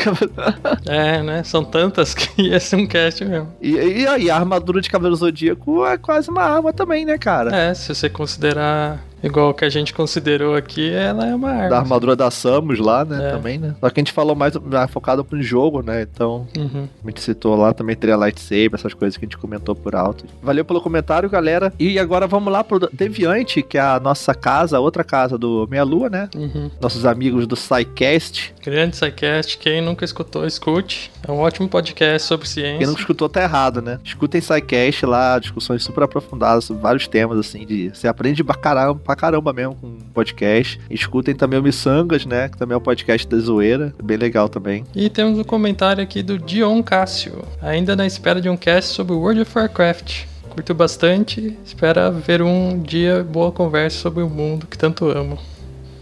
[0.86, 1.42] É, né?
[1.44, 3.52] São tantas que ia ser um cast mesmo.
[3.60, 7.54] e, e aí, a armadura de Cavaleiro Zodíaco é quase uma arma também, né, cara?
[7.54, 11.68] É, se você considerar igual o que a gente considerou aqui, ela é uma arma.
[11.68, 13.28] Da armadura da Samus lá, né?
[13.28, 13.30] É.
[13.32, 13.74] Também, né?
[13.80, 16.02] Só que a gente falou mais mais focado pro jogo, né?
[16.02, 16.88] Então, Uhum.
[17.04, 20.24] a gente citou lá também teria lightsaber, essas coisas que a gente comentou por alto.
[20.42, 21.72] Valeu pelo comentário, galera.
[21.78, 25.66] E agora vamos lá pro Deviante, que é a nossa casa, a outra casa do
[25.70, 26.28] Meia Lua, né?
[26.34, 26.70] Uhum.
[26.80, 28.54] Nossos amigos do SciCast.
[28.62, 31.10] Grande SciCast, quem nunca escutou, escute.
[31.26, 32.78] É um ótimo podcast sobre ciência.
[32.78, 33.98] Quem não escutou tá errado, né?
[34.04, 37.90] Escutem SciCast lá, discussões super aprofundadas sobre vários temas, assim, de.
[37.90, 40.80] Você aprende pra caramba, pra caramba mesmo com podcast.
[40.88, 42.48] Escutem também o Missangas, né?
[42.48, 43.92] Que também é o podcast da zoeira.
[44.02, 44.84] Bem legal também.
[44.94, 49.14] E temos um comentário aqui do Dion Cássio, ainda na espera de um cast sobre
[49.14, 50.26] World of Warcraft.
[50.48, 55.38] Curto bastante, espera ver um dia boa conversa sobre o mundo que tanto amo.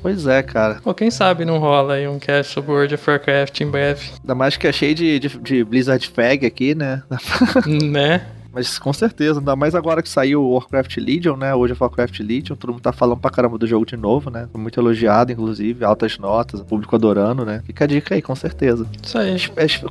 [0.00, 0.80] Pois é, cara.
[0.82, 4.34] Pô, quem sabe não rola aí um cast sobre World of Warcraft em breve, Ainda
[4.34, 7.02] mais que é cheio de, de, de Blizzard Fag aqui, né?
[7.66, 8.22] né?
[8.58, 11.54] Mas com certeza, ainda mais agora que saiu o Warcraft Legion, né?
[11.54, 14.48] Hoje é Warcraft Legion, todo mundo tá falando pra caramba do jogo de novo, né?
[14.50, 17.62] Foi muito elogiado, inclusive, altas notas, o público adorando, né?
[17.64, 18.84] Fica a dica aí, com certeza.
[19.00, 19.36] Isso aí.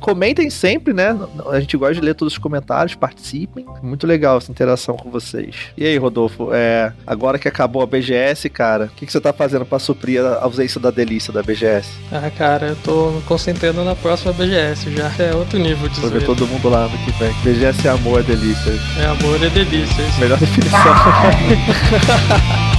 [0.02, 1.18] Comentem sempre, né?
[1.50, 3.64] A gente gosta de ler todos os comentários, participem.
[3.82, 5.68] Muito legal essa interação com vocês.
[5.74, 9.32] E aí, Rodolfo, é, agora que acabou a BGS, cara, o que, que você tá
[9.32, 11.88] fazendo pra suprir a ausência da delícia da BGS?
[12.12, 15.10] Ah, cara, eu tô me concentrando na próxima BGS já.
[15.18, 17.32] É outro nível de Vou ver todo mundo lá ano que vem.
[17.42, 18.57] BGS é amor, é delícia.
[18.98, 20.02] É amor e delícia.
[20.02, 20.20] isso.
[20.20, 20.78] Melhor definição.